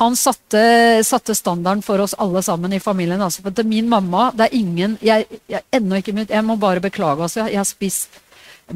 han 0.00 0.16
satte, 0.16 0.60
satte, 1.04 1.34
standarden 1.36 1.82
for 1.84 2.00
oss 2.00 2.14
alle 2.20 2.40
sammen 2.44 2.72
i 2.72 2.80
familien. 2.80 3.20
Altså, 3.20 3.44
for 3.44 3.68
min 3.68 3.88
mamma 3.88 4.30
det 4.36 4.48
er 4.48 4.56
ingen, 4.56 4.96
jeg, 5.04 5.26
jeg, 5.50 5.64
ikke, 5.72 6.24
jeg 6.24 6.44
må 6.46 6.56
bare 6.60 6.82
beklage. 6.84 7.26
Altså, 7.26 7.44
jeg 7.48 7.60
har 7.60 7.68
spist 7.68 8.20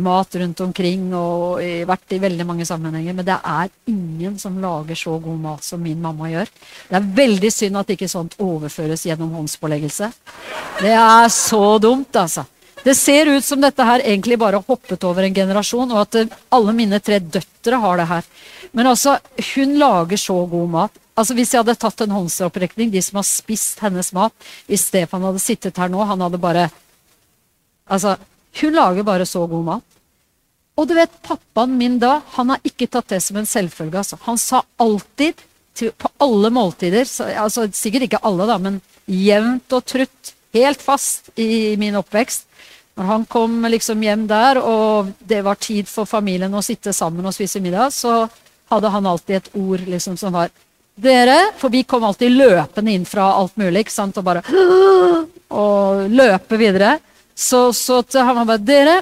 mat 0.00 0.34
rundt 0.40 0.60
omkring 0.64 1.12
og 1.14 1.60
vært 1.86 2.16
i 2.16 2.20
veldig 2.22 2.46
mange 2.48 2.66
sammenhenger. 2.66 3.14
Men 3.16 3.28
det 3.28 3.36
er 3.38 3.70
ingen 3.90 4.38
som 4.42 4.58
lager 4.60 4.98
så 4.98 5.16
god 5.22 5.38
mat 5.44 5.66
som 5.66 5.82
min 5.82 6.00
mamma 6.02 6.30
gjør. 6.32 6.50
Det 6.90 6.98
er 6.98 7.12
veldig 7.20 7.52
synd 7.54 7.80
at 7.80 7.94
ikke 7.94 8.10
sånt 8.10 8.36
overføres 8.42 9.06
gjennom 9.06 9.36
håndspåleggelse. 9.38 10.10
Det 10.82 10.92
er 10.98 11.30
så 11.32 11.78
dumt, 11.82 12.16
altså. 12.18 12.46
Det 12.84 12.94
ser 12.94 13.30
ut 13.32 13.44
som 13.44 13.62
dette 13.64 13.84
her 13.86 14.02
egentlig 14.04 14.36
bare 14.38 14.60
har 14.60 14.68
hoppet 14.68 15.04
over 15.08 15.24
en 15.24 15.34
generasjon, 15.34 15.92
og 15.94 16.02
at 16.02 16.18
eh, 16.20 16.34
alle 16.52 16.74
mine 16.76 17.00
tre 17.00 17.16
døtre 17.18 17.80
har 17.80 18.00
det 18.00 18.10
her. 18.10 18.28
Men 18.76 18.90
altså, 18.90 19.16
hun 19.54 19.78
lager 19.80 20.20
så 20.20 20.36
god 20.50 20.68
mat. 20.74 21.00
Altså 21.14 21.36
Hvis 21.38 21.54
jeg 21.54 21.62
hadde 21.62 21.78
tatt 21.78 22.04
en 22.04 22.14
håndsopprekning, 22.18 22.90
de 22.92 23.00
som 23.02 23.20
har 23.20 23.26
spist 23.28 23.78
hennes 23.84 24.08
mat 24.16 24.34
Hvis 24.66 24.88
Stefan 24.88 25.22
hadde 25.22 25.38
sittet 25.38 25.76
her 25.78 25.92
nå, 25.92 26.00
han 26.02 26.24
hadde 26.24 26.40
bare 26.42 26.64
Altså, 27.86 28.16
hun 28.60 28.74
lager 28.74 29.06
bare 29.06 29.26
så 29.28 29.44
god 29.46 29.64
mat. 29.64 29.98
Og 30.74 30.88
du 30.88 30.94
vet, 30.96 31.12
pappaen 31.22 31.74
min 31.78 31.98
da, 32.02 32.16
han 32.34 32.50
har 32.50 32.62
ikke 32.66 32.88
tatt 32.90 33.12
det 33.12 33.20
som 33.22 33.36
en 33.38 33.46
selvfølge. 33.46 34.00
Altså. 34.00 34.18
Han 34.26 34.40
sa 34.40 34.62
alltid, 34.80 35.42
til, 35.76 35.92
på 35.92 36.10
alle 36.22 36.50
måltider, 36.54 37.06
så, 37.06 37.28
altså 37.44 37.68
sikkert 37.74 38.08
ikke 38.08 38.22
alle, 38.26 38.46
da, 38.48 38.56
men 38.62 38.80
jevnt 39.10 39.74
og 39.76 39.84
trutt, 39.86 40.32
helt 40.54 40.82
fast 40.82 41.30
i 41.38 41.74
min 41.78 41.98
oppvekst. 41.98 42.48
Når 42.94 43.08
han 43.10 43.24
kom 43.26 43.64
liksom 43.66 44.02
hjem 44.06 44.26
der, 44.30 44.60
og 44.62 45.10
det 45.18 45.40
var 45.42 45.58
tid 45.58 45.88
for 45.90 46.06
familien 46.06 46.54
å 46.54 46.62
sitte 46.62 46.92
sammen 46.94 47.26
og 47.26 47.34
spise 47.34 47.62
middag, 47.62 47.90
så 47.90 48.28
hadde 48.70 48.92
han 48.94 49.08
alltid 49.10 49.36
et 49.36 49.50
ord 49.58 49.82
liksom 49.88 50.18
som 50.20 50.34
var 50.34 50.52
Dere 50.94 51.50
For 51.58 51.74
vi 51.74 51.82
kom 51.82 52.04
alltid 52.06 52.30
løpende 52.30 52.92
inn 52.94 53.04
fra 53.06 53.32
alt 53.34 53.56
mulig, 53.58 53.82
ikke 53.82 53.94
sant, 53.94 54.18
og 54.20 54.28
bare 54.28 54.44
Og 55.64 56.04
løpe 56.10 56.58
videre. 56.58 57.00
Så, 57.34 57.72
så 57.74 57.98
han 58.14 58.36
var 58.38 58.46
bare 58.52 58.62
Dere, 58.62 58.94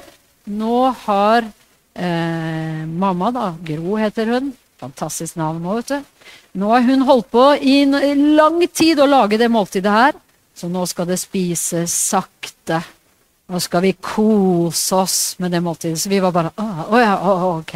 nå 0.49 0.79
har 1.05 1.45
eh, 1.45 2.81
mamma, 2.89 3.29
da, 3.31 3.51
Gro 3.61 3.99
heter 4.01 4.33
hun, 4.33 4.49
fantastisk 4.81 5.37
navn 5.37 5.61
nå, 5.61 5.77
vet 5.77 5.93
du. 5.93 6.33
Nå 6.57 6.73
har 6.73 6.83
hun 6.85 7.05
holdt 7.05 7.29
på 7.33 7.45
i 7.61 7.83
lang 7.85 8.59
tid 8.73 9.01
å 9.01 9.09
lage 9.09 9.37
det 9.41 9.53
måltidet 9.53 9.93
her, 9.93 10.17
så 10.57 10.69
nå 10.69 10.85
skal 10.89 11.09
det 11.09 11.21
spises 11.21 11.93
sakte. 11.93 12.81
Nå 13.51 13.59
skal 13.59 13.83
vi 13.83 13.91
kose 13.99 14.95
oss 14.95 15.17
med 15.43 15.51
det 15.51 15.59
måltidet. 15.61 15.99
Så 15.99 16.09
vi 16.09 16.21
var 16.23 16.31
bare 16.31 16.53
Å 16.55 17.01
ja, 17.01 17.17
oh, 17.19 17.43
ok. 17.57 17.75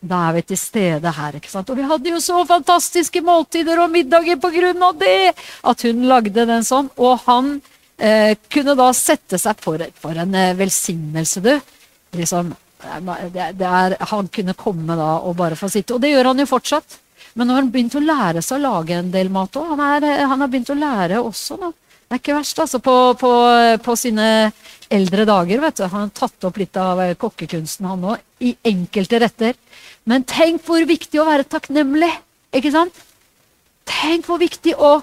Da 0.00 0.20
er 0.28 0.38
vi 0.38 0.44
til 0.52 0.60
stede 0.60 1.12
her. 1.16 1.36
ikke 1.36 1.50
sant? 1.50 1.70
Og 1.70 1.76
vi 1.76 1.88
hadde 1.88 2.12
jo 2.12 2.20
så 2.22 2.38
fantastiske 2.48 3.22
måltider 3.26 3.82
og 3.82 3.90
middager 3.90 4.38
på 4.40 4.52
grunn 4.54 4.86
av 4.86 4.96
det! 5.00 5.34
At 5.66 5.82
hun 5.84 6.06
lagde 6.08 6.46
den 6.46 6.64
sånn. 6.64 6.92
Og 7.02 7.18
han 7.26 7.56
eh, 7.98 8.36
kunne 8.48 8.76
da 8.78 8.88
sette 8.96 9.38
seg 9.40 9.60
for, 9.60 9.82
for 10.00 10.22
en 10.22 10.34
eh, 10.38 10.54
velsignelse, 10.58 11.42
du. 11.44 11.52
Liksom, 12.16 12.54
det, 13.34 13.50
det 13.58 13.68
er, 13.68 13.98
han 14.14 14.30
kunne 14.32 14.56
komme 14.58 14.96
da 14.98 15.16
og 15.26 15.36
bare 15.42 15.58
få 15.58 15.68
sitte. 15.72 15.98
Og 15.98 16.02
det 16.02 16.14
gjør 16.14 16.32
han 16.32 16.42
jo 16.42 16.48
fortsatt. 16.54 17.00
Men 17.34 17.46
nå 17.46 17.54
har 17.54 17.64
han 17.64 17.70
begynt 17.74 17.98
å 17.98 18.02
lære 18.02 18.42
seg 18.42 18.58
å 18.58 18.64
lage 18.64 18.96
en 18.96 19.12
del 19.12 19.30
mat 19.32 19.58
òg. 19.58 19.74
Han, 19.74 20.04
eh, 20.06 20.22
han, 20.24 20.40
har 20.40 20.50
begynt 20.50 20.72
å 20.72 20.78
lære 20.78 21.20
også, 21.22 21.58
da. 21.60 21.74
Det 22.10 22.16
er 22.16 22.22
ikke 22.24 22.34
verst, 22.40 22.58
altså. 22.58 22.78
På, 22.82 22.92
på, 23.14 23.28
på 23.86 23.94
sine 23.94 24.24
eldre 24.90 25.22
dager 25.28 25.60
vet 25.62 25.76
du, 25.78 25.84
har 25.84 25.92
han 25.94 26.10
tatt 26.10 26.42
opp 26.48 26.56
litt 26.58 26.74
av 26.74 26.98
eh, 27.04 27.12
kokkekunsten, 27.14 27.86
han 27.86 28.02
òg. 28.02 28.24
I 28.42 28.56
enkelte 28.66 29.20
retter. 29.22 29.54
Men 30.10 30.24
tenk 30.26 30.64
hvor 30.66 30.82
viktig 30.90 31.20
å 31.22 31.28
være 31.28 31.46
takknemlig, 31.46 32.10
ikke 32.50 32.72
sant? 32.74 32.98
Tenk 33.86 34.26
hvor 34.26 34.40
viktig 34.42 34.74
å, 34.74 34.96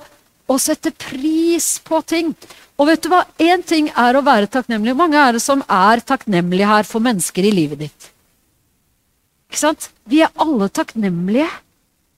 å 0.51 0.57
sette 0.59 0.91
pris 0.91 1.77
på 1.87 2.01
ting. 2.03 2.33
Og 2.75 2.91
vet 2.91 3.05
du 3.05 3.07
hva? 3.13 3.23
Én 3.39 3.63
ting 3.63 3.87
er 3.95 4.19
å 4.19 4.25
være 4.27 4.51
takknemlig. 4.51 4.97
Mange 4.99 5.23
er 5.23 5.39
det 5.39 5.45
som 5.45 5.63
er 5.63 6.03
takknemlige 6.03 6.67
her 6.67 6.91
for 6.91 7.07
mennesker 7.07 7.47
i 7.47 7.55
livet 7.55 7.85
ditt? 7.85 8.11
Ikke 9.47 9.63
sant? 9.63 9.87
Vi 10.11 10.25
er 10.27 10.35
alle 10.35 10.67
takknemlige. 10.67 11.47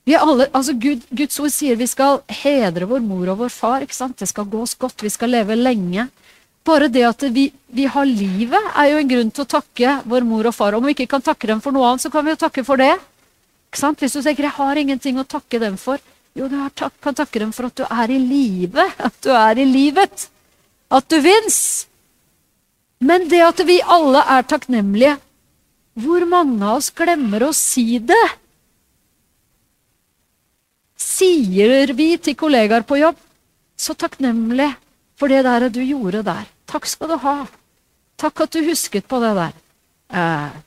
Vi 0.10 0.16
er 0.18 0.24
alle, 0.26 0.48
altså 0.58 0.74
Gud, 0.74 1.04
Guds 1.14 1.38
ord 1.38 1.52
sier 1.54 1.78
vi 1.78 1.86
skal 1.86 2.24
hedre 2.34 2.88
vår 2.90 3.04
mor 3.06 3.30
og 3.30 3.44
vår 3.44 3.52
far. 3.54 3.84
ikke 3.86 3.94
sant? 3.94 4.18
Det 4.18 4.26
skal 4.32 4.48
gå 4.50 4.64
oss 4.66 4.74
godt, 4.74 5.04
vi 5.06 5.12
skal 5.14 5.30
leve 5.30 5.54
lenge. 5.54 6.08
Bare 6.66 6.88
det 6.90 7.04
at 7.06 7.26
vi, 7.30 7.44
vi, 7.70 7.86
har 7.86 8.10
livet, 8.10 8.72
er 8.74 8.90
jo 8.90 9.04
en 9.04 9.12
grunn 9.12 9.30
til 9.30 9.46
å 9.46 9.52
takke 9.54 10.00
vår 10.10 10.26
mor 10.26 10.50
og 10.50 10.56
far. 10.58 10.74
Om 10.74 10.88
vi 10.90 10.96
ikke 10.96 11.12
kan 11.14 11.22
takke 11.22 11.52
dem 11.52 11.62
for 11.62 11.76
noe 11.76 11.92
annet, 11.92 12.02
så 12.02 12.10
kan 12.10 12.26
vi 12.26 12.34
jo 12.34 12.42
takke 12.42 12.66
for 12.66 12.82
det. 12.82 12.96
Ikke 13.70 13.84
sant? 13.84 14.02
Hvis 14.02 14.18
du 14.18 14.24
tenker 14.26 14.50
'jeg 14.50 14.58
har 14.58 14.82
ingenting 14.82 15.20
å 15.22 15.28
takke 15.30 15.60
dem 15.62 15.78
for', 15.78 16.02
jo, 16.34 16.48
du 16.48 16.58
tak 16.74 16.94
kan 17.02 17.14
takke 17.14 17.40
dem 17.40 17.52
for 17.52 17.70
at 17.70 17.76
du 17.76 17.86
er 17.86 18.10
i 18.10 18.18
live. 18.18 18.82
At 18.98 19.14
du 19.22 19.30
er 19.30 19.60
i 19.60 19.66
livet. 19.66 20.30
At 20.90 21.08
du 21.08 21.22
fins. 21.22 21.86
Men 23.00 23.30
det 23.30 23.42
at 23.46 23.60
vi 23.60 23.80
alle 23.82 24.20
er 24.28 24.42
takknemlige 24.44 25.20
Hvor 25.96 26.26
mange 26.26 26.66
av 26.66 26.78
oss 26.78 26.90
glemmer 26.90 27.46
å 27.48 27.54
si 27.54 28.00
det? 28.00 28.26
Sier 31.00 31.94
vi 31.96 32.12
til 32.22 32.36
kollegaer 32.40 32.84
på 32.88 33.00
jobb 33.00 33.20
så 33.80 33.96
takknemlig 33.96 34.74
for 35.20 35.32
det 35.32 35.44
der 35.48 35.70
du 35.72 35.82
gjorde 35.84 36.24
der. 36.28 36.48
Takk 36.70 36.88
skal 36.88 37.14
du 37.14 37.18
ha. 37.24 37.38
Takk 38.20 38.44
at 38.46 38.56
du 38.56 38.66
husket 38.68 39.08
på 39.08 39.20
det 39.24 39.32
der. 39.38 39.54
Eh, 40.12 40.58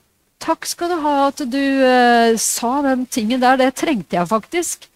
takk 0.42 0.66
skal 0.68 0.92
du 0.92 0.96
ha 1.04 1.14
at 1.28 1.42
du 1.52 1.60
eh, 1.60 2.36
sa 2.40 2.72
den 2.86 3.04
tingen 3.06 3.42
der. 3.42 3.60
Det 3.60 3.74
trengte 3.76 4.16
jeg 4.16 4.30
faktisk. 4.30 4.88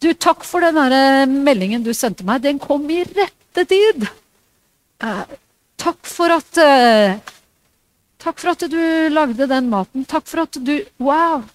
Du, 0.00 0.12
takk 0.14 0.46
for 0.46 0.64
den 0.64 0.78
der 0.78 0.94
eh, 0.96 1.26
meldingen 1.30 1.84
du 1.84 1.92
sendte 1.94 2.26
meg. 2.26 2.42
Den 2.46 2.62
kom 2.62 2.86
i 2.90 3.02
rette 3.04 3.66
tid. 3.68 4.06
Eh, 5.02 5.36
takk 5.80 6.00
for 6.06 6.38
at 6.38 6.62
eh, 6.62 7.18
Takk 8.20 8.36
for 8.36 8.52
at 8.52 8.66
du 8.68 9.08
lagde 9.08 9.46
den 9.48 9.70
maten. 9.72 10.04
Takk 10.04 10.26
for 10.28 10.44
at 10.44 10.58
du 10.60 10.74
Wow! 11.00 11.46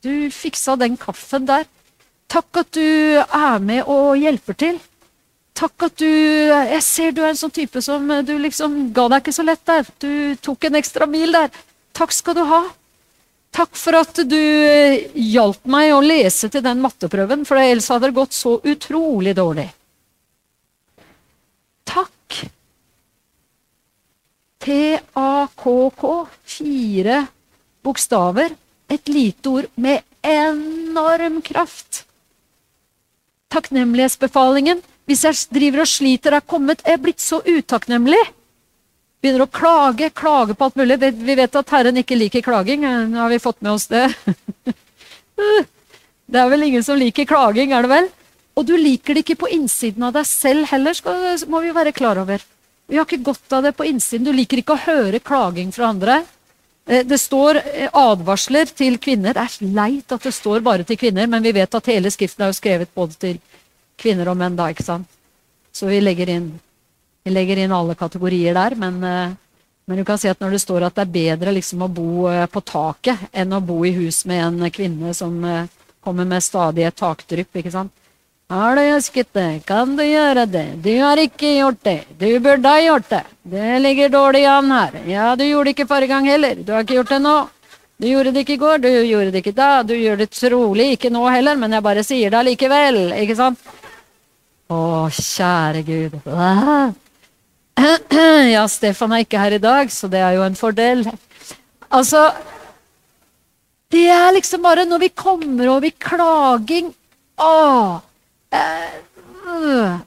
Du 0.00 0.30
fiksa 0.32 0.72
den 0.80 0.96
kaffen 1.00 1.44
der. 1.48 1.66
Takk 2.34 2.58
at 2.64 2.70
du 2.74 3.20
er 3.22 3.60
med 3.62 3.86
og 3.86 4.16
hjelper 4.18 4.56
til. 4.58 4.78
Takk 5.54 5.84
at 5.86 6.00
du 6.02 6.08
Jeg 6.08 6.82
ser 6.82 7.12
du 7.14 7.20
er 7.22 7.30
en 7.30 7.38
sånn 7.38 7.52
type 7.54 7.78
som 7.84 8.08
du 8.26 8.32
liksom 8.42 8.88
ga 8.94 9.04
deg 9.12 9.22
ikke 9.22 9.34
så 9.36 9.44
lett 9.46 9.62
der. 9.68 9.86
Du 10.02 10.34
tok 10.42 10.66
en 10.66 10.80
ekstra 10.80 11.06
mil 11.06 11.30
der. 11.36 11.52
Takk 11.94 12.10
skal 12.10 12.34
du 12.34 12.42
ha. 12.48 12.64
Takk 13.54 13.78
for 13.78 13.94
at 13.94 14.18
du 14.26 14.40
hjalp 15.14 15.62
meg 15.70 15.92
å 15.94 16.00
lese 16.02 16.48
til 16.50 16.64
den 16.64 16.80
matteprøven, 16.82 17.44
for 17.46 17.60
ellers 17.60 17.86
hadde 17.92 18.08
det 18.10 18.16
gått 18.16 18.34
så 18.34 18.56
utrolig 18.58 19.36
dårlig. 19.38 19.68
Takk. 21.86 22.40
T-A-K-K. 24.66 26.10
Fire 26.56 27.20
bokstaver. 27.86 28.58
Et 28.90 29.14
lite 29.14 29.54
ord 29.54 29.70
med 29.78 30.02
enorm 30.34 31.38
kraft 31.46 32.02
takknemlighetsbefalingen. 33.54 34.82
Hvis 35.08 35.24
jeg 35.26 35.40
driver 35.54 35.84
og 35.84 35.90
sliter, 35.90 36.36
er 36.36 36.44
kommet, 36.48 36.82
jeg 36.84 36.98
er 36.98 37.02
blitt 37.02 37.22
så 37.22 37.40
utakknemlig. 37.44 38.20
Begynner 39.24 39.46
å 39.46 39.52
klage, 39.52 40.10
klage 40.12 40.56
på 40.56 40.66
alt 40.66 40.76
mulig. 40.76 40.98
Vi 41.00 41.36
vet 41.38 41.56
at 41.56 41.70
Herren 41.72 42.00
ikke 42.00 42.18
liker 42.18 42.44
klaging. 42.44 42.84
Nå 42.84 43.22
har 43.22 43.32
vi 43.32 43.40
fått 43.40 43.62
med 43.64 43.76
oss 43.76 43.88
det. 43.92 44.08
Det 46.24 46.40
er 46.40 46.48
vel 46.48 46.64
ingen 46.64 46.82
som 46.82 46.96
liker 46.96 47.26
klaging, 47.28 47.74
er 47.76 47.84
det 47.84 47.90
vel? 47.90 48.06
Og 48.56 48.64
du 48.66 48.72
liker 48.78 49.14
det 49.14 49.24
ikke 49.24 49.42
på 49.44 49.50
innsiden 49.52 50.06
av 50.06 50.14
deg 50.16 50.24
selv 50.28 50.70
heller, 50.70 50.96
må 51.52 51.60
vi 51.60 51.74
være 51.76 51.92
klar 51.94 52.20
over. 52.22 52.42
Vi 52.88 52.96
har 52.96 53.04
ikke 53.04 53.26
godt 53.26 53.56
av 53.56 53.64
det 53.66 53.74
på 53.76 53.86
innsiden. 53.88 54.24
Du 54.26 54.32
liker 54.32 54.60
ikke 54.60 54.76
å 54.76 54.84
høre 54.86 55.20
klaging 55.24 55.72
fra 55.74 55.90
andre. 55.92 56.22
Eh, 56.86 57.06
det 57.06 57.18
står 57.18 57.56
eh, 57.56 57.88
advarsler 57.92 58.68
til 58.76 58.98
kvinner. 59.00 59.34
Det 59.34 59.44
er 59.44 59.74
leit 59.74 60.12
at 60.12 60.26
det 60.26 60.34
står 60.34 60.64
bare 60.64 60.84
til 60.84 60.98
kvinner, 61.00 61.28
men 61.30 61.42
vi 61.42 61.54
vet 61.56 61.74
at 61.74 61.88
hele 61.88 62.12
Skriften 62.12 62.44
er 62.44 62.52
jo 62.52 62.58
skrevet 62.58 62.92
både 62.94 63.16
til 63.20 63.40
kvinner 64.00 64.28
og 64.28 64.36
menn, 64.36 64.56
da, 64.58 64.68
ikke 64.72 64.84
sant. 64.84 65.08
Så 65.74 65.88
vi 65.88 66.02
legger 66.02 66.30
inn, 66.36 66.52
vi 67.24 67.32
legger 67.32 67.62
inn 67.62 67.72
alle 67.72 67.96
kategorier 67.98 68.54
der, 68.54 68.76
men, 68.76 69.00
eh, 69.02 69.32
men, 69.86 69.98
du 69.98 70.04
kan 70.04 70.20
si 70.20 70.28
at 70.28 70.40
når 70.40 70.56
det 70.56 70.62
står 70.62 70.86
at 70.86 70.96
det 70.96 71.06
er 71.06 71.16
bedre 71.16 71.56
liksom 71.56 71.82
å 71.84 71.92
bo 71.92 72.28
på 72.52 72.60
taket 72.64 73.26
enn 73.32 73.52
å 73.52 73.60
bo 73.60 73.82
i 73.84 73.92
hus 73.92 74.22
med 74.24 74.40
en 74.40 74.70
kvinne 74.72 75.12
som 75.14 75.34
kommer 76.00 76.24
med 76.24 76.44
stadige 76.44 76.88
takdrypp, 76.96 77.50
ikke 77.60 77.72
sant. 77.72 77.92
Har 78.52 78.76
du 78.76 78.82
ønsket 78.82 79.30
det? 79.32 79.64
Kan 79.66 79.96
du 79.96 80.02
gjøre 80.04 80.44
det? 80.46 80.66
Du 80.84 80.92
har 81.00 81.16
ikke 81.16 81.54
gjort 81.56 81.80
det. 81.86 82.00
Du 82.20 82.28
burde 82.44 82.68
ha 82.68 82.80
gjort 82.84 83.08
det. 83.08 83.22
Det 83.42 83.78
ligger 83.80 84.12
dårlig 84.12 84.44
an 84.46 84.70
her. 84.70 84.98
Ja, 85.08 85.30
du 85.36 85.44
gjorde 85.46 85.70
det 85.70 85.76
ikke 85.78 85.88
forrige 85.88 86.12
gang 86.12 86.28
heller. 86.28 86.60
Du 86.60 86.72
har 86.74 86.84
ikke 86.84 86.98
gjort 86.98 87.14
det 87.14 87.22
nå. 87.24 87.36
Du 87.96 88.08
gjorde 88.10 88.34
det 88.34 88.42
ikke 88.42 88.56
i 88.56 88.60
går, 88.60 88.78
du 88.82 88.88
gjorde 88.90 89.30
det 89.32 89.40
ikke 89.40 89.54
da. 89.56 89.70
Du 89.86 89.94
gjør 89.94 90.18
det 90.20 90.28
trolig 90.34 90.90
ikke 90.96 91.12
nå 91.14 91.22
heller, 91.30 91.56
men 91.56 91.72
jeg 91.72 91.86
bare 91.86 92.04
sier 92.04 92.32
det 92.32 92.40
allikevel. 92.40 93.00
Ikke 93.22 93.36
sant? 93.38 93.60
Å, 94.68 94.80
kjære 95.14 95.84
Gud. 95.86 96.18
Ja, 98.54 98.64
Stefan 98.70 99.12
er 99.14 99.24
ikke 99.24 99.40
her 99.40 99.56
i 99.56 99.62
dag, 99.62 99.90
så 99.90 100.08
det 100.10 100.20
er 100.22 100.36
jo 100.36 100.44
en 100.44 100.58
fordel. 100.58 101.04
Altså 101.94 102.26
Det 103.90 104.08
er 104.10 104.34
liksom 104.34 104.62
bare 104.62 104.84
når 104.86 105.00
vi 105.04 105.08
kommer 105.14 105.68
over 105.76 105.86
i 105.86 105.94
klaging 105.94 106.90
Å! 107.38 108.00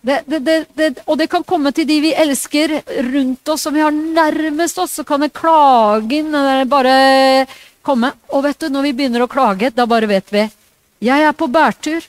Det, 0.01 0.17
det, 0.25 0.65
det, 0.73 0.89
og 1.05 1.17
det 1.19 1.27
kan 1.31 1.45
komme 1.47 1.71
til 1.75 1.87
de 1.87 1.99
vi 2.03 2.13
elsker 2.15 2.77
rundt 3.11 3.49
oss, 3.49 3.65
som 3.67 3.75
vi 3.75 3.83
har 3.83 3.93
nærmest 3.93 4.77
oss. 4.81 4.97
Så 4.99 5.05
kan 5.07 5.23
det 5.23 5.33
klagen 5.37 6.35
bare 6.69 7.45
komme. 7.85 8.11
Og 8.33 8.43
vet 8.47 8.59
du, 8.59 8.69
når 8.73 8.89
vi 8.89 8.93
begynner 8.99 9.25
å 9.25 9.31
klage, 9.31 9.71
da 9.75 9.87
bare 9.87 10.09
vet 10.09 10.31
vi 10.33 10.47
Jeg 11.05 11.27
er 11.27 11.35
på 11.37 11.47
bærtur. 11.47 12.01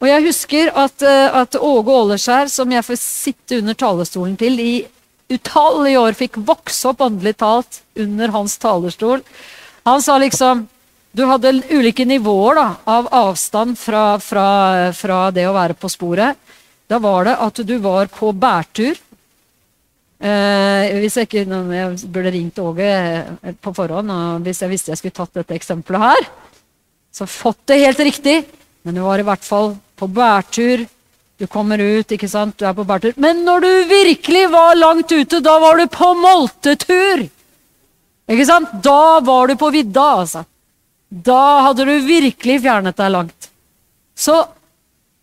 Og 0.00 0.08
jeg 0.08 0.26
husker 0.26 0.70
at, 0.76 1.02
at 1.02 1.56
Åge 1.56 1.92
Åleskjær, 1.92 2.50
som 2.52 2.72
jeg 2.72 2.84
får 2.84 2.98
sitte 3.00 3.60
under 3.62 3.74
talerstolen 3.74 4.36
til 4.36 4.60
i 4.60 4.72
utallige 5.32 6.00
år, 6.00 6.16
fikk 6.18 6.36
vokse 6.46 6.90
opp 6.90 7.00
åndelig 7.00 7.36
talt 7.40 7.80
under 7.96 8.34
hans 8.34 8.58
talerstol. 8.62 9.24
Han 9.88 10.02
sa 10.04 10.18
liksom 10.20 10.66
du 11.16 11.24
hadde 11.24 11.54
ulike 11.72 12.04
nivåer 12.04 12.58
da, 12.58 12.66
av 12.92 13.08
avstand 13.14 13.78
fra, 13.80 14.18
fra, 14.20 14.48
fra, 14.92 15.20
det 15.32 15.46
å 15.48 15.54
være 15.56 15.76
på 15.80 15.88
sporet. 15.88 16.36
Da 16.86 16.98
var 17.02 17.24
det 17.26 17.36
at 17.40 17.60
du 17.66 17.76
var 17.82 18.10
på 18.12 18.32
bærtur. 18.36 18.98
Eh, 20.16 20.96
hvis 20.96 21.16
jeg 21.18 21.28
ikke 21.28 21.42
Jeg 21.44 22.08
burde 22.08 22.30
ringt 22.32 22.58
Åge 22.58 22.86
eh, 22.88 23.54
på 23.60 23.72
forhånd 23.76 24.08
hvis 24.46 24.62
jeg 24.62 24.70
visste 24.70 24.88
jeg 24.94 25.00
skulle 25.02 25.16
tatt 25.18 25.34
dette 25.36 25.56
eksempelet 25.56 26.04
her. 26.04 26.28
Så 27.12 27.26
fått 27.28 27.64
det 27.68 27.82
helt 27.84 28.00
riktig. 28.00 28.36
Men 28.84 28.96
du 28.96 29.02
var 29.04 29.20
i 29.20 29.26
hvert 29.26 29.44
fall 29.44 29.74
på 29.96 30.08
bærtur. 30.08 30.84
Du 31.36 31.46
kommer 31.46 31.80
ut, 31.80 32.12
ikke 32.12 32.28
sant? 32.28 32.58
Du 32.58 32.64
er 32.68 32.76
på 32.76 32.84
bærtur. 32.84 33.16
Men 33.16 33.40
når 33.44 33.64
du 33.64 33.72
virkelig 33.88 34.44
var 34.52 34.76
langt 34.76 35.12
ute, 35.12 35.40
da 35.40 35.56
var 35.60 35.80
du 35.80 35.88
på 35.92 36.12
moltetur! 36.16 37.24
Ikke 38.26 38.46
sant? 38.48 38.76
Da 38.84 39.20
var 39.24 39.48
du 39.48 39.56
på 39.56 39.70
vidda, 39.72 40.06
altså. 40.20 40.44
Da 41.08 41.68
hadde 41.68 41.86
du 41.86 41.94
virkelig 42.06 42.60
fjernet 42.64 42.96
deg 42.98 43.12
langt. 43.14 43.50
Så 44.16 44.36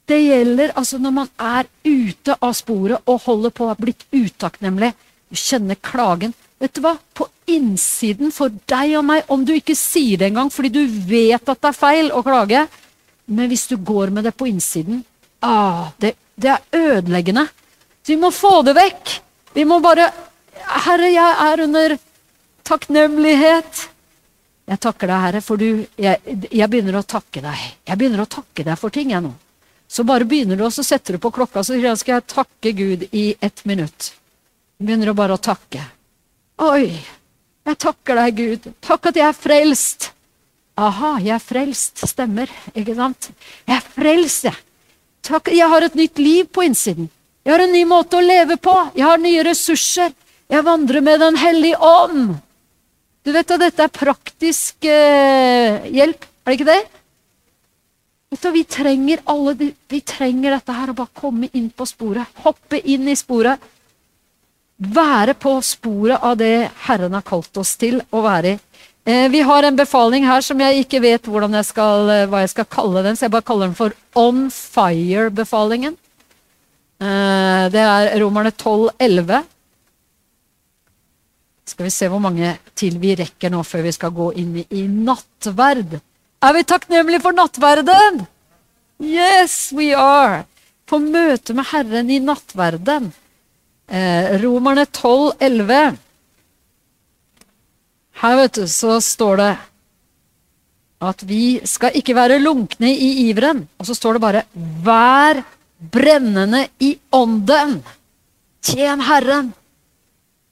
det 0.07 0.19
gjelder 0.19 0.73
altså 0.79 0.99
når 1.01 1.13
man 1.15 1.29
er 1.39 1.67
ute 1.83 2.35
av 2.39 2.53
sporet 2.57 3.03
og 3.09 3.23
holder 3.25 3.53
på 3.55 3.65
å 3.65 3.71
ha 3.71 3.77
blitt 3.79 4.05
utakknemlig. 4.11 4.91
Du 5.31 5.39
kjenner 5.39 5.79
klagen. 5.79 6.33
Vet 6.61 6.75
du 6.75 6.83
hva? 6.83 6.95
På 7.15 7.27
innsiden 7.49 8.31
for 8.31 8.53
deg 8.71 8.97
og 8.99 9.05
meg, 9.07 9.25
om 9.31 9.43
du 9.43 9.53
ikke 9.55 9.75
sier 9.75 10.19
det 10.19 10.29
engang 10.29 10.51
fordi 10.53 10.71
du 10.71 10.83
vet 11.09 11.41
at 11.43 11.59
det 11.59 11.71
er 11.71 11.75
feil 11.75 12.11
å 12.15 12.23
klage, 12.23 12.61
men 13.25 13.49
hvis 13.51 13.65
du 13.71 13.75
går 13.79 14.13
med 14.15 14.27
det 14.27 14.35
på 14.37 14.47
innsiden 14.47 15.01
ah, 15.43 15.91
det, 15.99 16.13
det 16.35 16.53
er 16.53 16.63
ødeleggende. 16.71 17.47
Så 18.03 18.13
vi 18.13 18.19
må 18.19 18.31
få 18.35 18.61
det 18.67 18.75
vekk. 18.77 19.17
Vi 19.55 19.65
må 19.67 19.79
bare 19.83 20.09
Herre, 20.85 21.09
jeg 21.11 21.35
er 21.43 21.63
under 21.65 21.95
takknemlighet. 22.67 23.87
Jeg 24.69 24.79
takker 24.79 25.09
deg, 25.11 25.23
Herre, 25.25 25.41
for 25.43 25.59
du 25.59 25.83
jeg, 25.99 26.37
jeg 26.47 26.69
begynner 26.71 26.99
å 26.99 27.03
takke 27.03 27.41
deg. 27.43 27.63
Jeg 27.89 27.99
begynner 27.99 28.23
å 28.23 28.29
takke 28.31 28.63
deg 28.63 28.79
for 28.79 28.93
ting, 28.95 29.11
jeg 29.11 29.23
nå. 29.25 29.33
Så 29.91 30.05
bare 30.07 30.25
begynner 30.25 30.57
du, 30.57 30.63
og 30.65 30.73
så 30.73 30.85
setter 30.87 31.17
du 31.17 31.21
på 31.21 31.33
klokka, 31.35 31.61
så 31.63 31.75
skal 31.99 32.15
jeg 32.15 32.29
takke 32.31 32.71
Gud 32.77 33.03
i 33.11 33.25
ett 33.43 33.65
minutt. 33.69 34.13
Begynner 34.79 35.11
du 35.11 35.17
bare 35.17 35.35
å 35.35 35.41
takke. 35.41 35.83
Oi, 36.63 36.95
jeg 37.67 37.79
takker 37.79 38.19
deg, 38.19 38.39
Gud. 38.39 38.69
Takk 38.83 39.11
at 39.11 39.19
jeg 39.19 39.27
er 39.27 39.37
frelst. 39.37 40.09
Aha, 40.79 41.17
jeg 41.21 41.35
er 41.35 41.43
frelst. 41.43 42.01
Stemmer, 42.09 42.49
ikke 42.73 42.95
sant? 42.97 43.29
Jeg 43.67 43.75
er 43.77 43.91
frelst, 43.95 44.47
jeg. 44.47 44.57
Takk, 45.23 45.51
jeg 45.55 45.69
har 45.71 45.85
et 45.85 45.95
nytt 45.95 46.19
liv 46.19 46.49
på 46.51 46.65
innsiden. 46.65 47.11
Jeg 47.43 47.53
har 47.53 47.63
en 47.63 47.75
ny 47.75 47.83
måte 47.87 48.17
å 48.17 48.23
leve 48.23 48.57
på. 48.59 48.73
Jeg 48.95 49.05
har 49.05 49.21
nye 49.21 49.43
ressurser. 49.45 50.15
Jeg 50.51 50.65
vandrer 50.65 51.03
med 51.03 51.21
Den 51.23 51.37
hellige 51.39 51.77
ånd. 51.79 52.33
Du 53.23 53.31
vet 53.31 53.51
at 53.55 53.61
dette 53.61 53.85
er 53.85 53.93
praktisk 53.93 54.83
eh, 54.89 55.85
hjelp, 55.95 56.25
er 56.43 56.51
det 56.51 56.57
ikke 56.59 56.71
det? 56.71 56.81
Du, 58.33 58.49
vi 58.51 58.63
trenger 58.65 59.21
alle 59.29 59.53
vi 59.61 60.01
trenger 60.01 60.57
dette 60.57 60.75
her, 60.75 60.91
å 60.91 60.97
bare 60.97 61.13
komme 61.15 61.47
inn 61.53 61.69
på 61.69 61.85
sporet. 61.87 62.27
Hoppe 62.43 62.81
inn 62.81 63.07
i 63.07 63.15
sporet. 63.15 63.61
Være 64.83 65.37
på 65.39 65.53
sporet 65.63 66.19
av 66.25 66.35
det 66.41 66.69
Herren 66.87 67.13
har 67.15 67.23
kalt 67.23 67.61
oss 67.61 67.75
til 67.79 68.01
å 68.11 68.23
være 68.25 68.55
i. 68.55 68.59
Eh, 69.05 69.29
vi 69.31 69.43
har 69.43 69.63
en 69.63 69.75
befaling 69.75 70.25
her 70.27 70.41
som 70.41 70.59
jeg 70.59 70.85
ikke 70.85 71.01
vet 71.03 71.27
jeg 71.27 71.65
skal, 71.65 72.09
eh, 72.09 72.25
hva 72.27 72.39
jeg 72.39 72.49
skal 72.49 72.65
kalle 72.65 73.03
den, 73.03 73.15
så 73.15 73.25
jeg 73.25 73.31
bare 73.31 73.47
kaller 73.47 73.67
den 73.67 73.75
for 73.75 73.91
On 74.15 74.49
Fire-befalingen. 74.49 75.97
Eh, 76.99 77.69
det 77.69 77.83
er 77.83 78.19
Romerne 78.19 78.51
12, 78.51 78.89
11. 78.99 79.43
Skal 81.65 81.87
vi 81.87 81.93
se 81.95 82.09
hvor 82.11 82.19
mange 82.23 82.57
til 82.75 82.97
vi 82.99 83.15
rekker 83.15 83.51
nå 83.53 83.63
før 83.63 83.85
vi 83.85 83.93
skal 83.95 84.11
gå 84.15 84.31
inn 84.39 84.57
i, 84.63 84.83
nattverd. 84.87 85.99
Er 86.43 86.55
vi 86.57 86.63
takknemlige 86.67 87.23
for 87.23 87.35
nattverden? 87.35 88.25
Yes, 88.99 89.71
we 89.75 89.93
are! 89.95 90.43
På 90.83 90.99
møte 90.99 91.55
med 91.55 91.69
Herren 91.71 92.11
i 92.11 92.19
nattverden. 92.19 93.13
Eh, 93.87 94.35
Romerne 94.43 94.83
12, 94.85 95.39
11. 95.39 95.79
Her, 98.23 98.35
vet 98.39 98.59
du, 98.59 98.67
så 98.67 98.99
står 99.03 99.39
det 99.39 99.53
at 101.03 101.23
vi 101.27 101.59
skal 101.67 101.95
ikke 101.99 102.15
være 102.15 102.41
lunkne 102.43 102.91
i 102.91 103.29
iveren. 103.29 103.63
Og 103.79 103.87
så 103.87 103.95
står 103.95 104.13
det 104.13 104.21
bare 104.21 104.43
'vær 104.55 105.43
brennende 105.91 106.67
i 106.79 106.97
ånden'. 107.11 107.81
Tjen 108.61 109.01
Herren. 109.01 109.53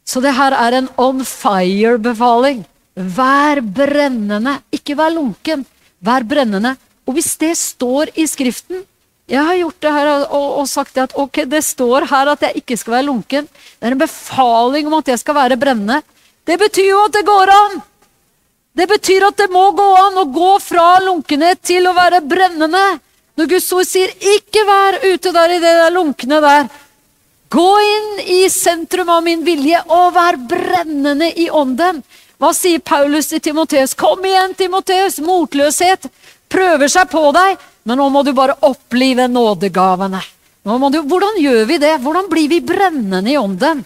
Så 0.05 0.21
det 0.23 0.33
her 0.35 0.55
er 0.57 0.77
en 0.77 0.89
on 0.99 1.23
fire-befaling. 1.25 2.63
Vær 2.95 3.61
brennende, 3.61 4.57
ikke 4.73 4.97
vær 4.99 5.13
lunken. 5.15 5.65
Vær 6.03 6.25
brennende. 6.27 6.75
Og 7.07 7.15
hvis 7.15 7.35
det 7.41 7.53
står 7.57 8.11
i 8.15 8.27
Skriften 8.29 8.85
Jeg 9.31 9.45
har 9.47 9.55
gjort 9.55 9.77
det 9.79 9.91
her 9.95 10.07
og, 10.11 10.47
og 10.59 10.65
sagt 10.67 10.97
at 10.99 11.13
ok, 11.15 11.45
det 11.47 11.61
står 11.63 12.03
her 12.09 12.33
at 12.33 12.41
jeg 12.41 12.63
ikke 12.63 12.75
skal 12.75 12.97
være 12.97 13.07
lunken. 13.07 13.45
Det 13.47 13.87
er 13.87 13.93
en 13.95 14.01
befaling 14.01 14.89
om 14.89 14.97
at 14.97 15.07
jeg 15.07 15.21
skal 15.21 15.37
være 15.37 15.57
brennende. 15.61 16.01
Det 16.43 16.57
betyr 16.59 16.89
jo 16.89 17.05
at 17.05 17.15
det 17.15 17.23
går 17.29 17.53
an! 17.53 17.77
Det 18.75 18.87
betyr 18.87 19.23
at 19.27 19.37
det 19.39 19.47
må 19.51 19.63
gå 19.75 19.87
an 19.99 20.19
å 20.19 20.27
gå 20.31 20.51
fra 20.63 20.99
lunkenhet 21.03 21.61
til 21.63 21.87
å 21.87 21.95
være 21.95 22.21
brennende. 22.27 22.83
Når 23.39 23.49
Guds 23.53 23.71
ord 23.71 23.87
sier 23.87 24.11
'ikke 24.11 24.63
vær 24.67 24.99
ute 25.13 25.31
der 25.31 25.55
i 25.55 25.59
det 25.63 25.75
der 25.79 25.95
lunkne 25.95 26.41
der', 26.43 26.69
gå 27.51 27.69
inn 27.83 28.19
i 28.25 28.41
sentrum 28.49 29.09
av 29.11 29.23
min 29.23 29.43
vilje 29.43 29.81
og 29.91 30.13
vær 30.15 30.37
brennende 30.49 31.31
i 31.35 31.49
ånden. 31.49 31.99
Hva 32.41 32.53
sier 32.57 32.79
Paulus 32.79 33.27
til 33.29 33.41
Timoteus? 33.43 33.93
Kom 33.93 34.23
igjen, 34.25 34.55
Timoteus! 34.57 35.19
Motløshet 35.21 36.07
prøver 36.51 36.89
seg 36.91 37.11
på 37.11 37.27
deg, 37.35 37.59
men 37.85 37.99
nå 37.99 38.07
må 38.13 38.23
du 38.23 38.31
bare 38.37 38.55
opplive 38.65 39.27
nådegavene. 39.29 40.21
Du, 40.63 41.01
hvordan 41.09 41.39
gjør 41.41 41.67
vi 41.69 41.77
det? 41.81 41.95
Hvordan 42.01 42.29
blir 42.31 42.47
vi 42.49 42.61
brennende 42.65 43.31
i 43.33 43.37
ånden? 43.37 43.83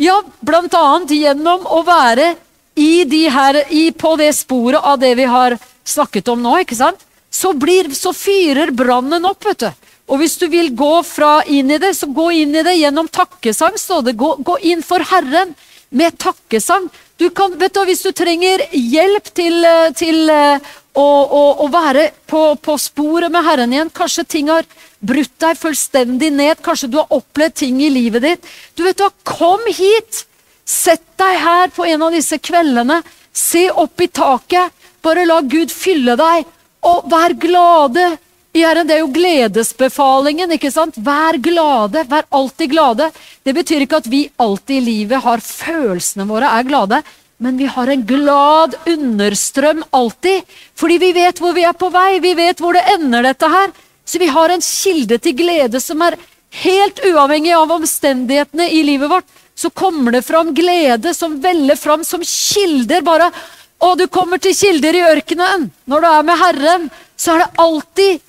Ja, 0.00 0.20
blant 0.40 0.74
annet 0.74 1.12
gjennom 1.12 1.66
å 1.66 1.82
være 1.86 2.32
i 2.78 3.04
de 3.04 3.26
her, 3.28 3.58
i, 3.68 3.90
på 3.92 4.14
det 4.16 4.30
sporet 4.38 4.80
av 4.80 5.00
det 5.02 5.12
vi 5.18 5.28
har 5.28 5.58
snakket 5.84 6.30
om 6.32 6.40
nå, 6.42 6.56
ikke 6.62 6.78
sant? 6.78 7.02
Så, 7.32 7.52
blir, 7.56 7.90
så 7.96 8.12
fyrer 8.16 8.72
brannen 8.76 9.24
opp, 9.28 9.44
vet 9.44 9.66
du. 9.66 9.81
Og 10.12 10.20
hvis 10.20 10.36
du 10.36 10.44
vil 10.52 10.68
gå 10.76 10.92
fra 11.08 11.38
inn 11.48 11.72
i 11.72 11.80
det, 11.80 11.94
så 11.96 12.06
gå 12.12 12.28
inn 12.42 12.52
i 12.52 12.64
det 12.66 12.76
gjennom 12.76 13.08
takkesang. 13.08 13.78
Så 13.80 14.02
det. 14.04 14.12
Gå, 14.20 14.34
gå 14.44 14.58
inn 14.68 14.84
for 14.84 15.00
Herren 15.08 15.54
med 15.88 16.18
takkesang. 16.20 16.90
Du 17.16 17.30
kan, 17.30 17.54
vet 17.56 17.72
du, 17.72 17.80
Hvis 17.88 18.04
du 18.04 18.12
trenger 18.12 18.66
hjelp 18.72 19.32
til, 19.32 19.64
eh, 19.64 19.92
til 19.96 20.28
eh, 20.28 20.72
å, 20.92 21.06
å, 21.06 21.42
å, 21.64 21.68
være 21.72 22.10
på, 22.28 22.42
på, 22.60 22.76
sporet 22.80 23.32
med 23.32 23.46
Herren 23.46 23.72
igjen 23.72 23.92
Kanskje 23.94 24.24
ting 24.28 24.50
har 24.52 24.66
brutt 25.00 25.32
deg 25.40 25.56
fullstendig 25.56 26.28
ned. 26.34 26.60
Kanskje 26.64 26.90
du 26.92 26.98
har 27.00 27.14
opplevd 27.16 27.56
ting 27.62 27.80
i 27.80 27.88
livet 27.92 28.26
ditt. 28.26 28.52
Du 28.76 28.84
vet 28.84 29.00
du, 29.00 29.08
Kom 29.24 29.64
hit! 29.70 30.26
Sett 30.68 31.02
deg 31.18 31.40
her 31.42 31.72
på 31.74 31.86
en 31.88 32.04
av 32.04 32.12
disse 32.14 32.36
kveldene. 32.38 33.00
Se 33.32 33.64
opp 33.70 34.00
i 34.00 34.10
taket. 34.12 34.76
Bare 35.02 35.24
la 35.26 35.40
Gud 35.40 35.72
fylle 35.72 36.18
deg. 36.20 36.44
Og 36.86 37.08
vær 37.10 37.34
glade 37.38 38.10
Herren, 38.60 38.86
det 38.86 38.98
er 38.98 39.00
jo 39.00 39.12
gledesbefalingen. 39.12 40.50
ikke 40.52 40.70
sant? 40.70 40.98
Vær 41.00 41.38
glade, 41.40 42.04
vær 42.08 42.26
alltid 42.28 42.70
glade. 42.70 43.08
Det 43.42 43.54
betyr 43.56 43.86
ikke 43.86 44.02
at 44.02 44.08
vi 44.12 44.26
alltid 44.36 44.76
i 44.76 44.84
livet 44.84 45.24
har 45.24 45.40
følelsene 45.40 46.26
våre 46.28 46.50
er 46.58 46.66
glade, 46.68 47.02
men 47.40 47.56
vi 47.56 47.66
har 47.66 47.88
en 47.88 48.02
glad 48.06 48.74
understrøm 48.86 49.80
alltid. 49.90 50.44
Fordi 50.76 50.98
vi 51.00 51.12
vet 51.16 51.40
hvor 51.40 51.56
vi 51.56 51.64
er 51.64 51.72
på 51.72 51.88
vei, 51.90 52.20
vi 52.20 52.34
vet 52.36 52.60
hvor 52.60 52.76
det 52.76 52.84
ender, 52.92 53.24
dette 53.24 53.48
her. 53.48 53.72
Så 54.04 54.20
vi 54.20 54.28
har 54.28 54.52
en 54.52 54.60
kilde 54.60 55.18
til 55.18 55.36
glede 55.38 55.80
som 55.80 56.02
er 56.04 56.18
helt 56.62 57.00
uavhengig 57.08 57.54
av 57.56 57.72
omstendighetene 57.72 58.68
i 58.68 58.82
livet 58.84 59.10
vårt. 59.10 59.24
Så 59.56 59.70
kommer 59.70 60.12
det 60.12 60.26
fram 60.26 60.52
glede 60.54 61.14
som 61.16 61.38
veller 61.40 61.76
fram 61.76 62.04
som 62.04 62.20
kilder. 62.20 63.00
bare, 63.00 63.30
Og 63.80 63.98
du 63.98 64.06
kommer 64.08 64.38
til 64.38 64.54
kilder 64.54 64.94
i 64.94 65.06
ørkenen. 65.16 65.70
Når 65.86 66.00
du 66.00 66.06
er 66.06 66.22
med 66.22 66.38
Herren, 66.38 66.90
så 67.16 67.32
er 67.32 67.38
det 67.38 67.50
alltid 67.58 68.20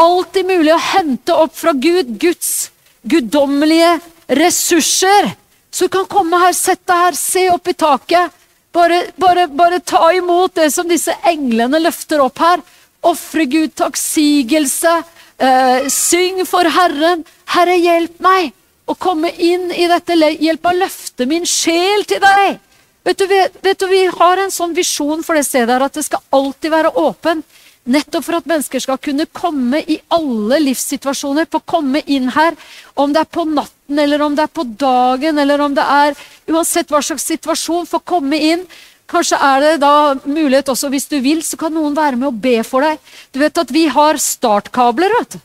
alltid 0.00 0.48
mulig 0.48 0.72
å 0.74 0.82
hente 0.94 1.36
opp 1.36 1.56
fra 1.56 1.72
Gud 1.76 2.16
Guds 2.20 2.70
guddommelige 3.02 3.98
ressurser. 4.26 5.30
Så 5.70 5.86
du 5.86 5.94
kan 5.94 6.06
komme 6.10 6.40
her, 6.42 6.52
sett 6.56 6.82
deg 6.88 7.06
her, 7.06 7.16
se 7.18 7.46
opp 7.52 7.68
i 7.68 7.76
taket. 7.78 8.36
Bare, 8.72 9.00
bare, 9.18 9.46
bare 9.48 9.80
ta 9.80 10.12
imot 10.14 10.54
det 10.54 10.68
som 10.74 10.88
disse 10.88 11.14
englene 11.26 11.80
løfter 11.82 12.22
opp 12.22 12.38
her. 12.42 12.62
Ofre 13.06 13.46
Gud 13.50 13.74
takksigelse. 13.78 15.00
Eh, 15.40 15.88
syng 15.90 16.42
for 16.46 16.68
Herren. 16.68 17.24
Herre, 17.54 17.76
hjelp 17.80 18.18
meg 18.22 18.52
å 18.90 18.96
komme 18.98 19.30
inn 19.38 19.70
i 19.72 19.86
dette. 19.90 20.18
Hjelp 20.18 20.66
meg 20.66 20.74
å 20.74 20.82
løfte 20.84 21.26
min 21.30 21.46
sjel 21.48 22.04
til 22.08 22.22
deg. 22.22 22.60
Vet 23.06 23.22
du, 23.22 23.26
vet 23.64 23.80
du, 23.80 23.86
Vi 23.88 24.04
har 24.12 24.42
en 24.42 24.52
sånn 24.52 24.74
visjon 24.76 25.24
for 25.24 25.38
det 25.38 25.46
stedet 25.48 25.72
her, 25.72 25.86
at 25.86 25.96
det 25.96 26.04
skal 26.04 26.22
alltid 26.36 26.74
være 26.74 26.92
åpent. 27.00 27.46
Nettopp 27.88 28.26
for 28.26 28.36
at 28.36 28.48
mennesker 28.48 28.82
skal 28.82 28.98
kunne 29.00 29.24
komme 29.32 29.80
i 29.88 29.96
alle 30.12 30.58
livssituasjoner, 30.66 31.48
få 31.48 31.62
komme 31.64 32.02
inn 32.12 32.28
her. 32.34 32.58
Om 32.94 33.14
det 33.14 33.22
er 33.22 33.30
på 33.32 33.46
natten, 33.48 33.98
eller 33.98 34.22
om 34.22 34.36
det 34.36 34.44
er 34.44 34.52
på 34.52 34.66
dagen, 34.68 35.38
eller 35.40 35.64
om 35.64 35.74
det 35.74 35.86
er 35.86 36.18
Uansett 36.50 36.90
hva 36.90 36.98
slags 37.04 37.28
situasjon, 37.30 37.86
få 37.86 38.00
komme 38.02 38.38
inn. 38.42 38.64
Kanskje 39.10 39.38
er 39.42 39.60
det 39.62 39.74
da 39.82 40.14
mulighet 40.24 40.70
også, 40.70 40.90
hvis 40.90 41.08
du 41.10 41.16
vil, 41.22 41.42
så 41.46 41.58
kan 41.58 41.74
noen 41.74 41.94
være 41.96 42.18
med 42.18 42.28
og 42.30 42.40
be 42.42 42.56
for 42.66 42.82
deg. 42.82 42.98
Du 43.30 43.40
vet 43.42 43.58
at 43.62 43.70
vi 43.74 43.84
har 43.90 44.18
startkabler, 44.22 45.14
vet 45.18 45.36
du. 45.36 45.40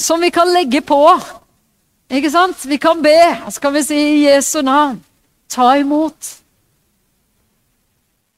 Som 0.00 0.24
vi 0.24 0.32
kan 0.34 0.50
legge 0.50 0.80
på. 0.84 1.00
Ikke 2.12 2.32
sant? 2.32 2.64
Vi 2.68 2.80
kan 2.80 3.00
be, 3.04 3.16
og 3.46 3.52
så 3.54 3.62
kan 3.62 3.76
vi 3.76 3.84
si 3.86 3.96
i 3.96 4.24
Jesu 4.26 4.58
navn. 4.64 4.98
Ta 5.52 5.74
imot. 5.78 6.32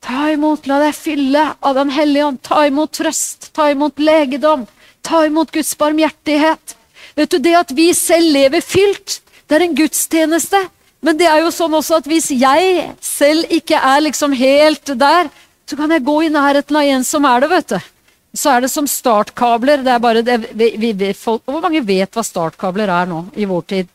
Ta 0.07 0.29
imot, 0.31 0.69
la 0.71 0.79
deg 0.85 0.95
fylle 0.95 1.43
av 1.59 1.75
Den 1.75 1.91
hellige 1.91 2.29
ånd. 2.29 2.39
Ta 2.47 2.63
imot 2.69 2.93
trøst, 2.95 3.51
ta 3.57 3.71
imot 3.73 3.99
legedom. 3.99 4.67
Ta 5.03 5.25
imot 5.27 5.51
Guds 5.55 5.73
barmhjertighet. 5.79 6.77
Vet 7.17 7.31
du, 7.31 7.39
Det 7.39 7.55
at 7.59 7.73
vi 7.75 7.93
selv 7.95 8.31
lever 8.33 8.63
fylt, 8.63 9.21
det 9.49 9.57
er 9.57 9.67
en 9.67 9.75
gudstjeneste. 9.75 10.61
Men 11.03 11.19
det 11.19 11.27
er 11.27 11.43
jo 11.43 11.51
sånn 11.55 11.75
også 11.75 11.99
at 12.01 12.07
hvis 12.11 12.31
jeg 12.35 12.87
selv 13.03 13.51
ikke 13.53 13.79
er 13.79 14.07
liksom 14.07 14.33
helt 14.35 14.95
der, 14.99 15.29
så 15.67 15.77
kan 15.79 15.91
jeg 15.91 16.07
gå 16.07 16.17
i 16.23 16.31
nærheten 16.31 16.79
av 16.79 16.87
en 16.95 17.05
som 17.05 17.27
er 17.27 17.43
det, 17.43 17.51
vet 17.51 17.75
du. 17.75 17.91
Så 18.37 18.53
er 18.53 18.63
det 18.63 18.71
som 18.71 18.87
startkabler. 18.87 19.83
Det 19.83 19.93
er 19.93 20.03
bare 20.03 20.23
det, 20.23 20.39
vi, 20.53 20.71
vi, 20.79 20.93
vi, 20.93 21.13
folk, 21.19 21.43
hvor 21.47 21.63
mange 21.65 21.83
vet 21.87 22.15
hva 22.15 22.23
startkabler 22.27 22.91
er 22.93 23.11
nå, 23.11 23.25
i 23.35 23.47
vår 23.49 23.67
tid? 23.75 23.91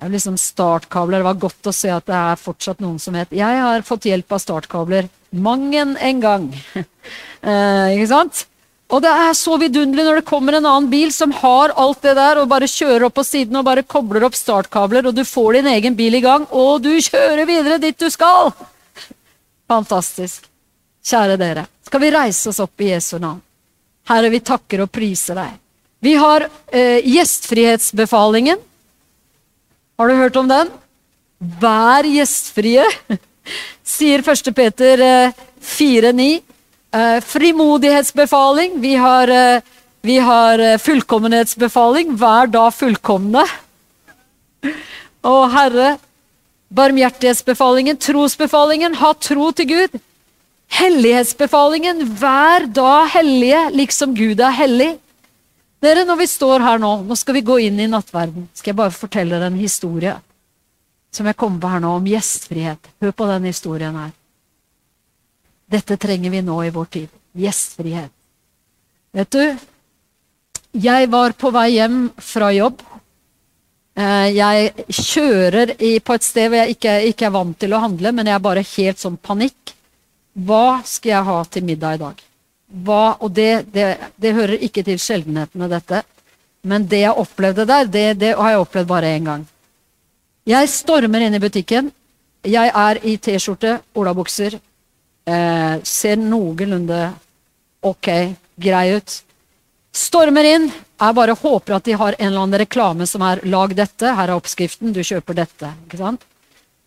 Liksom 0.00 0.36
startkabler. 0.40 1.20
Det 1.20 1.28
var 1.28 1.40
godt 1.42 1.68
å 1.68 1.74
se 1.76 1.90
at 1.92 2.06
det 2.08 2.16
er 2.16 2.40
fortsatt 2.40 2.80
noen 2.80 2.98
som 3.02 3.16
het 3.18 3.32
Jeg 3.36 3.58
har 3.60 3.82
fått 3.84 4.08
hjelp 4.08 4.32
av 4.32 4.40
startkabler 4.40 5.10
mang 5.30 5.74
en 5.74 6.20
gang. 6.20 6.46
eh, 6.74 7.96
ikke 7.96 8.08
sant? 8.10 8.46
Og 8.90 9.02
det 9.04 9.10
er 9.12 9.36
så 9.38 9.54
vidunderlig 9.60 10.04
når 10.06 10.18
det 10.18 10.26
kommer 10.26 10.56
en 10.58 10.66
annen 10.66 10.88
bil 10.90 11.12
som 11.14 11.30
har 11.38 11.74
alt 11.78 12.00
det 12.02 12.16
der, 12.18 12.40
og 12.40 12.48
bare 12.50 12.66
kjører 12.70 13.06
opp 13.06 13.14
på 13.20 13.26
siden 13.26 13.60
og 13.60 13.66
bare 13.68 13.86
kobler 13.86 14.26
opp 14.26 14.34
startkabler, 14.34 15.06
og 15.06 15.14
du 15.14 15.22
får 15.22 15.60
din 15.60 15.70
egen 15.76 15.98
bil 15.98 16.18
i 16.18 16.22
gang, 16.24 16.48
og 16.50 16.82
du 16.82 16.90
kjører 16.98 17.46
videre 17.46 17.78
dit 17.82 17.98
du 17.98 18.08
skal! 18.10 18.50
Fantastisk. 19.70 20.48
Kjære 21.06 21.38
dere, 21.40 21.64
skal 21.86 22.02
vi 22.02 22.10
reise 22.12 22.50
oss 22.50 22.58
opp 22.60 22.82
i 22.82 22.90
Jesu 22.90 23.20
navn? 23.22 23.38
Herre, 24.10 24.32
vi 24.32 24.42
takker 24.42 24.82
og 24.82 24.90
priser 24.90 25.38
deg. 25.38 25.54
Vi 26.02 26.16
har 26.18 26.48
eh, 26.72 26.98
gjestfrihetsbefalingen. 27.06 28.58
Har 30.00 30.08
du 30.08 30.14
hørt 30.16 30.36
om 30.40 30.46
den? 30.48 30.68
Vær 31.60 32.06
gjestfrie, 32.08 32.86
sier 33.84 34.22
1. 34.24 34.46
Peter 34.56 35.02
eh, 35.04 35.42
4,9. 35.60 36.28
Eh, 36.96 37.18
frimodighetsbefaling. 37.20 38.78
Vi 38.80 38.94
har, 38.96 39.28
eh, 39.28 39.60
vi 40.00 40.16
har 40.24 40.62
eh, 40.64 40.78
fullkommenhetsbefaling. 40.80 42.14
Vær 42.16 42.48
da 42.48 42.62
fullkomne. 42.72 43.44
Å 45.20 45.36
Herre, 45.52 45.90
barmhjertighetsbefalingen, 46.72 48.00
trosbefalingen, 48.00 48.96
ha 49.02 49.12
tro 49.20 49.50
til 49.52 49.68
Gud. 49.68 50.00
Hellighetsbefalingen, 50.80 52.06
vær 52.24 52.64
da 52.72 53.04
hellige, 53.18 53.66
liksom 53.76 54.16
Gud 54.16 54.40
er 54.40 54.56
hellig. 54.64 54.94
Dere, 55.80 56.04
når 56.04 56.18
vi 56.20 56.26
står 56.28 56.60
her 56.60 56.80
nå, 56.80 56.90
nå 57.08 57.16
skal 57.16 57.38
vi 57.38 57.46
gå 57.46 57.56
inn 57.64 57.80
i 57.80 57.88
nattverden, 57.88 58.50
skal 58.52 58.72
jeg 58.72 58.80
bare 58.82 58.92
fortelle 58.92 59.38
dere 59.38 59.48
en 59.48 59.60
historie 59.60 60.18
som 61.10 61.26
jeg 61.26 61.38
kommer 61.40 61.62
på 61.62 61.70
her 61.72 61.82
nå, 61.82 61.94
om 61.98 62.06
gjestfrihet. 62.06 62.90
Hør 63.02 63.14
på 63.16 63.26
den 63.32 63.48
historien 63.48 63.96
her. 63.98 64.12
Dette 65.70 65.96
trenger 66.02 66.30
vi 66.30 66.42
nå 66.44 66.58
i 66.66 66.70
vår 66.74 66.86
tid. 66.98 67.08
Gjestfrihet. 67.38 68.12
Vet 69.16 69.34
du, 69.34 69.42
jeg 70.84 71.10
var 71.10 71.34
på 71.34 71.50
vei 71.54 71.66
hjem 71.74 71.98
fra 72.22 72.52
jobb. 72.54 72.82
Eh, 73.98 74.28
jeg 74.36 74.86
kjører 74.86 75.74
på 76.04 76.14
et 76.14 76.26
sted 76.26 76.50
hvor 76.50 76.60
jeg 76.60 76.76
ikke, 76.76 76.96
ikke 77.10 77.26
er 77.26 77.34
vant 77.34 77.58
til 77.58 77.74
å 77.74 77.82
handle, 77.82 78.12
men 78.14 78.30
jeg 78.30 78.36
er 78.36 78.44
bare 78.44 78.66
helt 78.76 79.02
sånn 79.02 79.18
panikk. 79.18 79.74
Hva 80.46 80.80
skal 80.86 81.16
jeg 81.16 81.26
ha 81.26 81.38
til 81.50 81.66
middag 81.66 81.98
i 81.98 82.02
dag? 82.04 82.26
Hva, 82.70 83.16
og 83.20 83.32
det, 83.34 83.66
det, 83.74 83.86
det, 84.16 84.34
hører 84.34 84.62
ikke 84.62 84.84
til 84.86 84.98
sjeldenhetene, 85.02 85.68
dette. 85.70 86.02
Men 86.62 86.86
det 86.86 87.02
jeg 87.02 87.22
opplevde 87.22 87.66
der, 87.66 87.88
det, 87.88 88.06
det 88.20 88.34
har 88.36 88.54
jeg 88.54 88.64
opplevd 88.64 88.90
bare 88.90 89.14
én 89.16 89.26
gang. 89.26 89.46
Jeg 90.48 90.68
stormer 90.72 91.24
inn 91.26 91.36
i 91.36 91.42
butikken. 91.42 91.90
Jeg 92.46 92.72
er 92.72 93.00
i 93.04 93.16
T-skjorte, 93.20 93.78
olabukser. 93.98 94.56
Eh, 95.30 95.74
ser 95.84 96.20
noenlunde 96.20 97.00
ok, 97.84 98.08
grei 98.60 98.86
ut. 98.96 99.18
Stormer 99.92 100.46
inn. 100.46 100.70
Jeg 101.00 101.16
bare 101.16 101.36
håper 101.36 101.76
at 101.76 101.86
de 101.88 101.96
har 101.98 102.16
en 102.18 102.26
eller 102.28 102.44
annen 102.44 102.60
reklame 102.62 103.06
som 103.06 103.22
er 103.22 103.40
'lag 103.44 103.74
dette', 103.74 104.14
her 104.14 104.28
er 104.28 104.36
oppskriften, 104.36 104.92
du 104.92 105.00
kjøper 105.00 105.34
dette. 105.34 105.72
ikke 105.86 105.98
sant? 105.98 106.22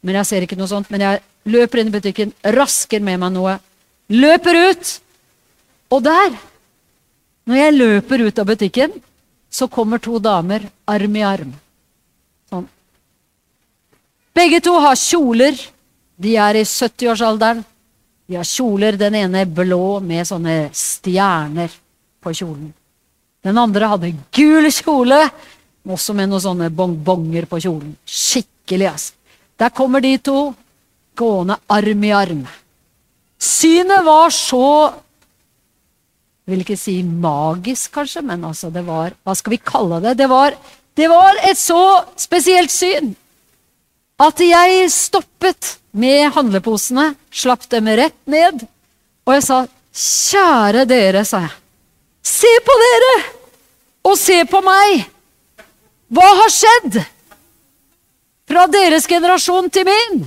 Men 0.04 0.16
jeg 0.16 0.26
ser 0.26 0.42
ikke 0.42 0.58
noe 0.58 0.68
sånt. 0.68 0.90
Men 0.92 1.02
jeg 1.02 1.22
løper 1.46 1.80
inn 1.80 1.88
i 1.88 1.98
butikken, 1.98 2.34
rasker 2.44 3.02
med 3.02 3.20
meg 3.20 3.32
noe. 3.34 3.60
Løper 4.10 4.70
ut! 4.70 5.00
Og 5.94 6.02
der, 6.02 6.34
når 7.46 7.60
jeg 7.60 7.76
løper 7.78 8.24
ut 8.28 8.40
av 8.42 8.50
butikken, 8.50 8.96
så 9.54 9.68
kommer 9.70 10.02
to 10.02 10.18
damer 10.18 10.66
arm 10.90 11.18
i 11.20 11.26
arm. 11.28 11.52
Sånn. 12.50 12.66
Begge 14.34 14.62
to 14.66 14.74
har 14.82 14.98
kjoler. 14.98 15.60
De 16.18 16.34
er 16.40 16.58
i 16.58 16.66
70-årsalderen. 16.66 17.62
De 18.26 18.40
har 18.40 18.48
kjoler, 18.48 18.98
den 18.98 19.20
ene 19.20 19.44
blå 19.46 20.00
med 20.02 20.26
sånne 20.26 20.72
stjerner 20.74 21.74
på 22.24 22.34
kjolen. 22.34 22.72
Den 23.44 23.60
andre 23.60 23.90
hadde 23.92 24.14
gul 24.34 24.70
kjole, 24.72 25.20
også 25.84 26.16
med 26.16 26.32
noen 26.32 26.42
sånne 26.42 26.70
bongbonger 26.74 27.46
på 27.52 27.60
kjolen. 27.66 27.92
Skikkelig, 28.08 28.88
altså. 28.94 29.14
Der 29.60 29.70
kommer 29.76 30.02
de 30.02 30.16
to 30.18 30.54
gående 31.20 31.60
arm 31.70 32.04
i 32.08 32.14
arm. 32.16 32.46
Synet 33.38 34.06
var 34.08 34.32
så 34.34 34.66
jeg 36.44 36.52
vil 36.52 36.64
ikke 36.66 36.80
si 36.80 36.98
magisk, 37.04 37.94
kanskje, 37.96 38.22
men 38.28 38.44
altså 38.44 38.68
det 38.74 38.84
var 38.84 39.14
Hva 39.24 39.36
skal 39.40 39.56
vi 39.56 39.62
kalle 39.64 40.02
det? 40.04 40.18
Det 40.20 40.28
var, 40.28 40.56
det 40.96 41.08
var 41.08 41.40
et 41.48 41.60
så 41.60 42.04
spesielt 42.20 42.74
syn 42.74 43.14
at 44.24 44.40
jeg 44.44 44.92
stoppet 44.94 45.78
med 45.98 46.32
handleposene, 46.36 47.14
slapp 47.34 47.66
dem 47.72 47.90
rett 47.98 48.20
ned, 48.30 48.62
og 49.26 49.34
jeg 49.36 49.46
sa 49.48 49.64
Kjære 49.94 50.88
dere, 50.90 51.22
sa 51.22 51.44
jeg. 51.44 51.52
Se 52.26 52.50
på 52.66 52.76
dere! 52.82 53.12
Og 54.10 54.16
se 54.18 54.40
på 54.50 54.62
meg! 54.66 55.04
Hva 56.14 56.30
har 56.40 56.50
skjedd? 56.54 56.98
Fra 58.50 58.64
deres 58.74 59.06
generasjon 59.10 59.70
til 59.74 59.86
min? 59.86 60.24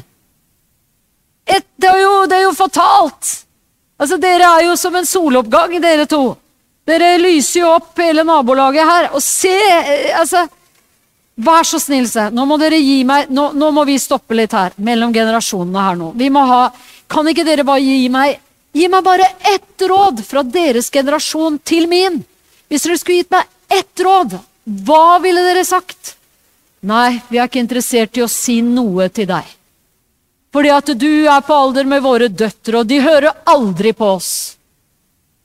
Et, 1.50 1.66
det, 1.82 1.90
er 1.90 1.98
jo, 1.98 2.14
det 2.30 2.38
er 2.38 2.46
jo 2.46 2.54
fatalt! 2.54 3.32
Altså, 3.96 4.18
Dere 4.20 4.48
er 4.58 4.66
jo 4.68 4.76
som 4.76 4.96
en 4.96 5.08
soloppgang, 5.08 5.78
dere 5.80 6.06
to. 6.10 6.36
Dere 6.86 7.16
lyser 7.18 7.62
jo 7.62 7.72
opp 7.78 7.98
hele 7.98 8.24
nabolaget 8.26 8.86
her. 8.86 9.08
Og 9.16 9.22
se 9.24 9.54
eh, 9.56 10.12
altså, 10.18 10.46
Vær 11.36 11.66
så 11.68 11.76
snill, 11.76 12.06
se. 12.08 12.30
Nå 12.32 12.46
må 12.48 12.56
dere 12.56 12.78
gi 12.80 13.02
meg 13.04 13.28
nå, 13.28 13.50
nå, 13.52 13.68
må 13.76 13.82
vi 13.84 13.98
stoppe 14.00 14.36
litt 14.38 14.54
her. 14.56 14.72
Mellom 14.80 15.12
generasjonene 15.12 15.82
her 15.84 15.98
nå. 16.00 16.12
Vi 16.16 16.30
må 16.32 16.44
ha 16.48 16.62
Kan 17.12 17.28
ikke 17.28 17.44
dere 17.44 17.66
bare 17.66 17.84
gi 17.84 18.08
meg 18.08 18.38
Gi 18.76 18.88
meg 18.92 19.04
bare 19.04 19.26
ett 19.52 19.84
råd 19.88 20.20
fra 20.24 20.42
deres 20.44 20.90
generasjon 20.92 21.58
til 21.64 21.86
min. 21.88 22.18
Hvis 22.68 22.84
dere 22.84 22.98
skulle 23.00 23.22
gitt 23.22 23.32
meg 23.32 23.46
ett 23.72 24.02
råd, 24.04 24.34
hva 24.84 25.16
ville 25.24 25.40
dere 25.46 25.62
sagt? 25.64 26.10
Nei, 26.84 27.22
vi 27.30 27.38
er 27.40 27.48
ikke 27.48 27.62
interessert 27.62 28.18
i 28.20 28.24
å 28.24 28.28
si 28.28 28.58
noe 28.60 29.08
til 29.08 29.30
deg. 29.30 29.48
Fordi 30.56 30.70
at 30.72 30.88
du 30.96 31.10
er 31.28 31.42
på 31.44 31.52
alder 31.52 31.84
med 31.84 32.00
våre 32.00 32.30
døtre, 32.32 32.78
og 32.80 32.86
de 32.88 32.96
hører 33.04 33.42
aldri 33.52 33.90
på 33.92 34.06
oss. 34.14 34.30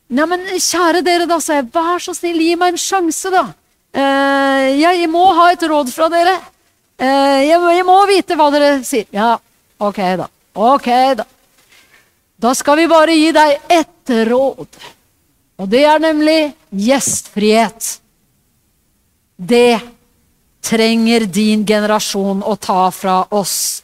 Nei, 0.07 0.23
men 0.23 0.45
kjære 0.55 1.01
dere, 1.03 1.25
da, 1.27 1.35
sa 1.43 1.57
jeg, 1.57 1.65
vær 1.73 1.99
så 1.99 2.15
snill, 2.15 2.39
gi 2.39 2.53
meg 2.55 2.71
en 2.71 2.79
sjanse, 2.79 3.27
da. 3.33 3.41
Eh, 3.91 4.69
jeg 4.79 5.09
må 5.11 5.25
ha 5.35 5.49
et 5.51 5.67
råd 5.67 5.91
fra 5.91 6.07
dere. 6.13 6.37
Eh, 6.95 7.41
jeg, 7.43 7.59
jeg, 7.59 7.87
må 7.89 7.97
vite 8.07 8.39
hva 8.39 8.47
dere 8.55 8.71
sier. 8.87 9.09
Ja, 9.11 9.33
ok, 9.83 10.01
da. 10.23 10.29
Ok, 10.55 10.89
da. 11.19 11.27
Da 12.47 12.55
skal 12.55 12.79
vi 12.79 12.87
bare 12.95 13.19
gi 13.19 13.35
deg 13.35 13.69
ett 13.81 14.15
råd. 14.31 14.81
Og 15.59 15.71
det 15.75 15.85
er 15.91 15.99
nemlig 16.07 16.39
gjestfrihet. 16.71 17.97
Det 19.35 19.75
trenger 20.63 21.27
din 21.27 21.67
generasjon 21.67 22.47
å 22.47 22.55
ta 22.55 22.85
fra 22.95 23.25
oss 23.35 23.81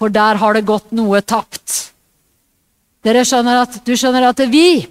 for 0.00 0.12
der 0.12 0.40
har 0.40 0.56
det 0.56 0.64
gått 0.68 0.94
noe 0.96 1.20
tapt. 1.20 1.92
Dere 3.04 3.24
skjønner 3.24 3.62
at, 3.66 3.82
Du 3.84 3.92
skjønner 3.96 4.30
at 4.30 4.40
vi 4.48 4.86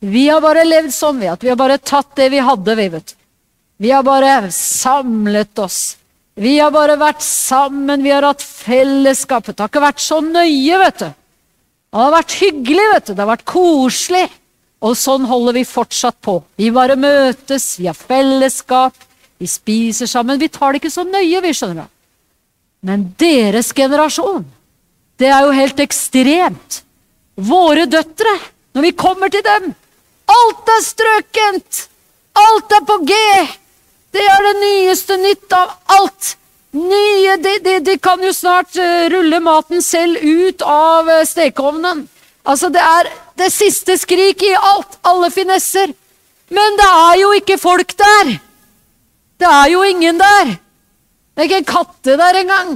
Vi 0.00 0.26
har 0.28 0.42
bare 0.42 0.64
levd 0.66 0.92
sånn, 0.94 1.20
vi. 1.20 1.28
At 1.30 1.42
vi 1.42 1.50
har 1.50 1.58
bare 1.60 1.78
tatt 1.78 2.14
det 2.18 2.30
vi 2.32 2.42
hadde, 2.42 2.74
vi, 2.74 2.88
vet 2.88 3.16
Vi 3.78 3.90
har 3.90 4.02
bare 4.02 4.50
samlet 4.54 5.58
oss. 5.58 5.96
Vi 6.40 6.58
har 6.58 6.70
bare 6.72 6.96
vært 6.96 7.20
sammen, 7.20 8.02
vi 8.02 8.12
har 8.14 8.24
hatt 8.24 8.42
fellesskapet. 8.42 9.56
Det 9.56 9.64
har 9.64 9.68
ikke 9.68 9.82
vært 9.84 10.00
så 10.00 10.20
nøye, 10.24 10.78
vet 10.80 11.02
du. 11.02 11.10
Det 11.90 12.00
har 12.00 12.14
vært 12.14 12.36
hyggelig, 12.40 12.86
vet 12.94 13.06
du. 13.06 13.12
Det 13.12 13.24
har 13.24 13.32
vært 13.34 13.48
koselig. 13.50 14.26
Og 14.80 14.96
sånn 14.96 15.26
holder 15.28 15.58
vi 15.58 15.66
fortsatt 15.68 16.16
på. 16.24 16.38
Vi 16.56 16.70
bare 16.72 16.96
møtes, 16.96 17.74
vi 17.76 17.90
har 17.90 17.98
fellesskap, 17.98 18.96
vi 19.36 19.48
spiser 19.50 20.08
sammen. 20.08 20.40
Vi 20.40 20.48
tar 20.48 20.72
det 20.72 20.80
ikke 20.80 20.94
så 20.94 21.04
nøye, 21.04 21.42
vi, 21.44 21.52
skjønner 21.52 21.84
du. 21.84 21.99
Men 22.80 23.10
deres 23.20 23.74
generasjon, 23.76 24.46
det 25.20 25.28
er 25.28 25.44
jo 25.44 25.52
helt 25.56 25.80
ekstremt. 25.84 26.80
Våre 27.40 27.86
døtre, 27.88 28.32
når 28.74 28.84
vi 28.88 28.96
kommer 28.96 29.32
til 29.32 29.44
dem 29.44 29.70
Alt 30.30 30.68
er 30.70 30.82
strøkent! 30.84 31.86
Alt 32.38 32.74
er 32.76 32.84
på 32.86 32.98
G! 33.08 33.16
Det 34.14 34.22
er 34.26 34.44
det 34.46 34.52
nyeste 34.60 35.16
nytt 35.18 35.54
av 35.54 35.72
alt. 35.96 36.34
Nye, 36.74 37.36
de, 37.42 37.56
de, 37.64 37.76
de 37.86 37.96
kan 38.02 38.22
jo 38.22 38.30
snart 38.34 38.76
uh, 38.78 39.08
rulle 39.10 39.40
maten 39.42 39.82
selv 39.82 40.22
ut 40.22 40.62
av 40.62 41.10
uh, 41.10 41.24
stekeovnen. 41.26 42.04
Altså, 42.46 42.70
det 42.70 42.82
er 42.82 43.10
det 43.38 43.50
siste 43.54 43.96
skrik 43.98 44.42
i 44.46 44.52
alt. 44.54 44.98
Alle 45.06 45.30
finesser. 45.34 45.92
Men 46.50 46.78
det 46.78 46.88
er 46.88 47.20
jo 47.24 47.32
ikke 47.38 47.58
folk 47.58 47.94
der! 47.98 48.36
Det 49.40 49.50
er 49.50 49.70
jo 49.72 49.82
ingen 49.86 50.18
der! 50.20 50.56
Det 51.34 51.42
er 51.42 51.48
ikke 51.48 51.60
en 51.62 51.70
katte 51.70 52.16
der 52.20 52.40
engang! 52.42 52.72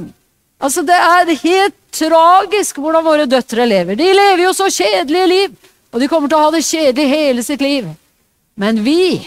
Altså, 0.64 0.84
det 0.86 0.96
er 0.96 1.34
helt 1.42 1.76
tragisk 1.94 2.78
hvordan 2.80 3.05
våre 3.05 3.26
døtre 3.28 3.66
lever. 3.68 3.98
De 3.98 4.07
lever 4.16 4.44
jo 4.46 4.55
så 4.57 4.70
kjedelige 4.72 5.26
liv, 5.30 5.57
og 5.92 6.00
de 6.00 6.09
kommer 6.11 6.30
til 6.30 6.38
å 6.38 6.46
ha 6.46 6.52
det 6.55 6.64
kjedelig 6.66 7.11
hele 7.11 7.44
sitt 7.46 7.62
liv. 7.64 7.90
Men 8.59 8.80
vi, 8.86 9.18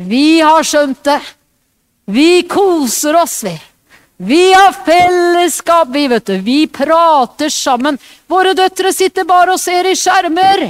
vi 0.00 0.40
har 0.40 0.64
skjønt 0.66 1.04
det. 1.06 1.20
Vi 2.10 2.44
koser 2.48 3.16
oss, 3.20 3.42
vi. 3.44 3.54
Vi 4.24 4.52
har 4.52 4.72
fellesskap, 4.86 5.88
vi, 5.92 6.06
vet 6.08 6.26
du. 6.26 6.36
Vi 6.44 6.66
prater 6.66 7.50
sammen. 7.52 7.98
Våre 8.30 8.54
døtre 8.56 8.92
sitter 8.94 9.26
bare 9.28 9.56
og 9.56 9.60
ser 9.60 9.88
i 9.90 9.96
skjermer. 9.98 10.68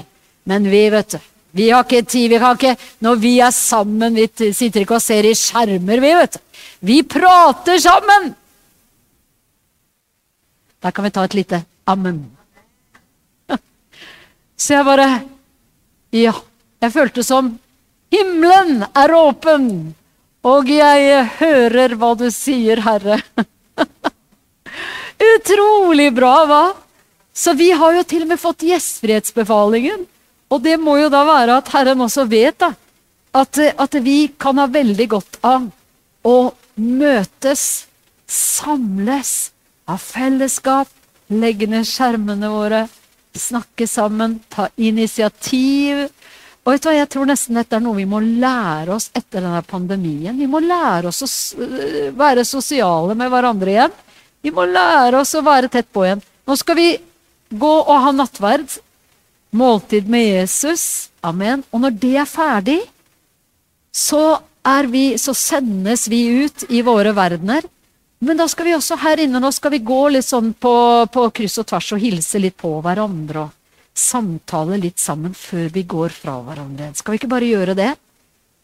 Men 0.49 0.69
vi, 0.71 0.89
vet 0.91 1.17
du. 1.17 1.34
Vi 1.55 1.69
har 1.71 1.85
ikke 1.85 2.03
tid, 2.03 2.33
vi 2.33 2.39
kan 2.43 2.57
ikke 2.59 2.77
Når 3.07 3.19
vi 3.23 3.35
er 3.41 3.53
sammen, 3.55 4.17
vi 4.19 4.53
sitter 4.53 4.83
ikke 4.83 4.99
og 4.99 5.05
ser 5.05 5.27
i 5.29 5.35
skjermer, 5.39 6.03
vi, 6.03 6.15
vet 6.19 6.39
du. 6.39 6.41
Vi 6.85 7.03
prater 7.07 7.79
sammen! 7.81 8.33
Der 10.83 10.93
kan 10.93 11.07
vi 11.07 11.13
ta 11.15 11.25
et 11.25 11.37
lite 11.39 11.63
ammen. 11.89 12.25
Så 14.57 14.75
jeg 14.79 14.85
bare 14.85 15.09
Ja. 16.13 16.35
Jeg 16.85 16.93
følte 16.93 17.23
som 17.25 17.55
Himmelen 18.13 18.85
er 18.95 19.13
åpen, 19.17 19.95
og 20.45 20.69
jeg 20.69 21.25
hører 21.41 21.95
hva 21.99 22.13
du 22.15 22.29
sier, 22.31 22.83
Herre. 22.85 23.17
Utrolig 25.35 26.11
bra, 26.15 26.35
hva? 26.47 26.65
Så 27.35 27.57
vi 27.59 27.73
har 27.75 27.97
jo 27.97 28.05
til 28.07 28.23
og 28.27 28.31
med 28.31 28.43
fått 28.43 28.63
gjestfrihetsbefalingen. 28.69 30.05
Og 30.55 30.63
det 30.63 30.77
må 30.79 30.97
jo 31.01 31.11
da 31.11 31.25
være 31.27 31.59
at 31.59 31.71
Herren 31.75 32.05
også 32.05 32.29
vet 32.31 32.61
da, 32.63 32.71
at, 33.35 33.59
at 33.59 33.97
vi 34.05 34.29
kan 34.39 34.61
ha 34.63 34.69
veldig 34.71 35.07
godt 35.11 35.41
av 35.43 35.67
å 36.25 36.37
møtes, 36.79 37.87
samles, 38.31 39.33
ha 39.91 39.97
fellesskap, 39.99 40.91
legge 41.35 41.67
ned 41.71 41.87
skjermene 41.89 42.51
våre, 42.53 42.85
snakke 43.35 43.89
sammen, 43.91 44.39
ta 44.49 44.69
initiativ. 44.79 46.05
Og 46.65 46.71
vet 46.71 46.85
du 46.85 46.89
hva, 46.89 46.95
Jeg 46.97 47.11
tror 47.13 47.29
nesten 47.29 47.59
dette 47.59 47.77
er 47.77 47.83
noe 47.83 47.99
vi 47.99 48.07
må 48.09 48.23
lære 48.23 48.95
oss 48.95 49.11
etter 49.13 49.43
denne 49.43 49.61
pandemien. 49.67 50.39
Vi 50.39 50.47
må 50.49 50.63
lære 50.63 51.11
oss 51.11 51.25
å 51.27 51.67
være 52.15 52.47
sosiale 52.47 53.19
med 53.19 53.33
hverandre 53.33 53.75
igjen. 53.75 53.99
Vi 54.45 54.55
må 54.55 54.69
lære 54.71 55.19
oss 55.19 55.35
å 55.35 55.43
være 55.45 55.73
tett 55.73 55.91
på 55.93 56.07
igjen. 56.07 56.23
Nå 56.47 56.57
skal 56.61 56.79
vi 56.79 56.89
gå 57.51 57.75
og 57.83 58.01
ha 58.07 58.15
nattverd 58.15 58.79
måltid 59.55 60.09
med 60.11 60.27
Jesus. 60.27 61.11
Amen. 61.25 61.63
Og 61.71 61.85
når 61.85 61.95
det 62.03 62.17
er 62.21 62.29
ferdig, 62.29 62.81
så, 63.95 64.41
er 64.67 64.91
vi, 64.91 65.15
så 65.21 65.35
sendes 65.37 66.09
vi 66.11 66.27
ut 66.45 66.67
i 66.69 66.83
våre 66.85 67.15
verdener. 67.17 67.67
Men 68.25 68.41
da 68.41 68.47
skal 68.49 68.69
vi 68.69 68.77
også 68.77 68.99
her 69.03 69.21
inne 69.25 69.41
nå 69.43 69.51
skal 69.53 69.75
vi 69.75 69.83
gå 69.85 70.01
litt 70.15 70.27
sånn 70.27 70.55
på, 70.57 70.75
på 71.13 71.27
kryss 71.37 71.61
og 71.61 71.69
tvers 71.69 71.93
og 71.97 72.03
hilse 72.03 72.41
litt 72.41 72.57
på 72.61 72.73
hverandre. 72.85 73.47
og 73.47 73.95
Samtale 73.95 74.81
litt 74.81 74.99
sammen 74.99 75.37
før 75.39 75.69
vi 75.75 75.85
går 75.87 76.15
fra 76.15 76.39
hverandre. 76.43 76.91
Skal 76.99 77.15
vi 77.15 77.23
ikke 77.23 77.31
bare 77.35 77.51
gjøre 77.51 77.77
det? 77.79 77.93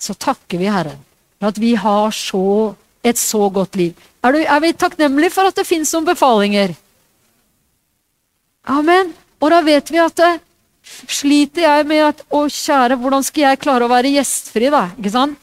Så 0.01 0.17
takker 0.17 0.59
vi 0.59 0.71
Herren 0.73 1.01
for 1.41 1.49
at 1.49 1.59
vi 1.61 1.73
har 1.81 2.13
så, 2.13 2.75
et 3.05 3.17
så 3.17 3.49
godt 3.49 3.77
liv. 3.81 3.97
Er, 4.21 4.35
du, 4.37 4.41
er 4.45 4.61
vi 4.61 4.73
takknemlige 4.77 5.33
for 5.33 5.49
at 5.49 5.57
det 5.57 5.65
fins 5.69 5.93
noen 5.95 6.09
befalinger? 6.09 6.75
Amen. 8.69 9.15
Og 9.41 9.53
da 9.53 9.63
vet 9.65 9.89
vi 9.89 10.01
at 10.03 10.17
det, 10.21 10.35
sliter 11.11 11.65
jeg 11.67 11.87
med 11.89 12.05
at 12.11 12.23
Å, 12.29 12.45
kjære, 12.51 12.99
hvordan 13.01 13.25
skal 13.27 13.49
jeg 13.49 13.61
klare 13.63 13.87
å 13.87 13.93
være 13.93 14.13
gjestfri, 14.17 14.71
da? 14.73 14.89
Ikke 14.99 15.13
sant? 15.15 15.39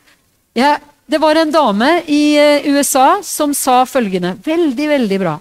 Jeg, 0.58 0.80
det 1.08 1.20
var 1.22 1.40
en 1.40 1.54
dame 1.54 1.90
i 2.10 2.22
uh, 2.40 2.68
USA 2.74 3.20
som 3.26 3.54
sa 3.58 3.84
følgende 3.90 4.36
Veldig, 4.46 4.88
veldig 4.94 5.20
bra. 5.22 5.38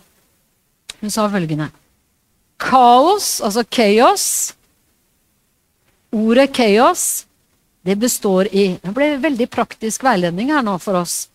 Hun 1.00 1.12
sa 1.12 1.28
følgende 1.32 1.70
Kaos, 2.60 3.40
altså 3.44 3.66
chaos 3.68 4.26
Ordet 6.16 6.48
chaos, 6.56 7.26
det 7.84 7.98
består 8.00 8.48
i 8.54 8.76
Det 8.80 8.94
ble 8.94 9.16
veldig 9.20 9.48
praktisk 9.52 10.06
veiledning 10.06 10.52
her 10.54 10.64
nå 10.64 10.78
for 10.80 11.02
oss. 11.02 11.26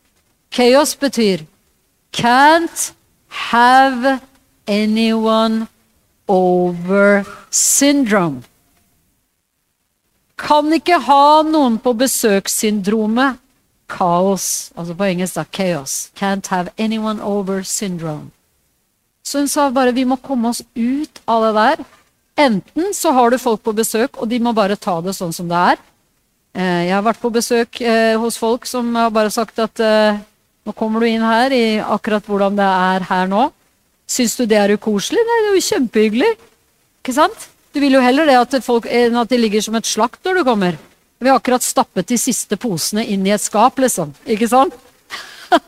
Chaos 0.52 0.96
betyr 0.98 1.46
can't 2.12 2.92
have 3.52 4.20
anyone 4.68 5.68
over 6.28 7.26
syndrome. 7.50 8.44
Kan 10.42 10.74
ikke 10.74 10.98
ha 11.06 11.42
noen 11.46 11.78
på 11.82 11.94
besøkssyndromet. 11.98 13.40
Kaos. 13.92 14.72
Altså 14.80 14.96
på 14.98 15.08
engelsk 15.10 15.38
da, 15.38 15.46
chaos. 15.54 15.96
Can't 16.18 16.48
have 16.50 16.72
anyone 16.80 17.22
over 17.22 17.64
syndrome. 17.68 18.32
Så 19.24 19.44
hun 19.44 19.52
sa 19.52 19.70
bare 19.70 19.94
vi 19.94 20.06
må 20.08 20.18
komme 20.18 20.50
oss 20.50 20.64
ut 20.76 21.22
av 21.30 21.46
det 21.46 21.54
der. 21.60 21.84
Enten 22.42 22.96
så 22.98 23.12
har 23.14 23.30
du 23.30 23.38
folk 23.38 23.62
på 23.64 23.76
besøk, 23.76 24.18
og 24.18 24.30
de 24.32 24.40
må 24.42 24.54
bare 24.56 24.80
ta 24.80 24.98
det 25.04 25.14
sånn 25.14 25.34
som 25.36 25.50
det 25.52 25.62
er. 25.76 25.82
Eh, 26.58 26.82
jeg 26.88 26.96
har 26.96 27.06
vært 27.06 27.22
på 27.22 27.32
besøk 27.32 27.82
eh, 27.86 28.18
hos 28.20 28.40
folk 28.40 28.66
som 28.68 28.90
har 28.98 29.12
bare 29.14 29.32
sagt 29.32 29.60
at 29.62 29.80
eh, 29.84 30.20
nå 30.66 30.74
kommer 30.78 31.04
du 31.04 31.08
inn 31.08 31.24
her 31.24 31.54
i 31.56 31.80
akkurat 31.80 32.26
hvordan 32.28 32.58
det 32.58 32.68
er 32.68 33.08
her 33.12 33.30
nå. 33.32 33.50
Syns 34.10 34.36
du 34.40 34.46
det 34.50 34.60
er 34.60 34.74
ukoselig? 34.76 35.22
Nei, 35.28 35.40
det 35.44 35.52
er 35.52 35.60
jo 35.60 35.68
kjempehyggelig. 35.70 36.32
Ikke 37.02 37.16
sant? 37.16 37.48
Du 37.72 37.80
vil 37.80 37.96
jo 37.96 38.04
heller 38.04 38.28
det 38.28 38.38
at, 38.40 38.56
folk, 38.66 38.88
enn 38.88 39.16
at 39.20 39.30
de 39.32 39.40
ligger 39.40 39.64
som 39.64 39.78
et 39.80 39.88
slakt 39.88 40.26
når 40.28 40.40
du 40.40 40.44
kommer. 40.48 40.80
Vi 41.22 41.30
har 41.30 41.38
akkurat 41.40 41.64
stappet 41.64 42.10
de 42.10 42.18
siste 42.20 42.58
posene 42.60 43.06
inn 43.14 43.24
i 43.28 43.34
et 43.36 43.44
skap, 43.44 43.78
liksom. 43.80 44.12
Ikke 44.26 44.50
sant? 44.52 44.76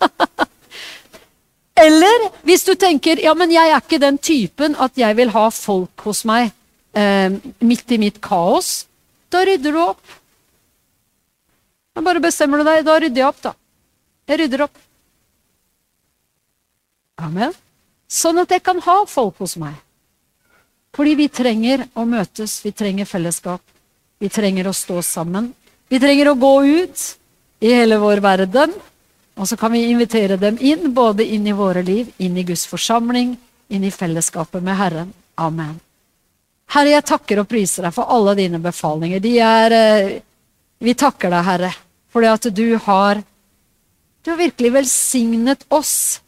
Eller 1.84 2.28
hvis 2.46 2.66
du 2.68 2.74
tenker 2.80 3.22
ja, 3.24 3.34
men 3.38 3.52
jeg 3.54 3.72
er 3.72 3.82
ikke 3.82 4.02
den 4.02 4.18
typen 4.22 4.76
at 4.82 4.98
jeg 4.98 5.18
vil 5.18 5.32
ha 5.34 5.48
folk 5.54 6.06
hos 6.06 6.24
meg 6.30 6.52
eh, 6.98 7.34
midt 7.64 7.94
i 7.94 8.00
mitt 8.02 8.20
kaos. 8.24 8.86
Da 9.34 9.42
rydder 9.46 9.74
du 9.74 9.82
opp. 9.82 10.18
Da 11.94 12.02
bare 12.06 12.22
bestemmer 12.24 12.62
du 12.62 12.68
deg. 12.68 12.84
Da 12.86 12.98
rydder 13.02 13.24
jeg 13.24 13.30
opp, 13.30 13.42
da. 13.46 13.54
Jeg 14.30 14.44
rydder 14.44 14.66
opp. 14.68 14.84
Amen. 17.24 17.54
Sånn 18.10 18.42
at 18.42 18.52
jeg 18.54 18.62
kan 18.66 18.82
ha 18.86 19.04
folk 19.10 19.42
hos 19.42 19.58
meg. 19.62 19.78
Fordi 20.94 21.16
vi 21.18 21.28
trenger 21.34 21.88
å 21.98 22.06
møtes, 22.06 22.60
vi 22.66 22.72
trenger 22.72 23.10
fellesskap. 23.10 23.62
Vi 24.22 24.30
trenger 24.30 24.70
å 24.70 24.76
stå 24.78 25.02
sammen. 25.02 25.50
Vi 25.90 26.00
trenger 26.00 26.30
å 26.30 26.40
gå 26.40 26.54
ut 26.64 27.06
i 27.64 27.72
hele 27.74 27.98
vår 28.02 28.22
verden. 28.24 28.76
Og 29.34 29.50
så 29.50 29.58
kan 29.58 29.74
vi 29.74 29.88
invitere 29.90 30.38
dem 30.38 30.60
inn, 30.62 30.92
både 30.94 31.26
inn 31.26 31.48
i 31.50 31.56
våre 31.58 31.82
liv, 31.82 32.12
inn 32.22 32.38
i 32.38 32.46
Guds 32.46 32.68
forsamling, 32.70 33.34
inn 33.74 33.84
i 33.84 33.92
fellesskapet 33.92 34.62
med 34.62 34.78
Herren. 34.78 35.10
Amen. 35.42 35.80
Herre, 36.74 36.94
jeg 36.94 37.06
takker 37.10 37.42
og 37.42 37.50
priser 37.50 37.88
deg 37.88 37.96
for 37.96 38.14
alle 38.14 38.36
dine 38.38 38.62
befalinger. 38.62 39.22
De 39.22 39.34
er 39.42 39.78
eh, 39.78 40.14
Vi 40.84 40.94
takker 41.00 41.32
deg, 41.32 41.46
Herre, 41.48 41.72
for 42.12 42.22
det 42.22 42.32
at 42.34 42.50
du 42.54 42.78
har 42.86 43.22
Du 44.24 44.32
har 44.32 44.40
virkelig 44.40 44.72
velsignet 44.72 45.66
oss 45.70 46.22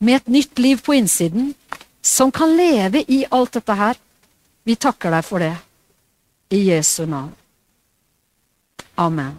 med 0.00 0.16
et 0.16 0.28
nytt 0.28 0.58
liv 0.58 0.80
på 0.82 0.96
innsiden 0.96 1.52
som 2.08 2.32
kan 2.32 2.56
leve 2.56 3.04
i 3.08 3.26
alt 3.30 3.52
dette 3.52 3.74
her. 3.76 3.98
Vi 4.64 4.76
takker 4.76 5.12
deg 5.12 5.26
for 5.26 5.44
det. 5.44 5.56
I 6.48 6.62
Jesu 6.70 7.04
navn. 7.06 7.34
Amen. 8.96 9.36